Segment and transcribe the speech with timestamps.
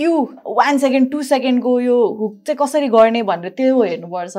[0.00, 0.12] Few
[0.56, 4.36] one second to सेकेन्डको यो hook चाहिँ कसरी गर्ने भनेर त्यो हेर्नुपर्छ।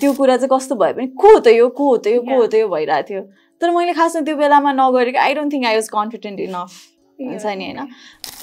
[0.00, 2.36] त्यो कुरा चाहिँ कस्तो भयो भने को हो त यो को हो त यो को
[2.40, 3.20] हो त यो भइरहेको थियो।
[3.60, 6.70] तर मैले खासमा त्यो बेलामा नगरेको I don't think I was confident enough
[7.21, 7.87] हुन्छ नि होइन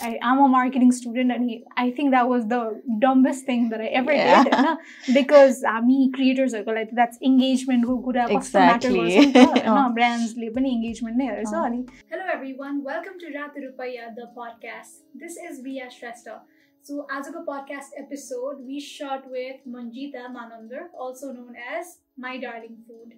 [0.06, 2.58] I, I'm a marketing student, and he, I think that was the
[3.04, 4.42] dumbest thing that I ever Yeah.
[4.44, 4.54] did.
[4.54, 4.76] होइन?
[5.14, 9.06] Because हामी creatorsहरूको लागि that's engagement को कुरा कस्तो matter Exactly.
[9.06, 9.94] गर्छ नि त, अँ। होइन?
[9.94, 11.80] brandsले पनि engagement नै हेर्छ अँ। अनि
[12.12, 15.00] Hello everyone, welcome to Ratu Rupaya, the podcast.
[15.24, 16.36] This is Ria Shrestha.
[16.82, 23.16] So, Azuka podcast episode, we shot with Manjita Manandar, also known as My Darling Food.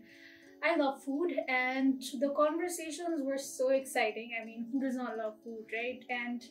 [0.63, 4.31] I love food, and the conversations were so exciting.
[4.41, 6.03] I mean, who does not love food, right?
[6.09, 6.41] And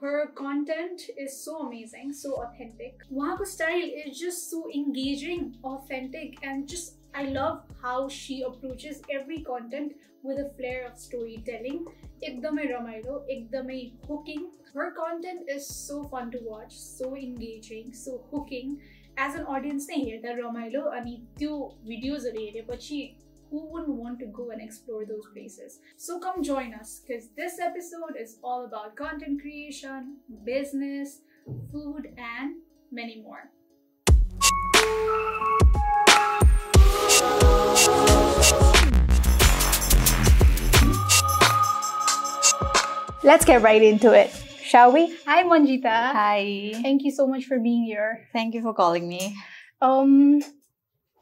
[0.00, 2.98] her content is so amazing, so authentic.
[3.10, 9.40] Wahako style is just so engaging, authentic, and just I love how she approaches every
[9.42, 11.86] content with a flair of storytelling.
[12.28, 14.50] Ekdamai ramailo, ekdamai hooking.
[14.74, 18.80] Her content is so fun to watch, so engaging, so hooking.
[19.17, 21.55] As an audience नै हेर्दा रमाइलो अनि त्यो
[21.89, 23.01] भिडियोजहरू हेरेपछि
[23.51, 25.79] who wouldn't want to go and explore those places?
[25.97, 31.21] So come join us because this episode is all about content creation, business,
[31.71, 32.57] food, and
[32.91, 33.49] many more.
[43.23, 44.42] let's get right into it
[44.74, 45.16] Shall we?
[45.24, 45.84] Hi, Monjita.
[45.86, 46.72] Hi.
[46.82, 48.26] Thank you so much for being here.
[48.32, 49.36] Thank you for calling me.
[49.80, 50.42] Um,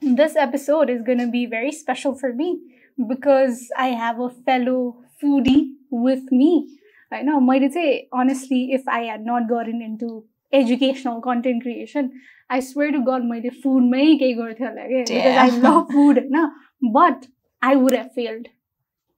[0.00, 2.62] this episode is going to be very special for me
[3.06, 6.78] because I have a fellow foodie with me.
[7.12, 12.10] I know, might say, honestly, if I had not gotten into educational content creation,
[12.48, 16.24] I swear to God, my food may because I love food.
[16.30, 16.48] Na?
[16.90, 17.26] But
[17.60, 18.46] I would have failed.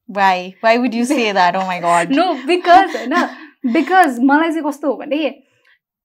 [0.07, 0.57] Why?
[0.61, 1.55] Why would you say that?
[1.55, 2.11] Oh my God.
[2.21, 3.29] no, because na,
[3.65, 5.35] because मलाई चाहिँ कस्तो हो भने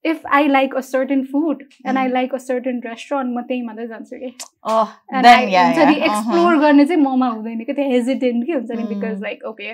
[0.06, 2.14] I like a certain food and I Mm.
[2.14, 4.33] like a certain restaurant, म त्यही मात्रै जान्छु कि
[4.64, 5.73] Oh, हुन्छ नि yeah.
[5.73, 6.04] uh-huh.
[6.10, 8.83] एक्सप्लोर गर्ने चाहिँ ममा हुँदैन कि त्यो हेजिटेन्ट के हुन्छ नि.
[8.83, 9.72] Because like okay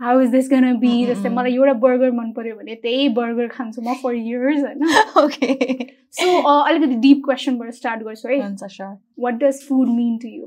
[0.00, 3.48] how is this gonna be जस्तै mm, मलाई एउटा बर्गर मन पर्यो भने त्यही बर्गर
[3.48, 4.80] खान्छु म फर इयर्स होइन
[5.24, 5.56] okay.
[6.18, 8.36] सो अलिकति डिप क्वेसनबाट स्टार्ट गर्छु है.
[9.20, 10.46] What does food mean to you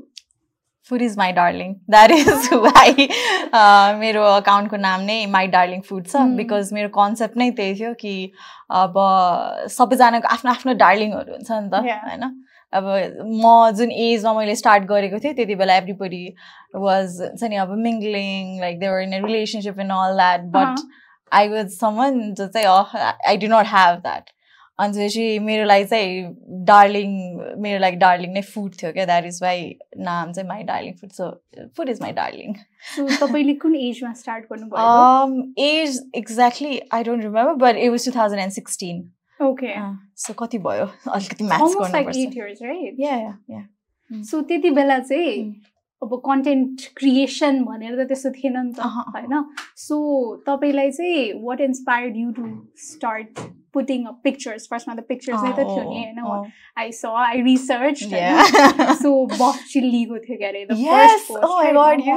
[0.88, 1.74] Food is my darling.
[1.88, 2.86] That is why
[3.52, 6.32] uh, मेरो अकाउन्टको नाम नै माई डार्लिङ फुड छ Hmm.
[6.38, 8.14] बिकज मेरो कन्सेप्ट नै त्यही थियो कि
[8.78, 8.98] अब
[9.76, 12.02] सबैजनाको आफ्नो आफ्नो डार्लिङहरू हुन्छ नि त Yeah.
[12.08, 12.26] होइन
[12.72, 12.84] अब
[13.44, 16.22] म जुन एजमा मैले स्टार्ट गरेको थिएँ त्यति बेला एभ्रिबडी
[16.84, 20.86] वाज हुन्छ नि अब mingling like they're in a relationship in all that but
[21.32, 24.30] I was someone जो चाहिँ I do not have that
[24.78, 27.10] अनि त्यसपछि मेरो लागि चाहिँ डार्लिङ
[27.58, 31.10] मेरो लागि डार्लिङ नै फुड थियो क्या द्याट इज वाइ नाम चाहिँ my darling food
[31.10, 31.30] so
[31.76, 32.54] food is my darling
[32.96, 35.42] so तपाईँले कुन एजमा स्टार्ट गर्नुभयो?
[35.58, 39.10] Age exactly I don't remember but it was two thousand and sixteen
[39.42, 39.74] okay
[40.16, 40.86] so कति भयो?
[41.10, 41.44] अलिकति
[44.24, 45.54] सो त्यति बेला चाहिँ
[46.02, 46.12] Mm.
[46.12, 49.44] अब कन्टेन्ट क्रिएसन भनेर त त्यस्तो थिएन नि त। होइन?
[49.76, 49.96] सो
[50.46, 53.38] तपाईँलाई चाहिँ what inspired you to start
[53.74, 58.04] putting up pictures फर्स्टमा त पिक्चर्स नै त थियो नि होइन आई स आई रिसर्च.
[59.02, 60.64] सो बफ चिल्लीको थियो अरे!
[61.42, 61.60] Oh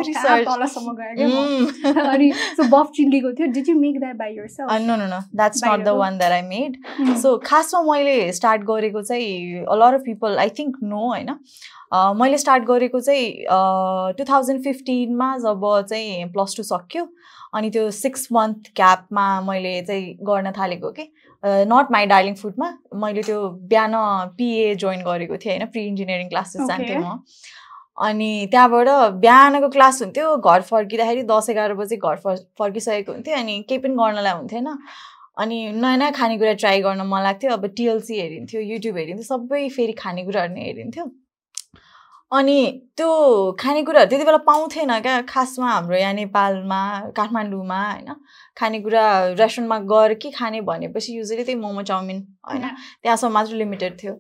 [0.08, 0.50] researched.
[0.50, 2.12] तलसम्म गयो क्या.
[2.12, 4.48] अनि सो बफ चिल्लीको थियो did you make that by your
[4.88, 5.20] no, no, no.
[5.34, 6.00] That's not the बाहिरको?
[6.00, 6.76] one that I made.
[6.96, 11.30] Self so खासमा मैले स्टार्ट गरेको चाहिँ a lot of people I think no होइन
[11.94, 13.46] मैले स्टार्ट गरेको चाहिँ
[14.18, 17.08] टु थाउजन्ड फिफ्टिनमा जब चाहिँ प्लस टू सक्यो
[17.54, 21.12] अनि त्यो सिक्स मन्थ ग्यापमा मैले चाहिँ गर्न थालेको कि
[21.46, 22.68] नट माई डार्लिङ फुडमा
[23.02, 23.42] मैले त्यो
[23.72, 23.94] बिहान
[24.38, 26.62] पिए जोइन गरेको थिएँ होइन प्रि इन्जिनियरिङ क्लासेस.
[26.68, 27.20] जान्थेँ म।
[27.98, 28.88] अनि त्यहाँबाट
[29.24, 33.96] बिहानको क्लास हुन्थ्यो घर फर्किँदाखेरि दस एघार बजी घर फर् फर्किसकेको हुन्थ्यो अनि केही पनि
[33.96, 34.68] गर्नलाई हुन्थेन
[35.44, 39.94] अनि नयाँ नयाँ खानेकुरा ट्राई गर्न मन लाग्थ्यो अब टिएलसी हेरिन्थ्यो युट्युब हेरिन्थ्यो सबै फेरि
[40.02, 41.06] खानेकुराहरू नै हेरिन्थ्यो।
[42.32, 42.58] अनि
[42.98, 43.08] त्यो
[43.60, 46.80] खानेकुराहरू त्यति बेला पाउँथेन क्या। खासमा हाम्रो यहाँ नेपालमा
[47.18, 48.10] काठमाडौँमा होइन।
[48.58, 49.04] खानेकुरा
[49.40, 52.18] रेस्टुरेन्टमा गएर के खाने भनेपछि युजली त्यही मोमो चाउमिन
[52.50, 52.66] होइन।
[53.04, 54.14] त्यहाँसम्म मात्र लिमिटेड थियो।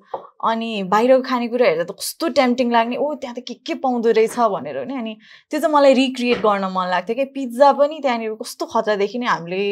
[0.49, 4.37] अनि बाहिरको खानेकुरा हेर्दा त कस्तो टेम्पटिङ लाग्ने। ओ त्यहाँ त के के पाउँदो रहेछ
[4.53, 5.13] भनेर नि। अनि
[5.49, 9.63] त्यो चाहिँ मलाई रिक्रिएट गर्न मन लाग्थ्यो कि पिज्जा पनि त्यहाँनिर कस्तो खतरादेखि नै हामीले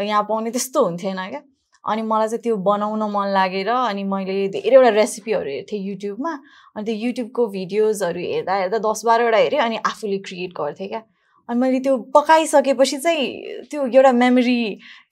[0.00, 1.42] यहाँ पाउने त्यस्तो हुन्थेन क्या।
[1.86, 6.32] अनि मलाई चाहिँ त्यो बनाउन मन लागेर अनि मैले धेरैवटा रेसिपीहरू हेर्थेँ युट्युबमा।
[6.76, 11.02] अनि त्यो युट्युबको भिडियोजहरू हेर्दा हेर्दा दस बाह्रवटा हेरेँ अनि आफूले क्रिएट गर्थेँ क्या।
[11.48, 13.26] अनि मैले त्यो पकाइसकेपछि चाहिँ
[13.70, 14.58] त्यो एउटा मेमोरी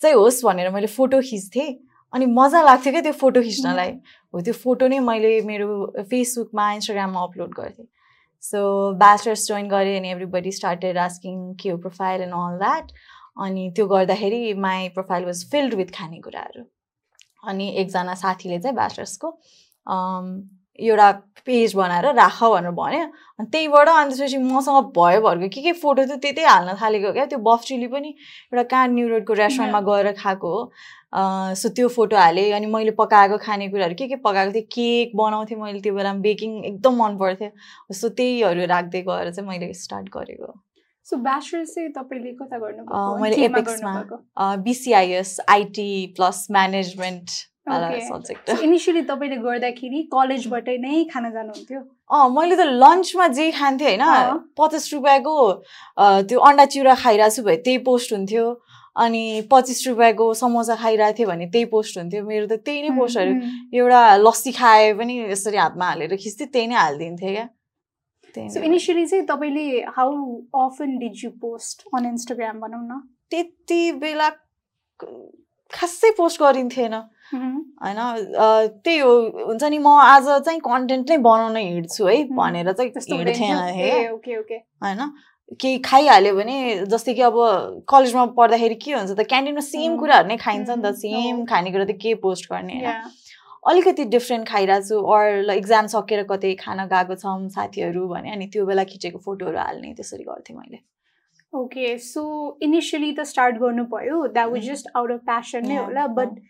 [0.03, 1.71] चाहिँ होस् भनेर मैले फोटो खिच्थेँ।
[2.13, 3.91] अनि मजा लाग्थ्यो क्या त्यो फोटो खिच्नलाई।
[4.35, 5.69] हो त्यो फोटो नै मैले मेरो
[6.11, 7.87] फेसबुकमा इन्स्टाग्राममा अपलोड गर्थेँ।
[8.43, 8.61] सो
[9.01, 12.93] ब्याचलर्स जोइन गरेँ अनि एभ्रिबडी स्टार्टेड आस्किङ के हो प्रोफाइल एन्ड अल द्याट
[13.37, 16.65] अनि त्यो गर्दाखेरि my profile was filled with खानेकुराहरू
[17.49, 19.39] अनि एकजना साथीले चाहिँ ब्याचलर्सको
[20.79, 21.11] एउटा
[21.47, 23.05] पेज बनाएर राख भनेर भन्यो।
[23.39, 27.27] अनि त्यहीबाट अनि त्यसपछि मसँग भयो भरको के के फोटो थियो त्यही हाल्न थालेको क्या?
[27.27, 32.17] त्यो बफ चिली पनि एउटा कहाँ न्यु रोडको रेस्टुरेन्टमा गएर खाएको हो। सो त्यो फोटो
[32.17, 34.67] हालेँ। अनि मैले पकाएको खानेकुराहरू के के पकाएको थिएँ?
[34.75, 37.51] केक बनाउँथेँ मैले त्यो बेलामा। बेकिङ एकदम मन पर्थ्यो।
[37.95, 40.53] सो त्यहीहरू राख्दै गएर चाहिँ मैले स्टार्ट गरेको।
[41.07, 42.83] सो ब्याचलर चाहिँ तपाईँले कता गर्नु
[43.23, 47.31] मैले एपेक्समा BCIS IT plus management
[48.09, 51.81] subject initially तपाईँले गर्दाखेरि कलेजबाटै नै खाना जानुहुन्थ्यो?
[52.13, 55.35] अँ मैले त लन्चमा जे खान्थेँ होइन पचास रुपियाँको
[56.29, 58.47] त्यो अन्डा चिउरा खाइरहेको छु भए त्यही पोस्ट हुन्थ्यो।
[58.97, 63.33] अनि पच्चिस रुपियाँको समोसा खाइरहेको थिएँ भने त्यही पोस्ट हुन्थ्यो। मेरो त त्यही नै पोस्टहरू
[63.79, 67.47] एउटा लस्सी खाए पनि यसरी हातमा हालेर खिच्थेँ त्यही नै हालिदिन्थेँ क्या।
[68.51, 69.67] सो इनिसियली चाहिँ तपाईँले
[69.97, 70.13] how
[70.65, 73.01] often did you post on Instagram भनौँ न?
[73.31, 74.29] त्यति बेला
[75.73, 76.95] खासै पोस्ट गरिन्थेन।
[77.35, 77.99] होइन
[78.85, 79.11] त्यही हो
[79.47, 83.53] हुन्छ नि म आज चाहिँ कन्टेन्ट नै बनाउन हिँड्छु है भनेर चाहिँ हिँड्थेँ
[84.85, 85.01] होइन
[85.61, 86.57] केही खाइहाल्यो भने
[86.93, 87.35] जस्तै कि अब
[87.89, 91.97] कलेजमा पढ्दाखेरि के हुन्छ त क्यान्टिनमा सेम कुराहरू नै खाइन्छ नि त सेम खानेकुरा त
[92.01, 93.11] के पोस्ट गर्ने होइन।
[93.67, 98.67] अलिकति डिफ्रेन्ट खाइरहेको छु अर इक्जाम सकेर कतै खाना गएको छौँ साथीहरू भने अनि त्यो
[98.67, 100.79] बेला खिचेको फोटोहरू हाल्ने त्यसरी गर्थेँ मैले।
[101.53, 102.23] ओके सो
[102.63, 106.43] इनिसियली त स्टार्ट गर्नु भयो that was just out of passion नै होला but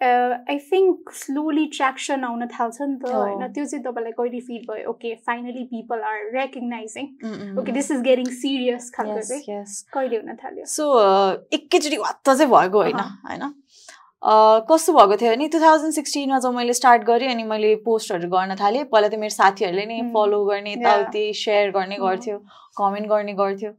[0.00, 3.42] I think slowly traction आउन थाल्छ नि त होइन?
[3.52, 4.90] त्यो चाहिँ तपाईँलाई कहिले फिल भयो?
[4.90, 7.06] Okay finally people are recognising
[7.60, 9.64] okay this is getting serious खालको चाहिँ
[9.94, 10.64] कहिले हुन थाल्यो?
[10.66, 10.84] सो
[11.58, 13.44] एकैचोटि वात्त चाहिँ भएको होइन होइन?
[14.22, 18.54] कस्तो भएको थियो भने टु थाउजन्ड सिक्सटिनमा जब मैले स्टार्ट गरेँ अनि मैले पोस्टहरू गर्न
[18.60, 22.36] थालेँ पहिला त मेरो साथीहरूले नै फलो गर्ने यताउति सेयर गर्ने गर्थ्यो
[22.78, 23.70] कमेन्ट गर्ने गर्थ्यो।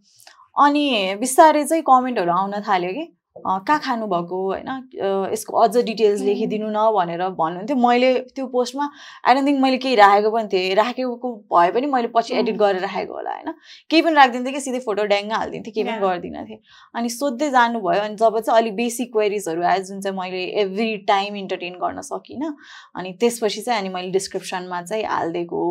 [0.66, 0.86] अनि
[1.20, 3.06] बिस्तारै चाहिँ कमेन्टहरू आउन थाल्यो कि।
[3.36, 4.38] कहाँ खानुभएको?
[4.48, 8.90] होइन यसको अझ डिटेल्स लेखिदिनु न भनेर भन्नुहुन्थ्यो। मैले त्यो पोस्टमा
[9.26, 12.82] आई डोन्ट थिङ्क मैले केही राखेको पनि थिएँ। राखेको भए पनि मैले पछि एडिट गरेर
[12.82, 13.54] राखेको होला होइन?
[13.90, 16.60] केही पनि राखिदिन्थेँ कि सिधै फोटो ड्याङ्ग हालिदिन्थेँ केही पनि गर्दिनँ थिएँ।
[16.96, 21.36] अनि सोध्दै जानुभयो अनि जब चाहिँ अलिक बेसिक क्वेरिजहरू आयो जुन चाहिँ मैले एभ्री टाइम
[21.44, 22.56] इन्टरटेन गर्न सकिनँ
[22.96, 25.62] अनि त्यसपछि चाहिँ अनि मैले डिस्क्रिप्सनमा चाहिँ हालिदिएको।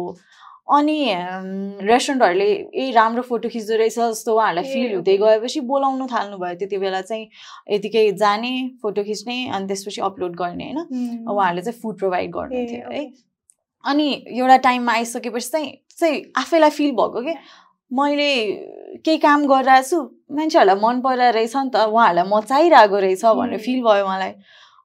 [0.71, 0.99] अनि
[1.87, 7.01] रेस्टुरेन्टहरूले ए राम्रो फोटो खिच्दो रहेछ जस्तो उहाँहरूलाई फिल हुँदै गएपछि बोलाउनु थाल्नुभयो। त्यति बेला
[7.01, 7.27] चाहिँ
[7.71, 8.53] यतिकै जाने
[8.83, 11.27] फोटो खिच्ने अनि त्यसपछि अपलोड गर्ने होइन?
[11.29, 13.03] उहाँहरूले चाहिँ फुड प्रोभाइड गर्नुहुन्थ्यो है?
[13.85, 14.09] अनि
[14.39, 17.35] एउटा टाइममा आइसकेपछि चाहिँ चाहिँ आफैलाई फिल भएको कि?
[17.91, 18.31] मैले
[19.05, 19.99] केही काम गरिरहेको छु
[20.37, 24.33] मान्छेहरूलाई मन परिरहेको रहेछ नि त उहाँहरूलाई म चाहिरहेको रहेछ भनेर फिल भयो मलाई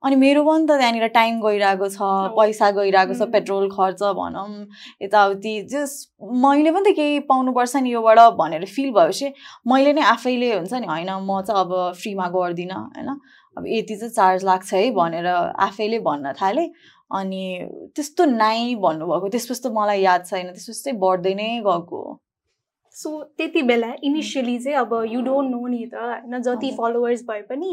[0.05, 4.49] अनि मेरो पनि त त्यहाँनिर टाइम गइरहेको छ पैसा गइरहेको छ पेट्रोल खर्च भनौँ
[5.01, 5.93] यताउति जस
[6.43, 9.31] मैले पनि त केही पाउनुपर्छ नि योबाट भनेर फिल भएपछि
[9.67, 13.09] मैले नै आफैले हुन्छ नि होइन म चाहिँ अब फ्रीमा गर्दिनँ होइन।
[13.57, 16.69] अब यति चाहिँ चार्ज लाग्छ है भनेर आफैले भन्न थालेँ।
[17.11, 17.43] अनि
[17.95, 22.01] त्यस्तो नाइ भन्नुभएको त्यसपछि त मलाई याद छैन त्यसपछि चाहिँ बढ्दै नै गएको।
[22.95, 26.41] सो त्यति बेला इनिसियली चाहिँ अब यु डोन्ट नो नि त होइन?
[26.41, 27.71] जति फलोवर्स भए पनि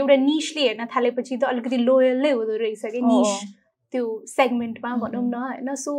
[0.00, 3.32] एउटा निसले हेर्न थालेपछि त अलिकति लोयल नै हुँदो रहेछ कि निस
[3.94, 5.74] त्यो सेगमेन्टमा भनौँ न होइन?
[5.74, 5.92] सो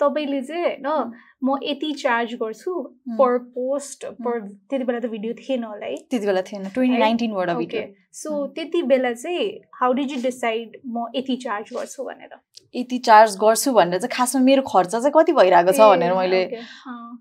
[0.00, 1.12] तपाईँले चाहिँ होइन
[1.44, 2.72] म यति चार्ज गर्छु
[3.18, 5.96] पर पोस्ट पर त्यति बेला त भिडियो थिएन होला है?
[6.10, 7.82] त्यति बेला थिएन। ट्वेन्टी नाइन्टिनबाट भिडियो
[8.14, 12.32] सो त्यति बेला चाहिँ हाउ डिड यु डिसाइड म यति चार्ज गर्छु भनेर?
[12.74, 16.42] यति चार्ज गर्छु भनेर चाहिँ खासमा मेरो खर्च चाहिँ कति भइरहेको छ भनेर मैले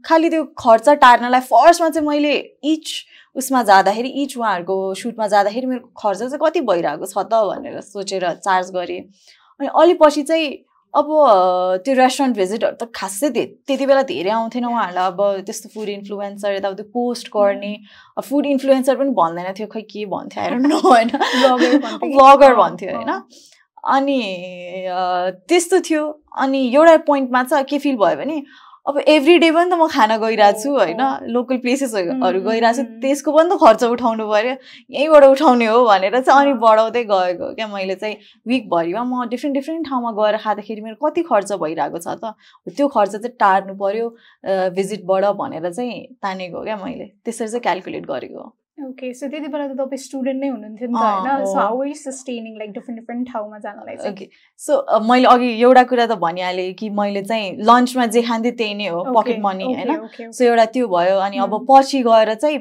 [0.06, 2.36] खालि त्यो खर्च टार्नलाई फर्स्टमा चाहिँ मैले
[2.74, 2.94] इच
[3.36, 8.24] उसमा जाँदाखेरि इच उहाँहरूको सुटमा जाँदाखेरि मेरो खर्च चाहिँ कति भइरहेको छ त भनेर सोचेर
[8.48, 9.02] चार्ज गरेँ।
[9.62, 10.50] अनि अलि पछि चाहिँ
[10.94, 11.08] अब
[11.86, 16.84] त्यो रेस्टुरेन्ट भिजिटहरू त खासै त्यति बेला धेरै आउँथेन उहाँहरूलाई। अब त्यस्तो फुड इन्फ्लुएन्सर यताउति
[16.96, 17.74] पोस्ट गर्ने।
[18.20, 20.54] फुड इन्फ्लुएन्सर पनि भन्दैन थियो खै के भन्थ्यो आएर
[20.90, 21.10] होइन?
[22.02, 23.12] ब्लगर भन्थ्यो होइन?
[23.94, 24.20] अनि
[25.48, 26.04] त्यस्तो थियो।
[26.42, 28.38] अनि एउटा पोइन्टमा चाहिँ के फिल भयो भने
[28.88, 31.02] अब एभ्री डे पनि त म खाना गइरहेको छु होइन?
[31.34, 34.56] लोकल प्लेसेसहरू गइरहेको छु त्यसको पनि त खर्च उठाउनु पऱ्यो।
[34.90, 38.16] यहीँबाट उठाउने हो भनेर चाहिँ अनि बढाउँदै गएको क्या मैले चाहिँ।
[38.48, 42.34] विकभरिमा म डिफ्रेन्ट डिफ्रेन्ट ठाउँमा गएर खाँदाखेरि मेरो कति खर्च भइरहेको छ त?
[42.74, 44.10] त्यो खर्च चाहिँ टार्नु पऱ्यो
[44.74, 48.44] भिजिटबाट भनेर चाहिँ तानेको क्या मैले। त्यसरी चाहिँ क्यालकुलेट गरेको।
[48.88, 51.46] ओके सो त्यति बेला त तपाईँ स्टुडेन्ट नै हुनुहुन्थ्यो नि त होइन?
[51.46, 54.28] So how is sustaining like different different ठाउँमा जानलाई ओके
[54.60, 58.88] सो मैले अघि एउटा कुरा त भनिहालेँ कि मैले चाहिँ लन्चमा जे खान्थेँ त्यही नै
[58.88, 60.32] हो पकेट मनी होइन?
[60.32, 62.60] सो एउटा त्यो भयो अनि अब पछि गएर चाहिँ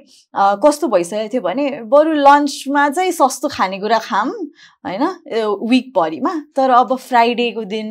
[0.64, 4.34] कस्तो भइसकेको थियो भने बरु लन्चमा चाहिँ सस्तो खानेकुरा खाऊँ
[4.86, 5.04] होइन?
[5.70, 7.88] विकभरिमा तर अब फ्राइडेको दिन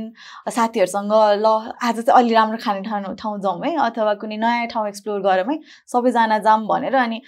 [0.50, 1.48] साथीहरूसँग ल
[1.82, 5.46] आज चाहिँ अलि राम्रो खाने ठाउँ ठाउँ जाउँ है अथवा कुनै नयाँ ठाउँ एक्सप्लोर गरौँ
[5.52, 7.22] है सबैजना जाऊँ भनेर अनि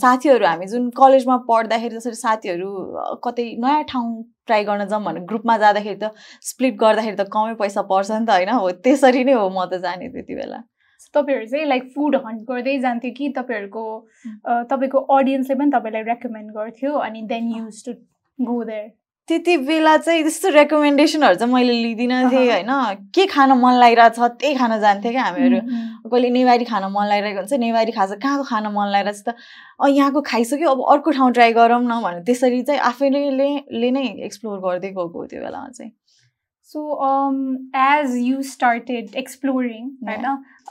[0.00, 2.68] साथीहरू साथीहरू हामी जुन कलेजमा पढ्दाखेरि जसरी साथीहरू
[3.24, 6.10] कतै नयाँ ठाउँ ट्राई गर्न जाउँ भने ग्रुपमा जाँदाखेरि त
[6.42, 8.50] स्प्लिट गर्दाखेरि त कमै पैसा पर्छ नि त होइन?
[8.50, 10.60] हो त्यसरी नै हो म त जाने त्यति बेला।
[11.14, 13.84] तपाईँहरू चाहिँ लाइक फुड हन्ट गर्दै जान्थ्यो कि तपाईँहरूको
[14.70, 17.92] तपाईँको अडियन्सले पनि तपाईँलाई रेकमेन्ड गर्थ्यो अनि then use to
[18.38, 18.88] go there
[19.28, 22.70] त्यति बेला चाहिँ त्यस्तो रेकमेन्डेसनहरू चाहिँ मैले लिँदिनँ थिएँ। होइन।
[23.14, 25.58] के खान मन लागिरहेको छ त्यही खान जान्थेँ क्या हामीहरू।
[26.06, 29.34] कहिले नेवारी खान मन लागिरहेको हुन्छ नेवारी खाजा कहाँको खान मन लागिरहेको छ त?
[29.82, 33.30] अँ यहाँको खाइसक्यो अब अर्को ठाउँ ट्राई गरौँ न भनेर। त्यसरी चाहिँ आफैले
[33.74, 35.90] ले नै एक्सप्लोर गर्दै गएको त्यो बेलामा चाहिँ।
[36.70, 36.80] So
[37.78, 40.24] as you started exploring होइन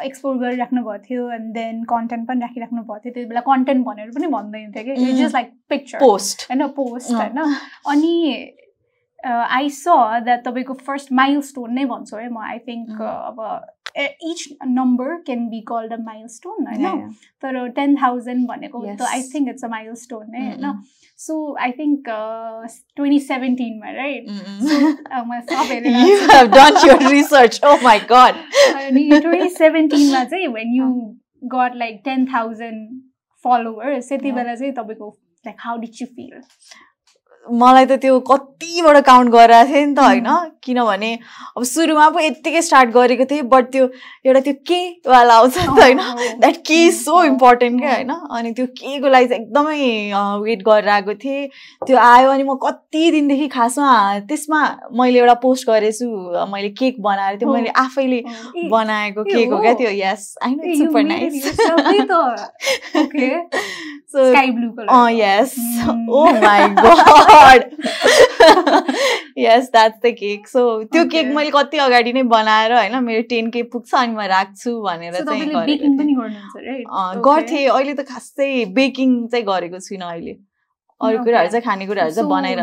[0.03, 4.09] एक्सप्लोर गरिराख्नु भएको थियो एन्ड देन कन्टेन्ट पनि राखिराख्नु भएको थियो त्यति बेला कन्टेन्ट भनेर
[4.11, 5.15] पनि भन्दैन थियो कि Mm.
[5.17, 8.13] Just like picture post होइन पोस्ट अँ। होइन अनि
[9.27, 9.87] आई स
[10.23, 13.01] द्याट तपाईँको फर्स्ट माइल स्टोन नै भन्छु है म आई थिङ्क Mm.
[13.01, 13.39] अब
[13.95, 15.97] each number can be called a
[16.29, 17.09] milestone होइन
[17.43, 19.01] तर टेन थाउजन्ड भनेको त Yes.
[19.13, 19.67] I think it's a
[20.01, 20.81] milestone नै होइन Mm-mm.
[21.19, 21.35] So
[21.65, 22.09] I think
[22.97, 27.59] twenty सेभेन्टिनमा right म सब You हेरेर have done your research.
[27.63, 28.41] Oh my god.
[28.73, 30.89] अनि ट्वेन्टी सेभेन्टिनमा चाहिँ when you
[31.55, 33.01] got like ten thousand
[33.45, 34.35] followers त्यति Yeah.
[34.37, 35.09] बेला चाहिँ तपाईँको
[35.45, 36.41] like how did you feel
[37.45, 40.27] मलाई त त्यो कतिबाट काउन्ट गरिरहेको थिएँ नि त होइन.
[40.65, 41.11] किनभने
[41.57, 43.85] अब सुरुमा पो यत्तिकै स्टार्ट गरेको थिएँ बट त्यो
[44.25, 45.99] एउटा त्यो के वाला आउँछ नि त होइन
[46.39, 47.23] द्याट के इज सो.
[47.23, 47.93] इम्पोर्टेन्ट क्या.
[47.93, 49.77] होइन अनि त्यो के को लागि चाहिँ एकदमै
[50.43, 51.47] वेट गरेर आएको थिएँ
[51.87, 54.61] त्यो आयो अनि म कति दिनदेखि खासमा त्यसमा
[54.97, 56.07] मैले एउटा पोस्ट गरेछु
[56.53, 57.53] मैले केक बनाएर त्यो.
[57.53, 58.23] मैले आफैले
[58.71, 59.73] बनाएको केक हो क्या?
[59.73, 61.43] त्यो यस nice
[64.11, 64.89] so sky blue colour
[66.15, 66.27] Oh
[67.35, 67.61] god.
[69.35, 70.47] yes, that's the cake.
[70.47, 70.63] So
[70.93, 71.05] त्यो.
[71.09, 75.13] केक मैले कति अगाडि नै बनाएर होइन मेरो टेन के पुग्छ अनि म राख्छु भनेर
[75.13, 75.49] सो चाहिँ
[77.29, 78.49] गर्थेँ अहिले त खासै
[78.79, 80.35] बेकिङ चाहिँ गरेको छुइनँ अहिले
[81.01, 81.23] अरू.
[81.23, 82.59] कुराहरू चाहिँ खानेकुराहरू चाहिँ बनाएर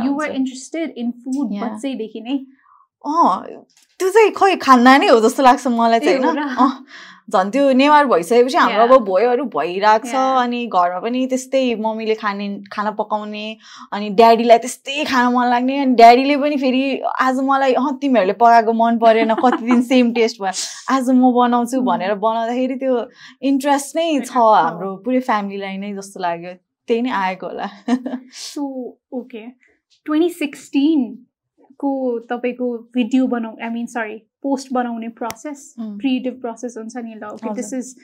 [3.07, 3.65] अँ
[4.01, 6.85] त्यो चाहिँ खै खान्दा नै हो जस्तो लाग्छ मलाई चाहिँ होइन
[7.33, 8.83] झन् त्यो नेवार भइसकेपछि हाम्रो.
[8.85, 10.15] अब भोयोहरू भइरहेको छ.
[10.43, 13.45] अनि घरमा पनि त्यस्तै मम्मीले खाने खाना पकाउने
[13.93, 16.83] अनि ड्याडीलाई त्यस्तै खान मन लाग्ने अनि ड्याडीले पनि फेरि
[17.21, 20.53] आज मलाई अँ तिमीहरूले पकाएको मन परेन कति दिन सेम टेस्ट भयो
[20.95, 21.81] आज म बनाउँछु.
[21.81, 22.95] भनेर बनाउँदाखेरि त्यो
[23.49, 24.37] इन्ट्रेस्ट नै छ.
[24.37, 26.53] हाम्रो पुरै फ्यामिलीलाई नै जस्तो लाग्यो
[26.89, 27.69] त्यही नै आएको होला
[28.35, 28.63] सो
[29.15, 29.47] ओके
[30.07, 30.31] ट्वेन्टी
[31.83, 35.75] सिक्सटिनको तपाईँको भिडियो बनाउ आई मिन सरी पोस्ट बनाउने प्रोसेस.
[35.79, 37.95] क्रिएटिभ प्रोसेस हुन्छ नि ल ओके। दिस इज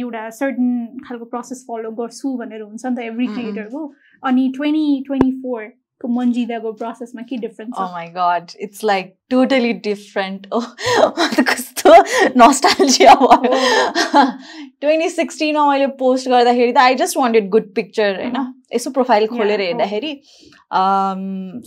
[0.00, 3.26] एउटा सर्टन खालको प्रोसेस फलो गर्छु भनेर हुन्छ नि त एभ्री.
[3.26, 10.46] क्रिएटरको अनि ट्वेन्टी ट्वेन्टी फोरको मन्जिदाको प्रोसेसमा के डिफ्रेन्स Oh छ it's like totally different.
[10.52, 11.10] Oh,
[11.50, 11.94] कस्तो
[12.36, 13.50] नस्टाल्जिया भयो
[14.80, 19.60] ट्वेन्टी सिक्सटिनमा मैले पोस्ट गर्दाखेरि त I just wanted good picture होइन यसो प्रोफाइल खोलेर.
[19.60, 20.12] हेर्दाखेरि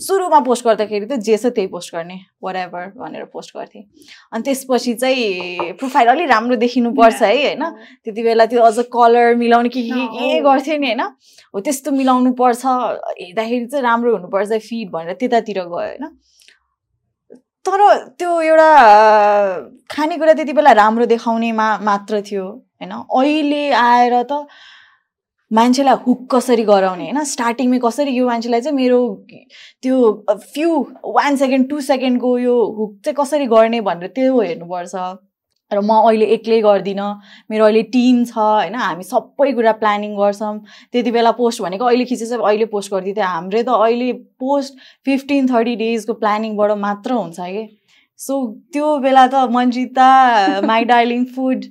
[0.00, 3.82] सुरुमा पोस्ट गर्दाखेरि त जे छ त्यही पोस्ट गर्ने वाट एभर भनेर पोस्ट गर्थेँ।
[4.32, 7.64] अनि त्यसपछि चाहिँ प्रोफाइल अलिक राम्रो देखिनुपर्छ है होइन?
[8.04, 10.40] त्यति बेला त्यो अझ कलर मिलाउने के के के.
[10.40, 11.02] गर्थ्यो नि होइन?
[11.54, 16.04] हो त्यस्तो मिलाउनु पर्छ हेर्दाखेरि चाहिँ राम्रो हुनुपर्छ फिड भनेर त्यतातिर गयो होइन?
[17.64, 17.80] तर
[18.18, 18.70] त्यो एउटा
[19.90, 22.92] खानेकुरा त्यति बेला राम्रो देखाउने मा मात्र थियो होइन?
[22.92, 24.46] अहिले आएर त
[25.54, 27.22] मान्छेलाई हुक कसरी गराउने होइन?
[27.32, 29.00] स्टार्टिङमै कसरी यो मान्छेलाई चाहिँ मेरो
[29.82, 29.96] त्यो
[30.54, 30.70] फ्यु
[31.18, 34.94] वान सेकेन्ड टु सेकेन्डको यो हुक चाहिँ कसरी गर्ने भनेर त्यो हेर्नुपर्छ।
[35.70, 37.06] र म अहिले एक्लै गर्दिनँ
[37.50, 38.74] मेरो अहिले टिम छ होइन?
[38.74, 40.58] हामी सबै कुरा प्लानिङ गर्छौँ।
[40.92, 45.74] त्यति बेला पोस्ट भनेको अहिले खिचेछ अहिले पोस्ट गरिदिन्थ्यो हाम्रो त अहिले पोस्ट फिफ्टिन थर्टी
[45.82, 47.64] डेजको प्लानिङबाट मात्र हुन्छ कि?
[48.20, 48.34] सो
[48.72, 50.08] त्यो बेला त Manjita
[50.66, 51.64] my darling food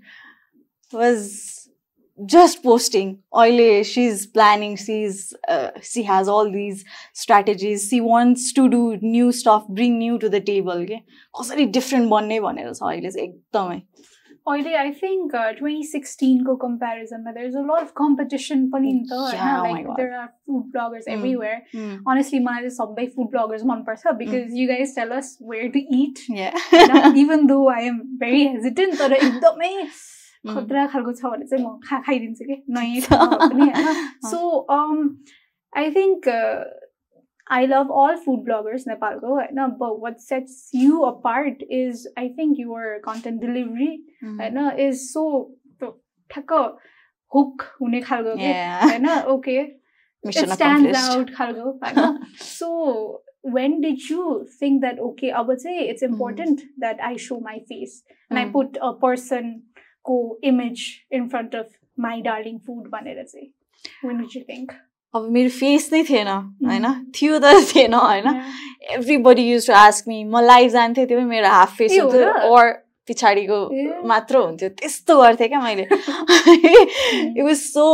[0.94, 1.20] was
[2.20, 5.20] just posting अहिले she is planning she is
[5.92, 6.84] she has all these
[7.22, 11.00] strategies she wants to do new stuff bring new to the table के
[11.40, 13.82] कसरी डिफ्रेन्ट बन्ने भनेर छ अहिले चाहिँ एकदमै
[14.48, 19.20] अहिले आई थिङ्क ट्वेन्टी सिक्सटिनको कम्पेरिजनमा there is a lot of competition पनि नि त
[19.34, 19.98] Yeah, oh my होइन like God.
[19.98, 21.14] There are food bloggers Mm.
[21.18, 25.86] Everywhere honestly मलाई चाहिँ सबै फुड ब्लगर्स मनपर्छ because you guys tell us where to
[26.02, 27.16] eat Yeah.
[27.24, 29.88] Even though I am very hesitant तर एकदमै Mm.
[30.45, 34.43] खतरा खालको छ भने चाहिँ म खा खाइदिन्छु कि नयाँ ठाउँमा पनि होइन so
[35.73, 36.29] I think
[37.51, 42.59] I love all food bloggers नेपालको होइन but what sets you apart is I think
[42.61, 43.91] your content delivery
[44.25, 44.39] Mm.
[44.41, 45.23] होइन इज सो
[45.83, 46.53] ठ्याक्क
[47.33, 48.83] हुक हुने खालको के Yeah.
[48.85, 49.59] होइन okay
[50.25, 51.19] Mission it stands accomplished.
[51.19, 52.69] out खालको होइन so
[53.57, 54.23] when did you
[54.61, 57.95] think that okay अब चाहिँ it's important that I show my face
[58.31, 58.53] and I Mm.
[58.57, 59.53] put a person
[60.06, 60.82] को image
[61.12, 61.68] in front of
[62.06, 63.50] my darling food भनेर चाहिँ।
[64.34, 64.72] You think?
[65.16, 66.86] अब मेरो face नै थिएन होइन?
[67.16, 68.42] थियो त थिएन होइन?
[69.28, 72.32] Everybody use to ask me म लाइभ जान्थेँ त्यो पनि मेरो हाफ फेस हुन्थ्यो?
[72.50, 72.72] ओर
[73.10, 73.60] पछाडिको।
[74.08, 77.86] मात्र हुन्थ्यो। त्यस्तो गर्थेँ क्या मैले। इट वाज सो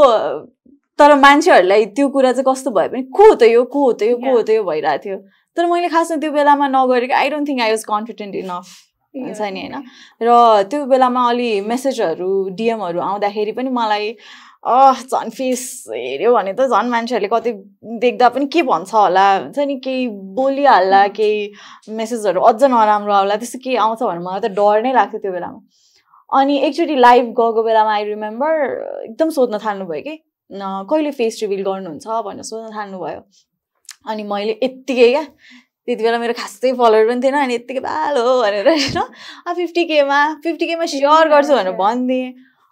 [1.00, 3.64] तर मान्छेहरूलाई त्यो कुरा चाहिँ कस्तो भयो भने को हो त यो?
[3.64, 4.18] को हो त यो?
[4.18, 4.64] को हो त यो?
[4.64, 5.18] भइरहेको थियो।
[5.58, 8.66] तर मैले खासमा त्यो बेलामा नगरेको I don't think I was confident enough
[9.14, 9.76] हुन्छ नि होइन।
[10.22, 10.30] र
[10.70, 14.16] त्यो बेलामा अलि मेसेजहरू डिएमहरू आउँदाखेरि पनि मलाई
[14.70, 17.52] अह झन् फेस हेऱ्यो भने त झन् मान्छेहरूले कति
[18.04, 19.28] देख्दा पनि के भन्छ होला?
[19.38, 24.52] हुन्छ नि केही बोलिहाल्ला केही मेसेजहरू अझ नराम्रो आउला त्यस्तो केही आउँछ भने मलाई त
[24.60, 25.60] डर नै लाग्थ्यो त्यो बेलामा।
[26.30, 28.54] अनि एकचोटि लाइभ गएको बेलामा आई रिमेम्बर
[29.08, 30.16] एकदम सोध्न थाल्नुभयो कि
[30.92, 32.08] कहिले फेस रिभिल गर्नुहुन्छ?
[32.28, 33.22] भनेर सोध्न थाल्नुभयो।
[34.10, 35.24] अनि मैले यत्तिकै क्या
[35.90, 40.20] त्यति बेला मेरो खासै फलोवर पनि थिएन अनि यत्तिकै बालो भनेर होइन। अब फिफ्टी केमा
[40.44, 42.30] फिफ्टी केमा स्योर गर्छु भनेर भनिदिएँ।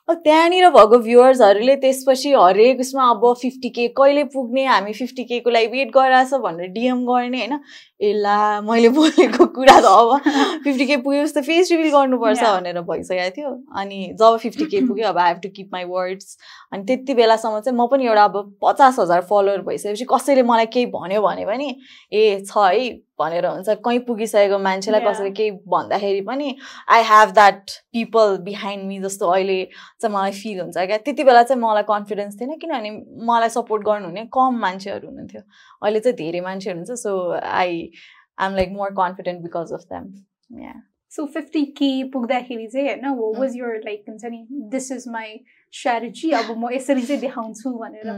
[0.08, 5.50] अब त्यहाँनिर भएको भ्युवर्सहरूले त्यसपछि हरेक उसमा अब फिफ्टी के कहिले पुग्ने हामी फिफ्टी केको
[5.52, 7.60] लागि वेट गरिरहेछ भनेर डिएम गर्ने होइन।
[8.00, 10.30] ए ला मैले बोलेको कुरा त अब
[10.64, 12.40] फिफ्टी के पुगेपछि त फेस रिभिल गर्नुपर्छ.
[12.40, 16.38] भनेर भइसकेको थियो। अनि जब फिफ्टी के पुग्यो अब I have to keep my words
[16.72, 20.86] अनि त्यति बेलासम्म चाहिँ म पनि एउटा अब पचास हजार फलोवर भइसकेपछि कसैले मलाई केही
[20.96, 21.68] भन्यो भने पनि
[22.14, 22.88] ए छ है
[23.20, 25.02] भनेर हुन्छ। कहीँ पुगिसकेको मान्छेलाई.
[25.02, 26.56] कसैले केही भन्दाखेरि पनि
[26.90, 29.64] I have that people behind me जस्तो अहिले
[30.02, 32.92] चाहिँ मलाई फिल हुन्छ क्या। त्यति बेला चाहिँ मलाई कन्फिडेन्स थिएन किनभने
[33.28, 35.42] मलाई सपोर्ट गर्नुहुने कम मान्छेहरू हुनुहुन्थ्यो।
[35.82, 37.90] अहिले चाहिँ धेरै मान्छेहरू हुन्छ so I
[38.38, 40.14] I'm like more confident because of them
[40.62, 40.74] yeah
[41.12, 43.06] so fifty K पुग्दाखेरि चाहिँ होइन.
[43.40, 45.38] वाज यर लाइक हुन्छ नि दिस इज माई
[45.74, 48.10] स्ट्राटेजी अब म यसरी चाहिँ देखाउँछु भनेर।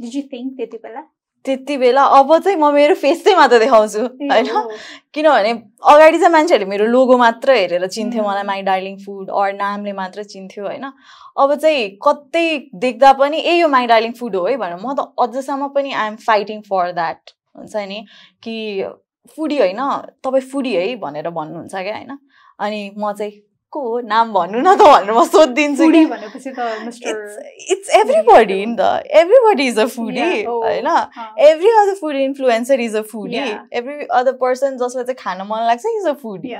[0.00, 1.02] डिड यु थिङ्क त्यति बेला?
[1.46, 4.48] त्यति बेला अब चाहिँ म मेरो फेस चाहिँ मात्र देखाउँछु होइन।
[5.14, 5.52] किनभने
[5.92, 8.22] अगाडि चाहिँ मान्छेहरूले मेरो लोगो मात्र हेरेर चिन्थ्यो.
[8.22, 10.84] मलाई माई डार्लिङ फुड अर नामले मात्र चिन्थ्यो होइन
[11.38, 12.46] अब चाहिँ कतै
[12.84, 16.16] देख्दा पनि ए यो माई डार्लिङ फुड हो है भनेर म त अझसम्म पनि आइएम
[16.26, 18.04] फाइटिङ फर द्याट हुन्छ नि
[18.42, 18.56] कि
[19.36, 19.82] फुडी होइन
[20.24, 22.18] तपाईँ फुडी है भनेर भन्नुहुन्छ क्या होइन
[22.58, 23.32] अनि म चाहिँ
[23.76, 26.02] को हो नाम भन्नु न त भनेर म सोधिदिन्छु फुडी
[27.72, 28.90] इट्स एभ्रिबडी नि त
[29.22, 31.06] एभ्रिबडी इज अ फुडी होइन अँ,
[31.76, 33.36] other food influencer is a foodie.
[33.36, 33.62] Yeah.
[33.72, 36.54] Every other person जसलाई चाहिँ खान मन लाग्छ इज अ फुडी.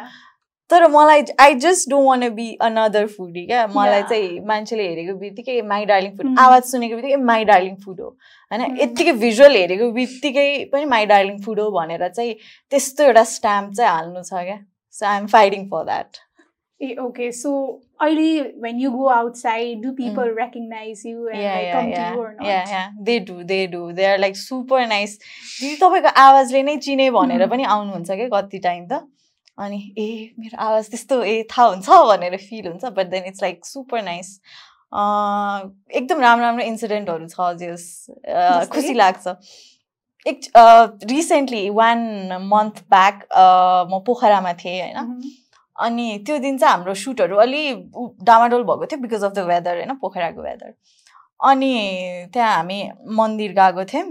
[0.70, 4.02] तर मलाई I just don't want be another foodie क्या मलाई.
[4.02, 6.34] चाहिँ मान्छेले हेरेको बित्तिकै माई डार्लिङ फुड.
[6.44, 8.08] आवाज सुनेको बित्तिकै माई डार्लिङ फुड हो
[8.52, 8.76] होइन.
[8.80, 12.34] यत्तिकै भिजुअल हेरेको बित्तिकै पनि माई डार्लिङ फुड हो भनेर चाहिँ
[12.70, 14.58] त्यस्तो एउटा स्ट्याम्प चाहिँ हाल्नु छ क्या
[15.00, 16.25] so I am fighting for that
[16.80, 17.50] A okay so
[18.02, 18.24] अहिले
[21.74, 22.10] come yeah.
[22.10, 22.88] to you or not Yeah, yeah.
[23.08, 23.92] They do, they do.
[23.98, 25.14] They are like super nice.
[25.60, 27.50] दिदी तपाईँको आवाजले नै चिने भनेर Mhm.
[27.50, 29.00] पनि आउनुहुन्छ क्या कति टाइम त
[29.58, 30.08] अनि ए
[30.38, 34.32] मेरो आवाज त्यस्तो ए थाहा हुन्छ भनेर फिल हुन्छ but then it's like super nice
[36.00, 37.86] एकदम राम्रो राम्रो इन्सिडेन्टहरू छ जस?
[38.76, 39.34] खुसी लाग्छ
[40.26, 40.40] एक
[41.10, 41.98] रिसेन्टली वान
[42.52, 43.26] मन्थ ब्याक
[43.92, 45.34] म पोखरामा थिएँ होइन Mhm.
[45.78, 47.62] अनि त्यो दिन चाहिँ हाम्रो सुटहरू अलि
[48.22, 49.94] डामाडोल भएको थियो बिकज अफ द वेदर होइन?
[50.02, 50.74] पोखराको वेदर
[51.40, 51.72] अनि
[52.32, 52.80] त्यहाँ हामी
[53.18, 54.08] मन्दिर गएको थियौँ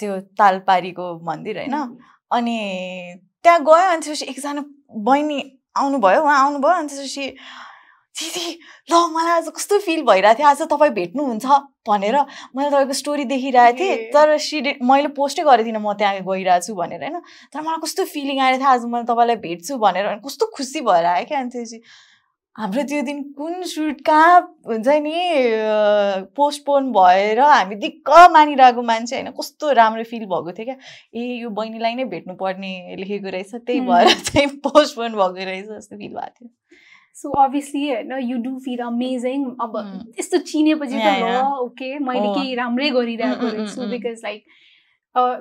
[0.00, 1.74] त्यो तालपारीको मन्दिर होइन?
[2.30, 2.56] अनि
[3.42, 4.64] त्यहाँ गयो अनि त्यसपछि एकजना
[5.08, 5.38] बहिनी
[5.76, 7.34] आउनुभयो उहाँ आउनुभयो अनि त्यसपछि
[8.20, 8.48] दिदी
[8.90, 11.46] ल मलाई आज कस्तो फिल भइरहेको थियो आज तपाईँ भेट्नुहुन्छ
[11.88, 12.16] भनेर
[12.56, 16.74] मैले तपाईँको स्टोरी देखिरहेको थिएँ। तर सिडे मैले पोस्टै गरेको थिइनँ म त्यहाँ गइरहेको छु
[16.74, 17.16] भनेर होइन?
[17.52, 21.24] तर मलाई कस्तो फिलिङ आएको थियो आज मैले तपाईँलाई भेट्छु भनेर कस्तो खुसी भएर आयो
[21.32, 21.80] क्या अनि त्यसपछि
[22.56, 25.16] हाम्रो त्यो दिन कुन सुट कहाँ हुन्छ नि
[26.36, 29.30] पोस्टपोन भएर हामी दिक्क मानिरहेको मान्छे होइन?
[29.32, 30.76] कस्तो राम्रो फिल भएको थियो क्या।
[31.16, 33.80] ए यो बहिनीलाई नै भेट्नुपर्ने लेखेको रहेछ त्यही.
[33.80, 36.50] भएर चाहिँ पोस्टपोन भएको रहेछ जस्तो फिल भएको थियो।
[37.16, 40.18] सो अभियसली होइन यु डु फिल अमेजिङ अब Mm.
[40.18, 41.42] यस्तो चिनेपछि त ल.
[41.60, 42.34] ओके मैले Oh.
[42.34, 43.90] केही राम्रै गरिरहेको Mm, mm, रहेछु mm, mm.
[43.90, 44.44] Because like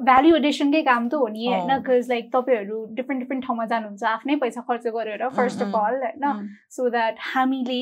[0.04, 1.54] value एडिसनकै काम त हो नि Oh.
[1.54, 5.68] होइन बिकज लाइक तपाईँहरू डिफ्रेन्ट डिफ्रेन्ट ठाउँमा जानुहुन्छ आफ्नै पैसा खर्च गरेर फर्स्ट mm.
[5.68, 6.48] अफ अल होइन Mm.
[6.70, 7.82] सो द्याट हामीले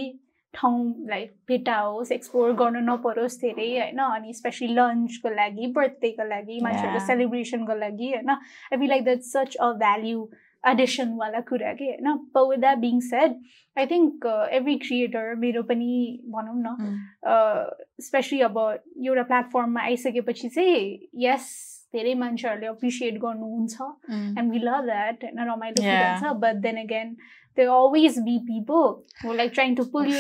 [0.54, 7.06] ठाउँलाई भेटाओस् एक्सप्लोर गर्नु नपरोस् धेरै होइन अनि स्पेसली लन्चको लागि बर्थडेको लागि मान्छेहरूको.
[7.08, 10.28] सेलिब्रेसनको लागि होइन I feel like that such a value
[10.70, 12.18] एडिसनवाला कुरा कि होइन?
[12.38, 13.40] पेद the being said
[13.78, 15.94] I think every creator मेरो पनि
[16.28, 17.00] भनौँ न mm.
[17.32, 21.50] uh, स्पेसली अब एउटा प्लेटफर्ममा आइसकेपछि चाहिँ यस
[21.94, 25.44] धेरै मान्छेहरूले एप्रिसिएट गर्नुहुन्छ एन्ड वी लभ द्याट होइन?
[25.52, 27.16] रमाइलो कुरा छ but then again
[27.58, 28.84] they always be people
[29.26, 30.20] हो like trying to pull you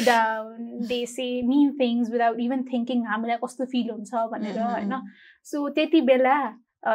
[0.88, 4.71] they say mean things without even thinking हामीलाई कस्तो फिल हुन्छ भनेर mm-hmm.
[4.71, 5.01] होइन?
[5.47, 6.39] सो त्यति बेला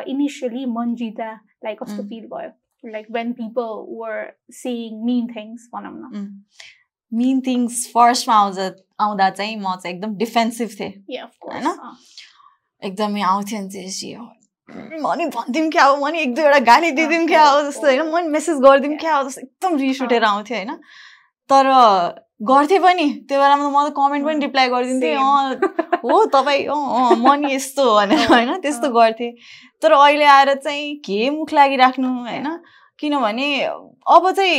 [0.09, 1.31] इनिसियली मन जिता
[1.65, 2.09] लाइक कस्तो mm.
[2.09, 2.51] फिल भयो?
[2.85, 6.43] Like when people were saying mean things भनौँ न
[7.13, 8.59] मिन थिङ्स फर्स्टमा आउँछ
[9.01, 11.67] आउँदा चाहिँ म चाहिँ एकदम डिफेन्सिभ थिएँ Yeah, of course.
[11.67, 11.97] होइन?
[12.83, 14.17] एकदमै आउँथ्यो नि त्यसपछि
[15.03, 15.97] मनी भनिदिउँ क्या हो?
[15.97, 17.63] मनी एक दुईवटा गाली दिइदिउँ क्या हो?
[17.63, 19.29] जस्तो होइन मनी मेसेज गरिदिउँ क्या हो?
[19.29, 20.77] जस्तो एकदम रिस उठेर आउँथ्यो होइन
[21.51, 21.67] तर
[22.43, 25.55] गर्थेँ पनि। त्यो बेलामा म त कमेन्ट पनि रिप्लाई गरिदिन्थेँ। अँ
[26.03, 29.33] हो तपाईँ अँ मनी यस्तो भनेर होइन त्यस्तो गर्थेँ।
[29.83, 32.47] तर अहिले आएर चाहिँ के मुख लागिराख्नु होइन?
[32.99, 34.59] किनभने अब चाहिँ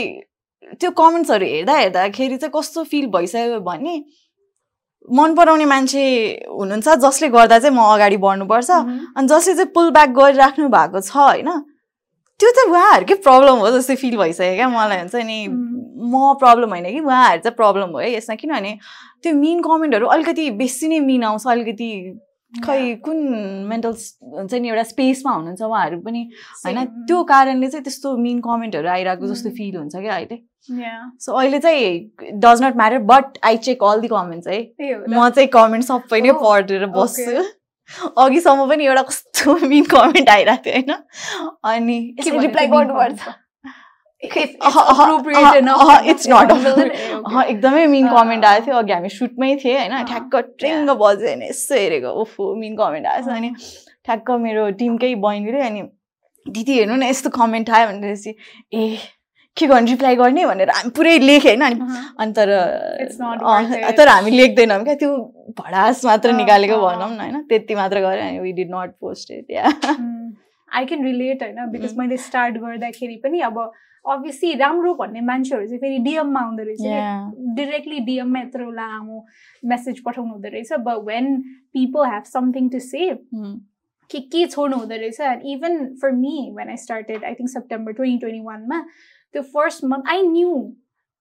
[0.80, 3.96] त्यो कमेन्ट्सहरू हेर्दा हेर्दाखेरि चाहिँ कस्तो फिल भइसक्यो भने
[5.12, 6.04] मन पराउने मान्छे
[6.48, 11.12] हुनुहुन्छ जसले गर्दा चाहिँ म अगाडि बढ्नुपर्छ। अनि जसले चाहिँ पुल ब्याक गरिराख्नु भएको छ
[11.15, 11.50] होइन?
[12.39, 15.39] त्यो चाहिँ उहाँहरूकै प्रब्लम हो जस्तै फिल भइसक्यो क्या मलाई हुन्छ नि।
[16.04, 18.78] म प्रब्लम होइन कि उहाँहरू चाहिँ प्रब्लम हो है यसमा किनभने
[19.24, 21.89] त्यो मिन कमेन्टहरू अलिकति बेसी नै मिन आउँछ अलिकति
[22.54, 23.17] खै कुन
[23.69, 23.93] मेन्टल
[24.38, 26.22] हुन्छ नि एउटा स्पेसमा हुनुहुन्छ उहाँहरू पनि
[26.65, 26.84] होइन?
[27.08, 30.38] त्यो कारणले चाहिँ त्यस्तो मिन कमेन्टहरू आइरहेको जस्तो फिल हुन्छ क्या अहिले।
[31.19, 34.60] सो अहिले चाहिँ does not matter but I check all the comments है।
[35.10, 37.43] म चाहिँ कमेन्ट सबै नै पढेर बस्छु।
[38.17, 40.93] अघिसम्म पनि एउटा कस्तो मिन कमेन्ट आइरहेको थियो होइन?
[41.63, 43.34] अनि रिप्लाई गर्नुपर्छ?
[46.12, 46.52] इट्स नट
[47.48, 50.04] एकदमै मिन कमेन्ट आएको थियो। अघि हामी सुटमै थिएँ होइन?
[50.06, 53.54] ठ्याक्क ट्रेङ्ग बज्यो होइन यसो हेरेको ओफो मिन कमेन्ट आएछ अनि
[54.06, 55.82] ठ्याक्क मेरो टिमकै बहिनीले अनि
[56.46, 58.36] दिदी हेर्नु न यस्तो कमेन्ट आयो भनेपछि
[58.74, 58.98] ए
[59.58, 61.80] के गर्नु रिप्लाई गर्ने भनेर हामी पुरै लेखेँ होइन अनि
[62.20, 62.50] अनि तर
[63.98, 65.12] तर हामी लेख्दैनौँ क्या। त्यो
[65.60, 69.52] भडास मात्र निकालेको भनौँ न होइन। त्यति मात्र गऱ्यो अनि we did not post it
[69.52, 69.66] yeah
[70.70, 73.58] I can relate होइन बिकज मैले स्टार्ट गर्दाखेरि पनि अब
[74.06, 76.82] अभियसली राम्रो भन्ने मान्छेहरू चाहिँ फेरि डिएममा आउँदो रहेछ।
[77.56, 79.26] डिरेक्टली डिएममा यत्रो लामो
[79.63, 81.38] मेसेज पठाउनु हुँदो रहेछ but when
[81.74, 83.18] people have something to save
[84.10, 88.68] kiki chono that is and even for me when I started I think September 2021
[88.68, 88.84] ma
[89.34, 90.76] the first month I knew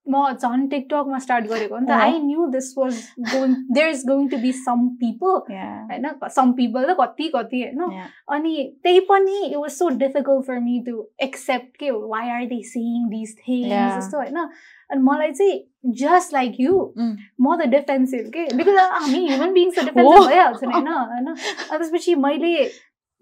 [0.07, 4.29] म झन् टिकटकमा स्टार्ट गरेको नि त I knew this was going there is going
[4.29, 9.57] to be some people होइन some people त कति कति होइन अनि त्यही पनि it
[9.57, 14.19] was so difficult for me to accept के why are they seeing this things जस्तो
[14.19, 15.61] होइन अनि मलाई चाहिँ
[15.97, 20.73] जस्ट लाइक यु म त डिफेन्सिभ के बिकज हामी ह्युमन बिङ्स त डिफेन्सिभ भइहाल्छ नि
[20.73, 22.55] होइन होइन त्यसपछि मैले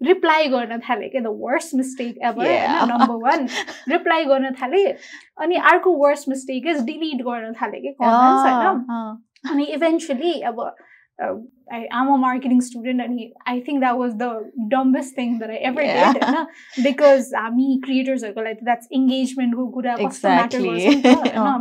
[0.01, 3.47] रिप्लाई गर्न थालेँ क्या द वर्स्ट मिस्टेक एभर होइन नम्बर वान
[3.89, 4.85] रिप्लाई गर्न थालेँ
[5.37, 10.59] अनि अर्को वर्स्ट मिस्टेक इज डिलिट गर्न थालेँ कि कमेन्ट्स होइन। अनि इभेन्चुली अब
[11.73, 15.83] I am a marketing student अनि I think that was the dumbest thing I ever
[15.83, 18.65] did होइन बिकज हामी क्रिएटर्सहरूको लागि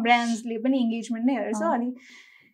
[0.02, 1.92] ब्रान्ड्सले पनि इङ्गेजमेन्ट नै हेर्छ अनि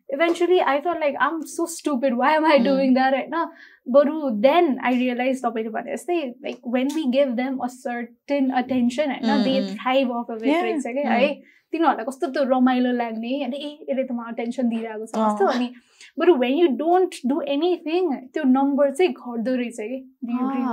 [0.08, 3.46] eventually I thought like um so stupid why am I doing that होइन
[3.86, 9.10] बरु देन आई रियलाइज तपाईँले भने जस्तै like when we give them a certain attention
[9.12, 11.34] होइन they thrive off a wait रहेछ क्या है
[11.72, 15.72] तिनीहरूलाई कस्तो त्यो रमाइलो लाग्ने अनि ए यसले त मलाई टेन्सन दिइरहेको छ जस्तो अनि
[16.18, 20.00] बरु when you don't do anything त्यो नम्बर चाहिँ घट्दो रहेछ कि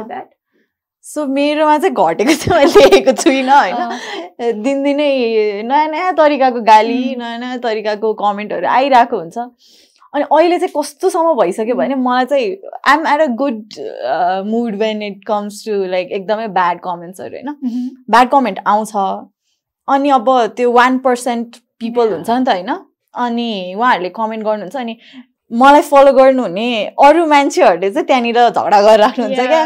[0.06, 0.30] द्याट
[1.06, 5.08] सो मेरोमा चाहिँ घटेको चाहिँ मैले लेखेको छुइनँ होइन दिनदिनै
[5.64, 9.48] नयाँ नयाँ तरिकाको गाली नयाँ नयाँ तरिकाको कमेन्टहरू आइरहेको हुन्छ
[10.14, 12.48] अनि अहिले चाहिँ कस्तोसम्म भइसक्यो भने मलाई चाहिँ
[12.88, 13.60] I'm at a good
[14.48, 17.50] mood when it comes to like एकदमै ब्याड कमेन्ट्सहरू होइन?
[18.12, 18.96] ब्याड कमेन्ट आउँछ।
[19.88, 22.72] अनि अब त्यो वान पर्सेन्ट पिपल हुन्छ नि त होइन?
[23.16, 24.98] अनि उहाँहरूले कमेन्ट गर्नुहुन्छ अनि
[25.52, 26.70] मलाई फलो गर्नुहुने
[27.06, 29.64] अरू मान्छेहरूले चाहिँ त्यहाँनिर झगडा गरेर राख्नुहुन्छ क्या।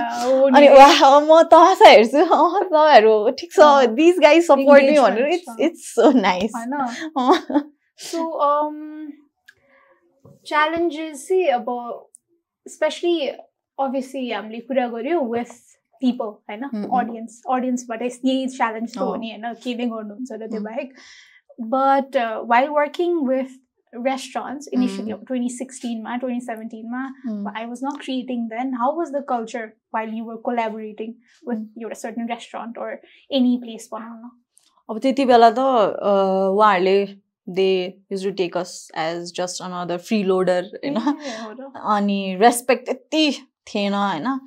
[0.58, 3.60] अनि वा म तमासा हेर्छु तपाईँहरू ठिक छ।
[3.96, 6.52] दिस गाई सपोर्ट मी भनेर। It's it's so nice
[8.00, 8.22] so
[10.50, 11.70] challenges चाहिँ अब
[12.66, 13.16] स्पेसली
[13.78, 15.54] अभियसली हामीले कुरा गऱ्यौँ विथ
[16.02, 20.62] पिपल होइन अडियन्स अडियन्सबाट यही च्यालेन्ज त हो नि होइन के नै गर्नुहुन्छ र त्यो
[20.68, 20.94] बाहेक
[21.76, 22.18] but
[22.54, 23.56] while working with
[23.94, 25.24] restaurants initially mm.
[25.26, 27.52] 2016 ma 2017 ma mm.
[27.56, 31.94] i was not creating then how was the culture while you were collaborating with your
[31.94, 33.00] certain restaurant or
[33.32, 34.30] any place बनाउन
[34.90, 36.98] अब त्यति बेला त उहाँहरूले
[37.48, 37.72] they
[38.12, 40.98] use to take us as just another freeloader होइन
[41.96, 43.32] अनि respect त्यति
[43.68, 44.40] थिएन होइन।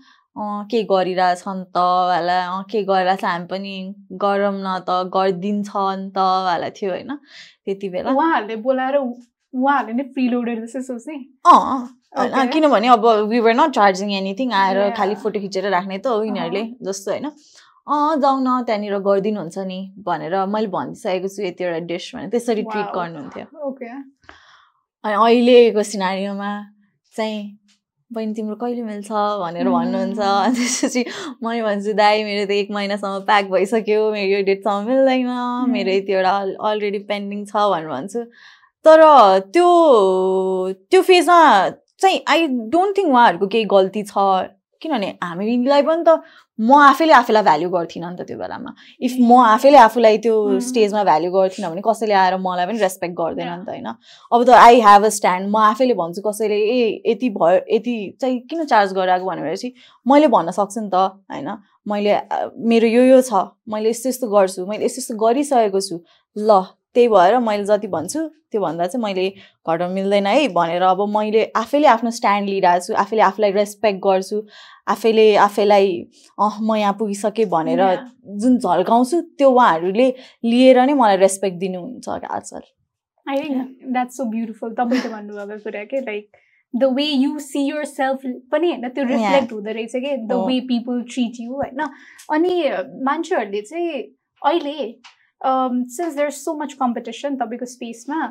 [0.70, 2.36] के गरिरहेछन् त वाला
[2.70, 3.72] के गरिरहेछ हामी पनि
[4.22, 7.16] गरौँ न त गरिदिन्छ नि त वाला थियो होइन।
[7.64, 13.54] त्यति बेला। उहाँहरूले बोलाएर उहाँहरूले नै फ्री लोडेर जस्तो सोच्ने। अँ किनभने अब we were
[13.54, 17.30] not charging anything आएर खालि फोटो खिचेर राख्ने त हो यिनीहरूले जस्तो होइन।
[17.90, 22.92] अँ जाउँ न त्यहाँनिर गरिदिनुहुन्छ नि भनेर मैले भनिसकेको छु यतिवटा डिस भनेर त्यसरी ट्रिट
[22.94, 23.46] गर्नुहुन्थ्यो।
[25.04, 26.50] अनि अहिलेको सिनारीमा
[27.14, 27.40] चाहिँ
[28.10, 29.10] बहिनी तिम्रो कहिले मिल्छ?
[29.42, 31.04] भनेर भन्नुहुन्छ। अनि त्यसपछि
[31.42, 35.28] मैले भन्छु दाई मेरो त एक महिनासम्म प्याक भइसक्यो मेरो यो डेटसम्म मिल्दैन
[35.74, 36.34] मेरो यतिवटा
[36.70, 38.24] अलरेडी पेन्डिङ छ भनेर भन्छु।
[38.84, 39.02] तर
[39.54, 39.68] त्यो
[40.90, 41.42] त्यो फेजमा
[41.98, 44.14] चाहिँ आई डोन्ट थिङ्क उहाँहरूको केही गल्ती छ।
[44.82, 46.22] किनभने हामीलाई पनि त
[46.58, 48.70] म आफैले आफैलाई भ्याल्यु गर्थिनँ नि त त्यो बेलामा.
[49.00, 50.60] इफ म आफैले आफूलाई त्यो Mm.
[50.60, 53.88] स्टेजमा भ्याल्यु गर्थिनँ भने कसैले आएर मलाई पनि रेस्पेक्ट गर्दैन नि त होइन?
[54.32, 58.38] अब त आई हेभ अ स्ट्यान्ड म आफैले भन्छु कसैले ए यति भयो यति चाहिँ
[58.50, 59.24] किन चार्ज गराएको?
[59.26, 59.72] भनेपछि
[60.06, 60.94] मैले भन्न सक्छु नि त
[61.32, 61.48] होइन?
[61.88, 62.12] मैले
[62.70, 63.32] मेरो यो यो छ
[63.68, 65.96] मैले यस्तो यस्तो गर्छु मैले यस्तो यस्तो गरिसकेको छु।
[66.36, 66.60] ल
[66.94, 69.28] त्यही भएर मैले जति भन्छु त्योभन्दा चाहिँ मैले
[69.68, 74.42] घटाउनु मिल्दैन है भनेर अब मैले आफैले आफ्नो स्ट्यान्ड लिइरहेको छु आफैले आफूलाई रेस्पेक्ट गर्छु
[74.88, 75.92] आफैले आफैलाई
[76.38, 77.82] अह म यहाँ पुगिसकेँ भनेर.
[78.26, 82.60] जुन झल्काउँछु त्यो उहाँहरूले लिएर नै मलाई रेस्पेक्ट दिनुहुन्छ आजकल
[83.26, 83.54] I think
[83.94, 84.70] that's so beautiful.
[84.70, 86.36] तपाईँले भन्नुभएको कुरा के like
[86.76, 88.18] the way you see yourself
[88.52, 90.32] पनि होइन त्यो रिफ्लेक्ट हुँदो रहेछ कि the.
[90.32, 91.80] Way people treat you होइन
[92.30, 92.70] अनि
[93.04, 94.02] मान्छेहरूले चाहिँ
[94.42, 94.78] अहिले
[95.44, 98.22] since there so much competition तपाईँको स्पेसमा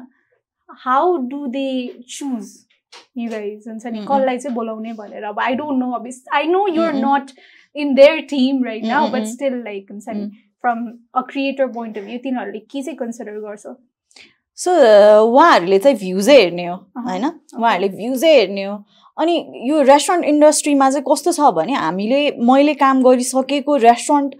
[0.85, 1.69] how do they
[2.09, 2.57] choose
[3.17, 3.99] you guys हुन्छ नि.
[4.01, 6.93] कसलाई चाहिँ बोलाउने भनेर अब आई डोन्ट नो अब I know you're.
[6.95, 7.31] Not
[7.75, 9.25] in their team right now but.
[9.27, 10.29] Still like हुन्छ नि
[10.63, 13.75] from a creator point of view तिनीहरूले के चाहिँ कन्सिडर गर्छ
[14.57, 14.71] सो
[15.25, 18.77] उहाँहरूले चाहिँ भ्युजै हेर्ने हो होइन उहाँहरूले भ्युजै हेर्ने हो
[19.17, 19.35] अनि
[19.69, 22.19] यो रेस्टुरेन्ट इन्डस्ट्रीमा चाहिँ कस्तो छ भने हामीले
[22.49, 24.35] मैले काम गरिसकेको रेस्टुरेन्ट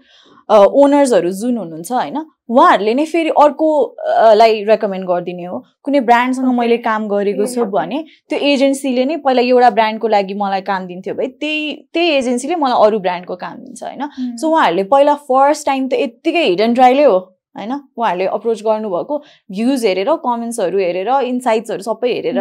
[0.82, 2.18] ओनर्सहरू जुन हुनुहुन्छ होइन
[2.50, 7.64] उहाँहरूले नै फेरि अर्को अ, लाई रेकमेन्ड गरिदिने हो। कुनै ब्रान्डसँग मैले काम गरेको छु.
[7.76, 7.98] भने
[8.30, 12.86] त्यो एजेन्सीले नै पहिला एउटा ब्रान्डको लागि मलाई काम दिन्थ्यो भाइ। त्यही त्यही एजेन्सीले मलाई
[12.86, 14.02] अरू ब्रान्डको काम दिन्छ होइन?
[14.40, 17.18] सो उहाँहरूले पहिला फर्स्ट टाइम त यत्तिकै हिडन ट्रायलै हो
[17.58, 17.72] होइन?
[17.96, 19.18] उहाँहरूले अप्रोच गर्नुभएको
[19.54, 22.38] भ्युज हेरेर कमेन्ट्सहरू हेरेर इन्साइट्सहरू सबै हेरेर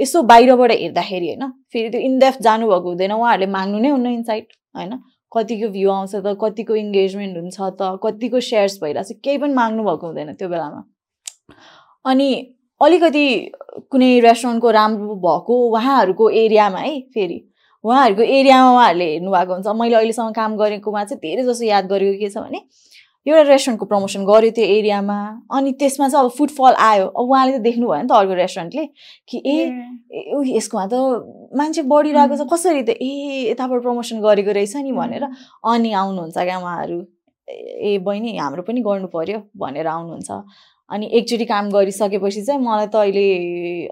[0.00, 1.44] यसो बाहिरबाट हेर्दाखेरि होइन?
[1.72, 4.98] फेरि त्यो इनडेफ जानुभएको हुँदैन उहाँहरूले माग्नु नै हुन्न इन्साइट होइन?
[5.32, 9.82] कतिको भ्यू आउँछ त कतिको इङ्गेजमेन्ट हुन्छ त कतिको सेयर्स भइरहेको छ केही पनि माग्नु
[9.84, 10.80] भएको हुँदैन त्यो बेलामा।
[12.04, 12.28] अनि
[12.80, 13.26] अलिकति
[13.92, 17.38] कुनै रेस्टुरेन्टको राम्रो भएको उहाँहरूको एरियामा है फेरि
[17.84, 22.30] उहाँहरूको एरियामा उहाँहरूले हेर्नुभएको हुन्छ। मैले अहिलेसम्म काम गरेकोमा चाहिँ धेरै जसो याद गरेको के
[22.30, 22.60] छ भने
[23.28, 25.18] एउटा रेस्टुरेन्टको प्रमोसन गर्यो त्यो एरियामा।
[25.52, 28.84] अनि त्यसमा चाहिँ अब फुटफल आयो। अब उहाँले त देख्नु भयो नि त अर्को रेस्टुरेन्टले
[29.28, 29.56] कि ए
[30.56, 30.94] यसकोमा त
[31.60, 32.50] मान्छे बढिरहेको छ। Mm.
[32.52, 35.24] कसरी त ए यताबाट प्रमोसन गरेको रहेछ नि भनेर
[35.72, 36.98] अनि आउनुहुन्छ क्या उहाँहरू।
[37.48, 40.30] ए ए, बहिनी हाम्रो पनि गर्नु पर्यो भनेर आउनुहुन्छ।
[40.90, 43.26] अनि एकचोटि काम गरिसकेपछि चाहिँ मलाई त अहिले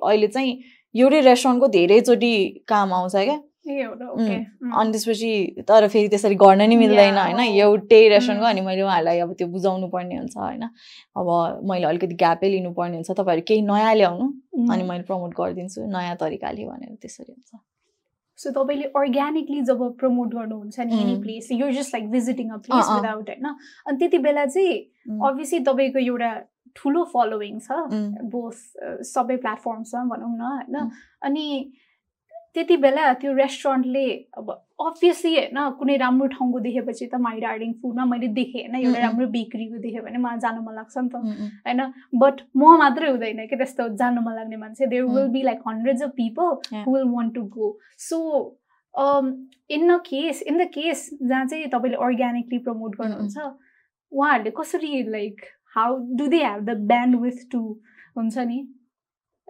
[0.01, 0.53] अहिले चाहिँ
[0.94, 2.33] एउटै रेस्टुरेन्टको धेरैचोटि
[2.68, 5.31] काम आउँछ क्या। अनि त्यसपछि
[5.68, 8.46] तर फेरि त्यसरी गर्न नि मिल्दैन होइन हो। एउटै रेस्टुरेन्टको.
[8.46, 11.29] अनि मैले उहाँहरूलाई अब त्यो बुझाउनु पर्ने हुन्छ होइन अब
[11.70, 14.26] मैले अलिकति ग्यापै लिनुपर्ने हुन्छ तपाईँहरू केही नयाँ ल्याउनु
[14.72, 17.64] अनि मैले प्रमोट गरिदिन्छु नयाँ तरिकाले भनेर त्यसरी हुन्छ
[18.38, 21.14] सो तपाईँले अर्ग्यानिकली जब प्रमोट गर्नुहुन्छ नि any.
[21.20, 22.87] Place you're just like visiting a place.
[22.90, 24.74] Without होइन अनि त्यति बेला चाहिँ.
[25.24, 26.31] अभियसली तपाईँको एउटा
[26.76, 27.68] ठुलो फलोइङ छ.
[28.33, 28.52] बोथ
[29.09, 30.90] सबै प्लेटफर्म्समा भनौँ न होइन.
[31.22, 31.46] अनि
[32.57, 34.07] त्यति बेला त्यो रेस्टुरेन्टले
[34.38, 39.01] अब अभियसली होइन कुनै राम्रो ठाउँको देखेपछि त माई डार्लिङ फुडमा मैले देखेँ होइन एउटा.
[39.01, 41.16] राम्रो बेकरीको देखेँ भने मलाई जानु मन लाग्छ नि त.
[41.66, 41.81] होइन
[42.23, 45.27] बट म मात्रै हुँदैन कि त्यस्तो जानु मन लाग्ने मान्छे there will.
[45.33, 46.49] Be like hundreds of people.
[46.77, 47.69] Who will want to go
[48.09, 48.21] so
[49.71, 53.37] in a case in the case जहाँ चाहिँ तपाईँले अर्ग्यानिकली प्रमोट गर्नुहुन्छ
[54.12, 55.40] उहाँहरूले कसरी like
[55.77, 57.61] how do they have the band with to
[58.16, 58.59] हुन्छ नि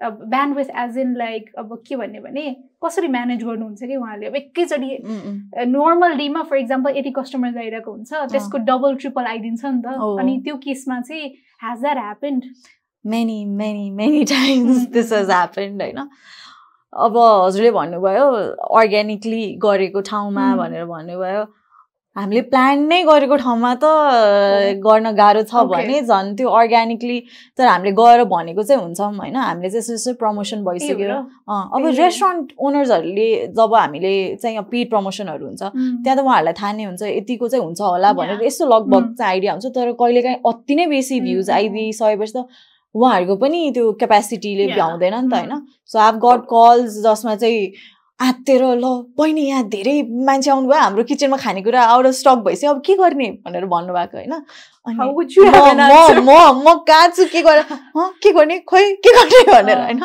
[0.02, 4.26] अब band with as in like अब के भन्ने भने कसरी म्यानेज गर्नुहुन्छ कि उहाँहरूले
[4.26, 4.98] अब एकैचोटि.
[5.66, 9.86] नर्मल डेमा फर इक्जाम्पल यति कस्टमर आइरहेको हुन्छ त्यसको डबल ट्रिपल आइदिन्छ नि त।
[10.20, 11.28] अनि त्यो केसमा चाहिँ
[11.64, 12.44] has that happened
[13.04, 15.32] many times Mm, this has mm.
[15.32, 16.08] happened होइन
[16.92, 18.26] अब हजुरले भन्नुभयो
[18.76, 20.56] अर्ग्यानिकली गरेको ठाउँमा.
[20.56, 21.46] भनेर भन्नुभयो
[22.16, 23.84] हामीले प्लान नै गरेको ठाउँमा त
[24.80, 25.64] गर्न गाह्रो छ.
[25.68, 27.18] भने झन् त्यो अर्ग्यानिकली
[27.58, 32.52] तर हामीले गएर भनेको चाहिँ हुन्छौँ होइन हामीले चाहिँ यसो यसो प्रमोसन भइसक्यो अब। रेस्टुरेन्ट
[32.56, 35.62] ओनर्सहरूले जब हामीले चाहिँ पेड प्रमोसनहरू हुन्छ.
[35.62, 38.40] त्यहाँ त उहाँहरूलाई थाहा नै हुन्छ यतिको चाहिँ हुन्छ होला भनेर.
[38.48, 39.12] यस्तो लगभग.
[39.18, 42.48] चाहिँ आइडिया हुन्छ तर कहिलेकाहीँ अति नै बेसी भ्युज आइदिइसकेपछि त
[42.94, 44.66] उहाँहरूको पनि त्यो क्यापेसिटीले.
[44.72, 45.34] भ्याउँदैन नि त.
[45.36, 45.52] होइन
[45.84, 47.60] सो आभ गट कल्स जसमा चाहिँ
[48.20, 48.84] आत्तेर ल
[49.18, 49.94] बहिनी यहाँ धेरै
[50.26, 54.32] मान्छे आउनुभयो हाम्रो किचनमा खानेकुरा आउट अफ स्टक भइसक्यो अब के गर्ने भनेर भन्नुभएको होइन
[54.32, 54.96] अनि
[56.20, 56.30] म?
[56.64, 57.64] म कहाँ छु के गरेर
[57.96, 60.00] "हँ, के गर्ने खोइ के गर्ने भनेर होइन।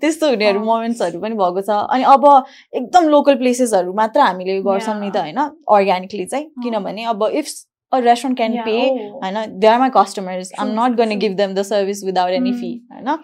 [0.00, 2.26] त्यस्तो हुनेहरू। मोमेन्ट्सहरू पनि भएको छ अनि अब
[2.74, 7.46] एकदम लोकल प्लेसेसहरू मात्र हामीले गर्छौँ नि त होइन अर्ग्यानिकली चाहिँ। किनभने अब if
[7.92, 8.76] a restaurant can pay.
[9.22, 11.20] होइन they are my customers um not gonna true.
[11.20, 12.52] Give them the service without any.
[12.52, 13.18] Fee होइन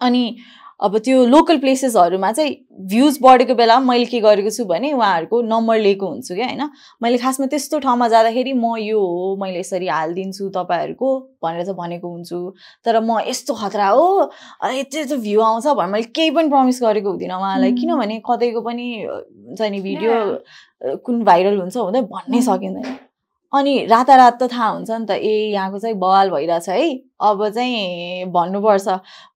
[0.00, 0.36] अनि
[0.80, 2.54] अब त्यो लोकल प्लेसेसहरूमा चाहिँ
[2.90, 6.70] भ्युज बढेको बेला मैले के गरेको छु भने उहाँहरूको नम्बर लिएको हुन्छु क्या होइन?
[7.02, 11.08] मैले खासमा त्यस्तो ठाउँमा जाँदाखेरि म यो हो मैले यसरी हालिदिन्छु तपाईँहरूको
[11.44, 12.38] भनेर चाहिँ भनेको हुन्छु।
[12.84, 14.30] तर म यस्तो खतरा हो
[14.74, 17.72] यति यस्तो भ्यू आउँछ भनेर मैले केही पनि प्रमिस गरेको हुँदिनँ उहाँलाई.
[17.72, 22.42] किनभने कतैको पनि हुन्छ नि भिडियो कुन भाइरल हुन्छ हुँदै भन्नै.
[22.42, 23.13] सकिँदैन।
[23.54, 26.86] अनि रातारात त थाहा हुन्छ नि त ए यहाँको चाहिँ बवाल भइरहेछ है।
[27.24, 28.88] अब चाहिँ भन्नुपर्छ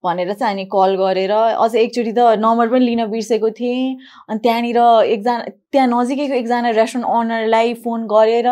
[0.05, 3.97] भनेर चाहिँ अनि कल गरेर अझ एकचोटि त नम्बर पनि लिन बिर्सेको थिएँ।
[4.29, 4.79] अनि त्यहाँनिर
[5.15, 5.39] एकजना
[5.73, 8.49] त्यहाँ नजिकैको एकजना रेस्टुरेन्ट ओनरलाई फोन गरेर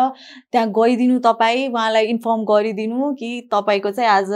[0.51, 4.31] त्यहाँ गइदिनु तपाईँ उहाँलाई इन्फर्म गरिदिनु कि तपाईँको चाहिँ आज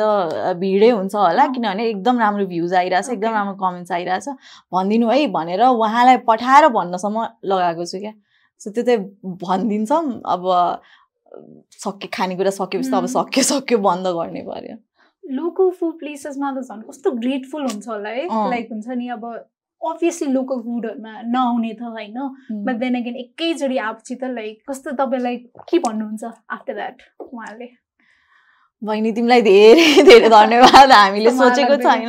[0.59, 3.31] भिडै हुन्छ होला। किनभने एकदम राम्रो भ्युज आइरहेछ एकदम.
[3.31, 4.27] राम्रो कमेन्ट्स आइरहेछ।
[4.73, 8.13] भनिदिनु है भनेर उहाँलाई पठाएर भन्नसम्म लगाएको छु क्या।
[8.61, 8.99] सो त्यो चाहिँ
[9.41, 10.43] भनिदिन्छौँ। अब
[11.31, 13.05] सक्यो खानेकुरा सकेपछि त अब.
[13.07, 14.75] सक्यो सक्यो बन्द गर्ने पर्यो
[15.23, 19.25] लोकल फुड प्लेसेसमा त झन् कस्तो ग्रेटफुल हुन्छ होला है। लाइक हुन्छ नि अब
[19.81, 22.17] अभियसली लोकल फुडहरूमा नआउने त होइन.
[22.65, 25.37] बट देन अगेन एकैचोटि आएपछि त लाइक कस्तो तपाईँलाई
[25.69, 26.23] के भन्नुहुन्छ
[26.57, 27.69] आफ्टर द्याट उहाँले
[28.83, 31.75] बहिनी तिमीलाई धेरै धेरै धन्यवाद। हामीले सोचेको?
[31.83, 32.07] छैन।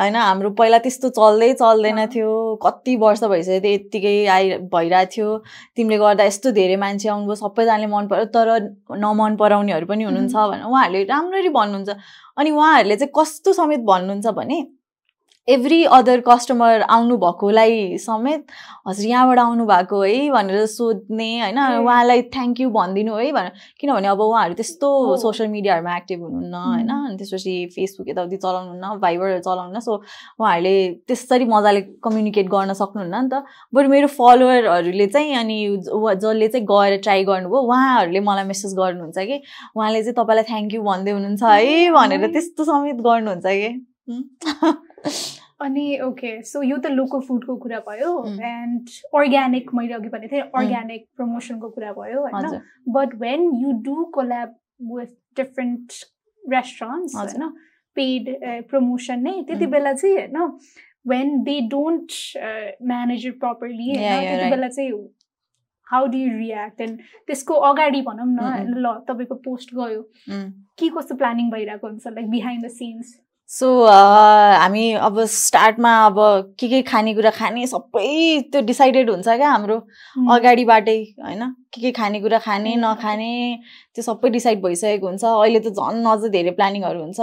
[0.00, 2.30] होइन हाम्रो पहिला त्यस्तो चल्दै चल्दैन। थियो।
[2.64, 5.28] कति वर्ष भइसक्यो त्यो यत्तिकै आइ भइरहेको थियो।
[5.76, 8.48] तिमीले गर्दा यस्तो धेरै मान्छे आउनुभयो सबैजनाले मन परायो। तर
[9.04, 11.90] नमन पराउनेहरू पनि हुनुहुन्छ भनेर उहाँहरूले राम्ररी भन्नुहुन्छ।
[12.36, 14.58] अनि उहाँहरूले चाहिँ कस्तो समेत भन्नुहुन्छ भने
[15.48, 18.46] एभ्री अदर कस्टमर आउनु भएकोलाई समेत
[18.88, 24.08] हजुर यहाँबाट आउनु भएको है भनेर सोध्ने होइन। उहाँलाई थ्याङ्क यू भनिदिनु है भनेर। किनभने
[24.08, 26.90] अब उहाँहरू त्यस्तो। सोसियल मिडियाहरूमा एक्टिभ हुनुहुन्न होइन?
[26.90, 29.96] अनि त्यसपछि फेसबुक यताउति चलाउनुहुन्न भाइबरहरू चलाउनुहुन्न। सो
[30.40, 30.74] उहाँहरूले
[31.08, 33.42] त्यसरी मजाले कम्युनिकेट गर्न सक्नुहुन्न नि त।
[33.74, 39.42] बरु मेरो फलोवरहरूले चाहिँ अनि जसले चाहिँ गएर ट्राई गर्नुभयो उहाँहरूले मलाई मेसेज गर्नुहुन्छ कि
[39.76, 43.70] उहाँले चाहिँ तपाईँलाई थ्याङ्क यू भन्दै हुनुहुन्छ है भनेर त्यस्तो समेत गर्नुहुन्छ कि।
[45.64, 48.40] अनि ओके सो यो त लोकल फुडको कुरा भयो Mm.
[48.50, 48.88] एन्ड
[49.20, 52.60] अर्ग्यानिक मैले अघि भनेको थिएँ अर्ग्यानिक प्रमोसनको कुरा भयो होइन
[52.96, 54.54] but when you do collab
[54.94, 55.92] with different
[56.42, 57.14] restaurants.
[57.16, 57.48] होइन
[57.96, 58.28] पेड
[58.70, 59.70] प्रमोसन नै त्यति Mm.
[59.72, 60.58] बेला चाहिँ होइन
[61.06, 62.12] when they don't
[62.88, 64.50] manage it properly होइन त्यति.
[64.50, 64.92] बेला चाहिँ
[65.86, 70.02] how do you react and त्यसको अगाडि भनौँ न Mm, ल तपाईँको पोस्ट गयो.
[70.78, 73.18] के कस्तो प्लानिङ भइरहेको हुन्छ like behind the scenes
[73.50, 76.16] so हामी अब स्टार्टमा अब
[76.60, 78.10] के के खानेकुरा खाने सबै
[78.52, 79.76] त्यो डिसाइडेड हुन्छ क्या हाम्रो
[80.34, 81.42] अगाडिबाटै होइन?
[81.74, 82.74] के के खानेकुरा खाने.
[82.76, 83.32] नखाने
[83.94, 87.20] त्यो सबै डिसाइड भइसकेको हुन्छ। अहिले त झन् अझ धेरै प्लानिङहरू हुन्छ।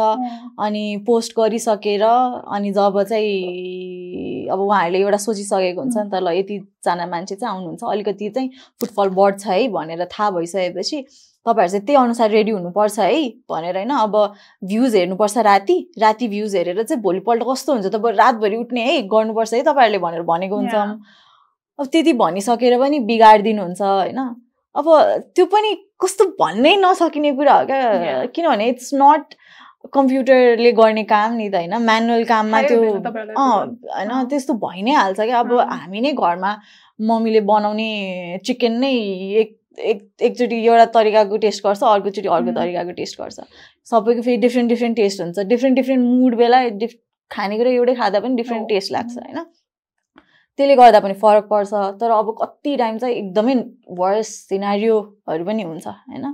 [0.68, 7.06] अनि पोस्ट गरिसकेर अनि जब चाहिँ अब उहाँहरूले एउटा सोचिसकेको हुन्छ नि त ल यतिजना
[7.08, 11.04] मान्छे चाहिँ आउनुहुन्छ। अलिकति चाहिँ फुटफल बढ्छ है भनेर थाहा भइसकेपछि
[11.48, 14.16] तपाईँहरू चाहिँ त्यही अनुसार रेडी हुनुपर्छ है भनेर होइन अब
[14.64, 19.02] भ्युज हेर्नुपर्छ राति राति भ्युज हेरेर चाहिँ भोलिपल्ट कस्तो हुन्छ त बरु रातभरि उठ्ने है
[19.08, 20.76] गर्नुपर्छ है तपाईँहरूले भनेर भनेको हुन्छ.
[21.80, 24.20] अब त्यति भनिसकेर पनि बिगारिदिनुहुन्छ होइन
[24.76, 24.86] अब
[25.36, 28.26] त्यो पनि कस्तो भन्नै नसकिने कुरा हो क्या.
[28.36, 29.34] किनभने इट्स नट
[29.94, 35.40] कम्प्युटरले गर्ने काम नि त होइन म्यानुअल काममा त्यो। होइन। त्यस्तो भइ नै हाल्छ क्या
[35.40, 36.52] अब। हामी नै घरमा
[37.00, 37.90] मम्मीले बनाउने
[38.46, 38.94] चिकन नै
[39.42, 42.52] एक एक एकचोटि एउटा तरिकाको टेस्ट गर्छ अर्कोचोटि अर्को.
[42.52, 43.40] तरिकाको टेस्ट गर्छ।
[43.92, 46.94] सबैको फेरि डिफ्रेन्ट डिफ्रेन्ट टेस्ट हुन्छ। डिफ्रेन्ट डिफ्रेन्ट मुड बेला डिफ
[47.32, 49.44] खानेकुरा एउटै खाँदा पनि डिफ्रेन्ट। टेस्ट लाग्छ होइन?
[50.60, 53.56] त्यसले गर्दा पनि फरक पर्छ। तर अब कति टाइम चाहिँ एकदमै
[54.00, 56.26] वर्स सिनारियोहरू पनि हुन्छ होइन?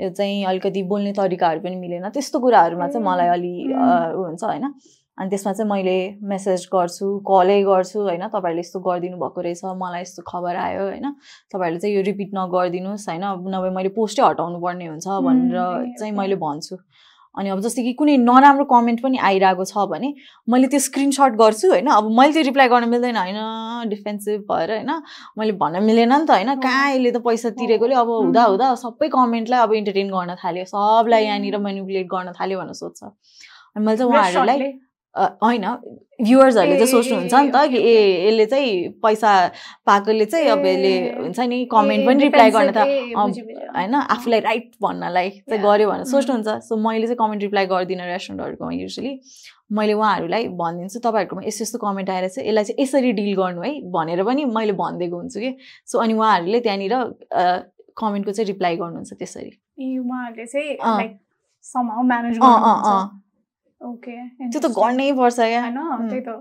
[0.00, 4.72] यो चाहिँ अलिकति बोल्ने तरिकाहरू पनि मिलेन। त्यस्तो कुराहरूमा चाहिँ मलाई अलि हुन्छ होइन?
[5.18, 8.26] अनि त्यसमा चाहिँ मैले मेसेज गर्छु कलै गर्छु होइन?
[8.32, 11.06] तपाईँहरूले यस्तो गरिदिनु भएको रहेछ मलाई यस्तो खबर आयो होइन?
[11.52, 13.22] तपाईँहरूले चाहिँ यो रिपिट नगरिदिनुहोस् होइन?
[13.22, 15.56] अब नभए मैले पोस्टै हटाउनु पर्ने हुन्छ भनेर
[15.98, 16.12] चाहिँ.
[16.16, 16.76] मैले भन्छु।
[17.34, 20.08] अनि अब जस्तै कि कुनै नराम्रो कमेन्ट पनि आइरहेको छ भने
[20.48, 21.86] मैले त्यो स्क्रिनसट गर्छु होइन?
[21.88, 23.88] अब मैले त्यो रिप्लाई गर्न मिल्दैन होइन?
[23.88, 24.92] डिफेन्सिभ भएर होइन?
[25.38, 26.54] मैले भन्न मिलेन नि त होइन?
[26.60, 28.44] कहाँ यसले त पैसा तिरेकोले अब हुँदा.
[28.44, 31.24] हुँदा सबै कमेन्टलाई अब इन्टरटेन गर्न थाल्यो। सबलाई.
[31.24, 34.72] यहाँनिर मेनिपुलेट गर्न थाल्यो भनेर सोध्छ। अनि मैले चाहिँ उहाँहरूलाई
[35.14, 35.64] होइन
[36.22, 37.94] भ्युवर्सहरूले चाहिँ सोच्नुहुन्छ नि त कि ए
[38.26, 39.30] यसले चाहिँ पैसा
[39.86, 42.78] पाएकोले चाहिँ अब यसले हुन्छ नि कमेन्ट पनि रिप्लाई गर्न त।
[43.76, 45.62] होइन आफूलाई राइट भन्नलाई चाहिँ.
[45.62, 46.04] गऱ्यो भनेर.
[46.12, 49.12] सोच्नुहुन्छ। सो मैले चाहिँ कमेन्ट रिप्लाई गर्दिनँ रेस्टुरेन्टहरूकोमा युजली
[49.72, 53.72] मैले उहाँहरूलाई भनिदिन्छु तपाईँहरूकोमा यस्तो यस्तो कमेन्ट आएर चाहिँ यसलाई चाहिँ यसरी डिल गर्नु है
[53.92, 55.50] भनेर पनि मैले भनिदिएको हुन्छु कि।
[55.88, 56.94] सो अनि उहाँहरूले त्यहाँनिर
[57.96, 60.76] कमेन्टको चाहिँ रिप्लाई गर्नुहुन्छ त्यसरी। ए, उहाँहरूले चाहिँ
[62.04, 64.16] म्यानेज अँ अँ अँ गर्नुहुन्छ ओके
[64.50, 66.08] त्यो त गर्नै पर्छ क्या। होइन.
[66.08, 66.38] त्यही त।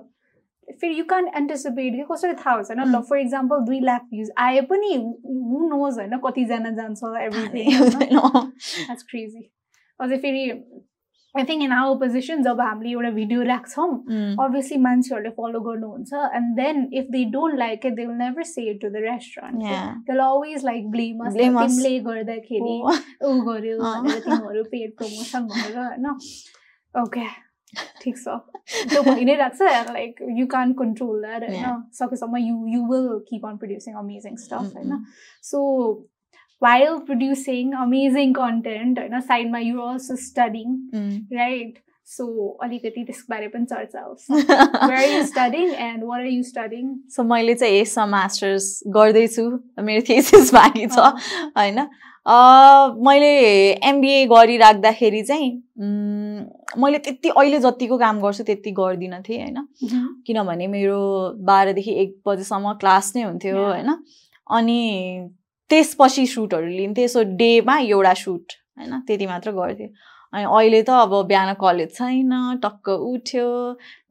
[0.82, 2.84] फेरि यु क्यान एन्टिसिपेट कि कसरी थाहा हुन्छ होइन?
[2.92, 3.02] ल.
[3.10, 6.18] फर इक्जाम्पल दुई लाख भ्युज आए पनि हु नोज होइन?
[6.28, 7.00] कतिजना जान्छ
[9.10, 9.50] क्रेजी
[10.00, 10.44] अझै फेरि
[11.36, 13.90] I think in our position जब हामीले एउटा भिडियो राख्छौँ
[14.46, 19.62] obviously मान्छेहरूले फलो गर्नुहुन्छ। Don't like it they will never say it to the restaurant.
[19.62, 19.94] Yeah.
[20.08, 21.34] they'll always like blame us.
[21.34, 21.78] Blame us.
[21.78, 22.76] तिमीले गर्दाखेरि।
[23.28, 26.12] ऊ गर्यो अँ। भनेर तिमीहरू पेड प्रमोसन भनेर होइन?
[26.96, 27.28] Okay.
[28.00, 28.44] Take so.
[28.88, 31.44] The point is, like you can't control that.
[31.50, 31.62] Yeah.
[31.62, 31.78] Na?
[31.92, 34.66] So, you you will keep on producing amazing stuff.
[34.66, 34.96] Mm-hmm.
[35.42, 36.06] So
[36.60, 39.24] while producing amazing content, right?
[39.24, 41.26] side by you're also studying, mm.
[41.32, 41.74] right?
[42.12, 42.26] So
[42.64, 46.90] अलिकति त्यसबारे पनि चर्चा होस्। What are you studying?
[47.10, 49.46] So मैले चाहिँ यसमा masters गर्दैछु।
[49.80, 51.00] मेरो थेसिस बाँकी छ
[51.58, 51.80] होइन।
[53.08, 53.32] मैले
[53.90, 55.50] एमबिए गरिराख्दाखेरि चाहिँ
[56.82, 59.58] मैले त्यति अहिले जतिको काम गर्छु त्यति गर्दिनँ थिएँ होइन।
[60.28, 61.00] किनभने मेरो
[61.48, 63.58] बाह्रदेखि एक बजीसम्म क्लास नै हुन्थ्यो.
[63.58, 63.90] होइन।
[64.58, 64.80] अनि
[65.70, 69.90] त्यसपछि सुटहरू लिन्थेँ। सो डेमा एउटा सुट होइन त्यति मात्र गर्थेँ।
[70.34, 72.32] अनि अहिले त अब बिहान कलेज छैन
[72.64, 73.48] टक्क उठ्यो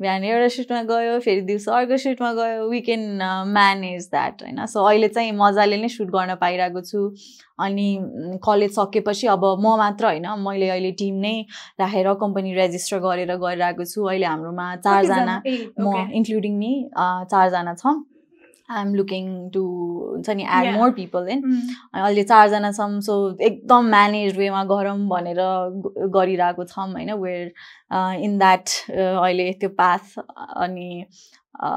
[0.00, 4.66] बिहान एउटा सुटमा गयो फेरि दिउँसो अर्को सुटमा गयो वी क्यान म्यानेज द्याट होइन?
[4.66, 7.00] सो अहिले चाहिँ मजाले नै सुट गर्न पाइरहेको छु।
[7.60, 7.88] अनि
[8.44, 11.34] कलेज सकेपछि अब म मात्र होइन मैले अहिले टिम नै
[11.80, 15.42] राखेर कम्पनी रेजिस्टर गरेर गरिरहेको छु। अहिले हाम्रोमा चारजना
[15.80, 17.96] म इन्क्लुडिङ मी चारजना छौँ।
[18.70, 19.62] आइ एम लुकिङ टु
[20.10, 20.72] हुन्छ नि एड.
[20.74, 23.16] मोर पिपल इन अनि अहिले चारजना छौँ सो
[23.50, 25.40] एकदम म्यानेज वेमा गरौँ भनेर
[26.16, 27.52] गरिरहेको छौँ होइन वेयर
[28.24, 30.18] इन द्याट अहिले त्यो पाथ
[30.56, 31.04] अनि
[31.60, 31.68] अ,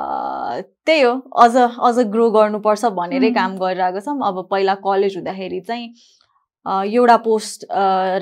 [0.85, 1.11] त्यही हो
[1.43, 3.35] अझ अझ ग्रो गर्नुपर्छ भनेरै Mm.
[3.35, 5.87] काम गरिरहेको छौँ अब पहिला कलेज हुँदाखेरि चाहिँ
[6.65, 7.65] एउटा पोस्ट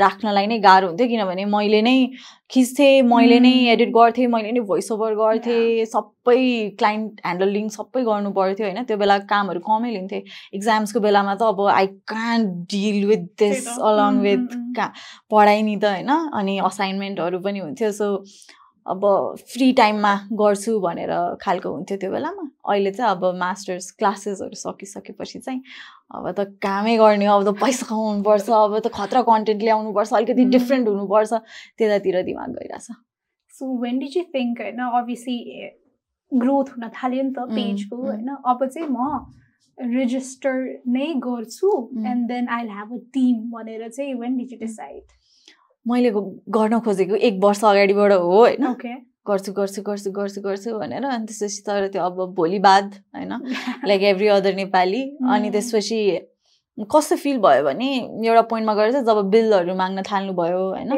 [0.01, 1.95] राख्नलाई नै गाह्रो हुन्थ्यो किनभने मैले नै
[2.53, 3.51] खिच्थेँ मैले नै.
[3.73, 6.39] एडिट गर्थेँ मैले नै भोइस ओभर गर्थेँ सबै
[6.79, 10.21] क्लाइन्ट ह्यान्डलिङ सबै गर्नु पर्थ्यो होइन त्यो बेला कामहरू कमै लिन्थेँ
[10.59, 13.67] इक्जाम्सको बेलामा त अब I can't deal with this.
[13.91, 14.47] Along with.
[14.77, 14.87] का
[15.31, 16.11] पढाइ नि त होइन
[16.41, 18.09] अनि असाइनमेन्टहरू पनि हुन्थ्यो सो
[18.85, 19.01] अब
[19.53, 21.11] फ्री टाइममा गर्छु भनेर
[21.41, 25.61] खालको हुन्थ्यो त्यो बेलामा अहिले चाहिँ अब मास्टर्स क्लासेसहरू सकिसकेपछि चाहिँ
[26.15, 30.45] अब त कामै गर्ने अब त पैसा कमाउनुपर्छ अब त खतरा कन्टेन्ट ल्याउनुपर्छ अलिकति.
[30.57, 31.33] डिफ्रेन्ट हुनुपर्छ
[31.77, 32.87] त्यतातिर दिमाग गइरहेछ
[33.53, 35.37] so when did you think होइन अभियसली
[36.31, 37.95] ग्रोथ हुन थाल्यो नि त पेजको.
[38.01, 38.99] होइन अब चाहिँ म
[39.77, 40.53] रेजिस्टर
[40.87, 41.69] नै गर्छु.
[42.07, 45.20] And then I have a team भनेर चाहिँ वेन डिड यु डिसाइड
[45.85, 46.11] मैले
[46.57, 48.65] गर्न खोजेको एक वर्ष अगाडिबाट हो होइन।
[49.27, 53.31] गर्छु गर्छु गर्छु गर्छु गर्छु भनेर अनि त्यसपछि तर त्यो अब भोलि बाद होइन।
[53.87, 55.01] Like every other Nepali.
[55.29, 55.53] अनि Mm.
[55.53, 55.99] त्यसपछि
[56.91, 57.87] कस्तो फिल भयो भने
[58.25, 60.91] एउटा पोइन्टमा गएर चाहिँ जब बिलहरू माग्न थाल्नुभयो होइन।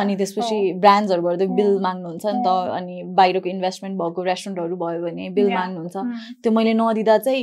[0.00, 4.76] अनि त्यसपछि ब्रान्ड्सहरूबाट त बिल अँ। माग्नुहुन्छ नि त अँ। अनि बाहिरको इन्भेस्टमेन्ट भएको रेस्टुरेन्टहरू
[4.76, 5.48] भयो भने बिल.
[5.54, 5.96] माग्नुहुन्छ।
[6.42, 7.42] त्यो मैले नदिँदा चाहिँ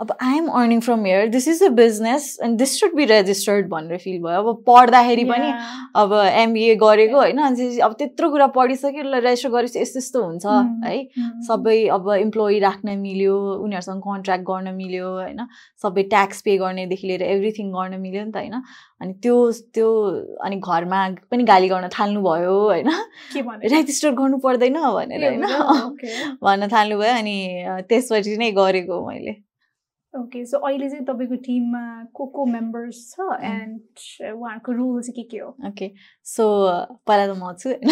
[0.00, 3.98] अब I'm earning from here this is a business and this should be registered भनेर
[3.98, 4.42] फिल भयो.
[4.42, 5.52] अब पढ्दाखेरि पनि
[5.96, 10.46] अब एमबिए गरेको होइन अनि अब त्यत्रो कुरा पढिसक्यो ल रेजिस्टर गरेपछि यस्तो यस्तो हुन्छ.
[10.84, 11.08] है?
[11.48, 13.34] सबै अब इम्प्लोइ राख्न मिल्यो
[13.64, 15.46] उनीहरूसँग कन्ट्र्याक्ट गर्न मिल्यो होइन?
[15.82, 18.62] सबै ट्याक्स पे गर्नेदेखि लिएर एभ्रिथिङ गर्न मिल्यो नि त होइन?
[19.00, 19.36] अनि त्यो
[19.74, 19.90] त्यो
[20.44, 22.90] अनि घरमा पनि गाली गर्न थाल्नुभयो होइन?
[23.34, 25.44] के भने रेजिस्टर गर्नु पर्दैन भनेर होइन?
[26.46, 27.36] भन्न थाल्नुभयो अनि
[27.90, 29.47] त्यसपछि नै गरेको मैले।
[30.16, 33.80] ओके सो अहिले चाहिँ तपाईँको टिममा को को मेम्बर्स छ एन्ड
[34.34, 35.56] उहाँहरूको रोल चाहिँ के के हो?
[35.68, 35.92] ओके
[36.24, 36.68] सो
[37.06, 37.88] पहिला त म छु होइन।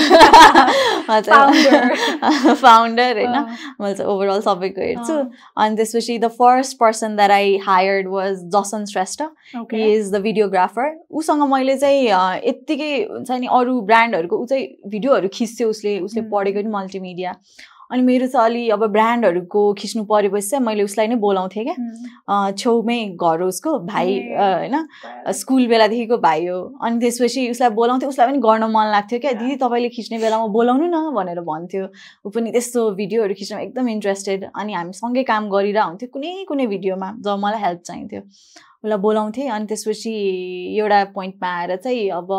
[2.54, 3.46] फाउन्डर होइन।
[3.80, 8.84] मैले चाहिँ ओभरअल सबैको हेर्छु। अनि त्यसपछि the first person that I hired was Jason
[8.84, 9.22] Shrestha.
[9.54, 12.08] He is the videographer उसँग मैले चाहिँ
[12.48, 16.22] यत्तिकै हुन्छ नि अरू ब्रान्डहरूको ऊ चाहिँ भिडियोहरू खिच्थ्यो उसले। उसले.
[16.22, 17.36] पढेको नि मल्टिमिडिया
[17.90, 22.98] अनि मेरो चाहिँ अलि अब ब्रान्डहरूको खिच्नु परेपछि चाहिँ मैले उसलाई नै बोलाउँथेँ क्या। छेउमै
[23.14, 24.74] घर हो उसको भाइ होइन
[25.32, 29.32] स्कुल बेलादेखिको भाइ हो। अनि त्यसपछि उसलाई बोलाउँथ्यो उसलाई पनि गर्न मन लाग्थ्यो क्या.
[29.38, 31.86] दिदी तपाईँले खिच्ने बेलामा बोलाउनु न भनेर भन्थ्यो।
[32.26, 36.66] ऊ पनि त्यस्तो भिडियोहरू खिच्नमा एकदम इन्ट्रेस्टेड अनि हामी सँगै काम गरिरहेको हुन्थ्यो कुनै कुनै
[36.66, 38.22] भिडियोमा जब मलाई हेल्प चाहिन्थ्यो।
[38.86, 40.10] उसलाई बोलाउँथेँ अनि त्यसपछि
[40.78, 42.30] एउटा पोइन्टमा आएर चाहिँ अब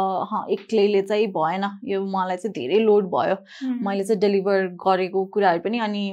[0.51, 3.35] एक्लैले चाहिँ भएन। यो मलाई चाहिँ धेरै लोड भयो।
[3.83, 6.03] मैले चाहिँ डेलिभर गरेको कुराहरू पनि अनि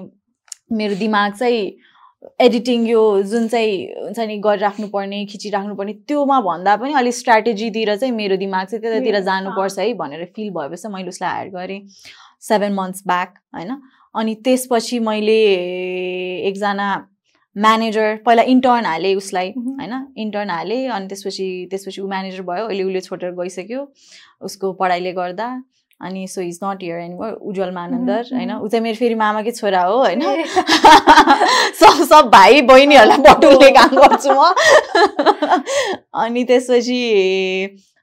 [0.73, 1.63] मेरो दिमाग चाहिँ
[2.41, 3.73] एडिटिङ यो जुन चाहिँ
[4.03, 8.83] हुन्छ नि गरिराख्नु पर्ने खिचिराख्नु पर्ने त्योमा भन्दा पनि अलिक स्ट्राटेजीतिर चाहिँ मेरो दिमाग चाहिँ
[8.83, 11.81] त्यतातिर जानुपर्छ है भनेर फिल भएपछि मैले उसलाई हायर गरेँ।
[12.43, 13.77] सेभेन मन्थ्स ब्याक होइन।
[14.15, 15.41] अनि त्यसपछि मैले
[16.49, 16.89] एकजना
[17.57, 19.51] म्यानेजर पहिला इन्टर्न हालेँ उसलाई.
[19.51, 19.93] होइन?
[20.17, 23.87] इन्टर्न हालेँ अनि त्यसपछि त्यसपछि ऊ म्यानेजर भयो अहिले उसले छोडेर गइसक्यो।
[24.41, 25.49] उसको पढाइले गर्दा
[26.01, 28.53] अनि so is not here anymore Ujjwal Manandhar होइन.
[28.53, 30.23] ऊ चाहिँ मेरो फेरि मामाकै छोरा हो होइन?
[31.81, 34.53] सब सब भाइ बहिनीहरूलाई बटुल्ने काम गर्छु म।
[36.25, 37.01] अनि त्यसपछि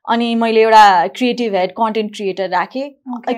[0.08, 2.90] अनि मैले एउटा क्रिएटिभ हेड कन्टेन्ट क्रिएटर राखेँ.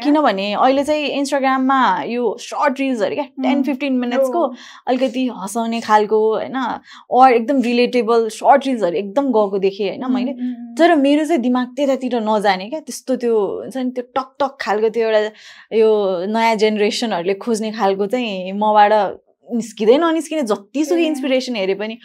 [0.03, 3.65] किनभने अहिले चाहिँ इन्स्टाग्राममा यो सर्ट रिल्सहरू क्या टेन Mm.
[3.65, 4.43] फिफ्टिन मिनट्सको.
[4.87, 10.39] अलिकति हँसाउने खालको होइन अर एकदम रिलेटेबल सर्ट रिल्सहरू एकदम गएको देखेँ होइन मैले Mm,
[10.39, 10.77] mm, mm.
[10.79, 14.89] तर मेरो चाहिँ दिमाग त्यतातिर नजाने क्या त्यस्तो त्यो हुन्छ नि त्यो टक टक खालको
[14.89, 15.89] त्यो एउटा यो
[16.31, 18.93] नयाँ जेनेरेसनहरूले खोज्ने खालको चाहिँ मबाट
[19.53, 21.97] निस्किँदै ननिस्किने जतिसुकै। इन्सपिरेसन हेरे पनि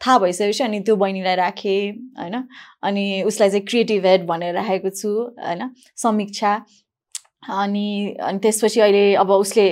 [0.00, 2.46] थाहा भइसकेपछि अनि त्यो बहिनीलाई राखेँ होइन?
[2.82, 5.08] अनि उसलाई चाहिँ क्रिएटिभ हेड भनेर राखेको छु
[5.44, 5.70] होइन?
[5.96, 6.64] समीक्षा।
[7.44, 9.64] अनि अनि त्यसपछि अहिले अब उसले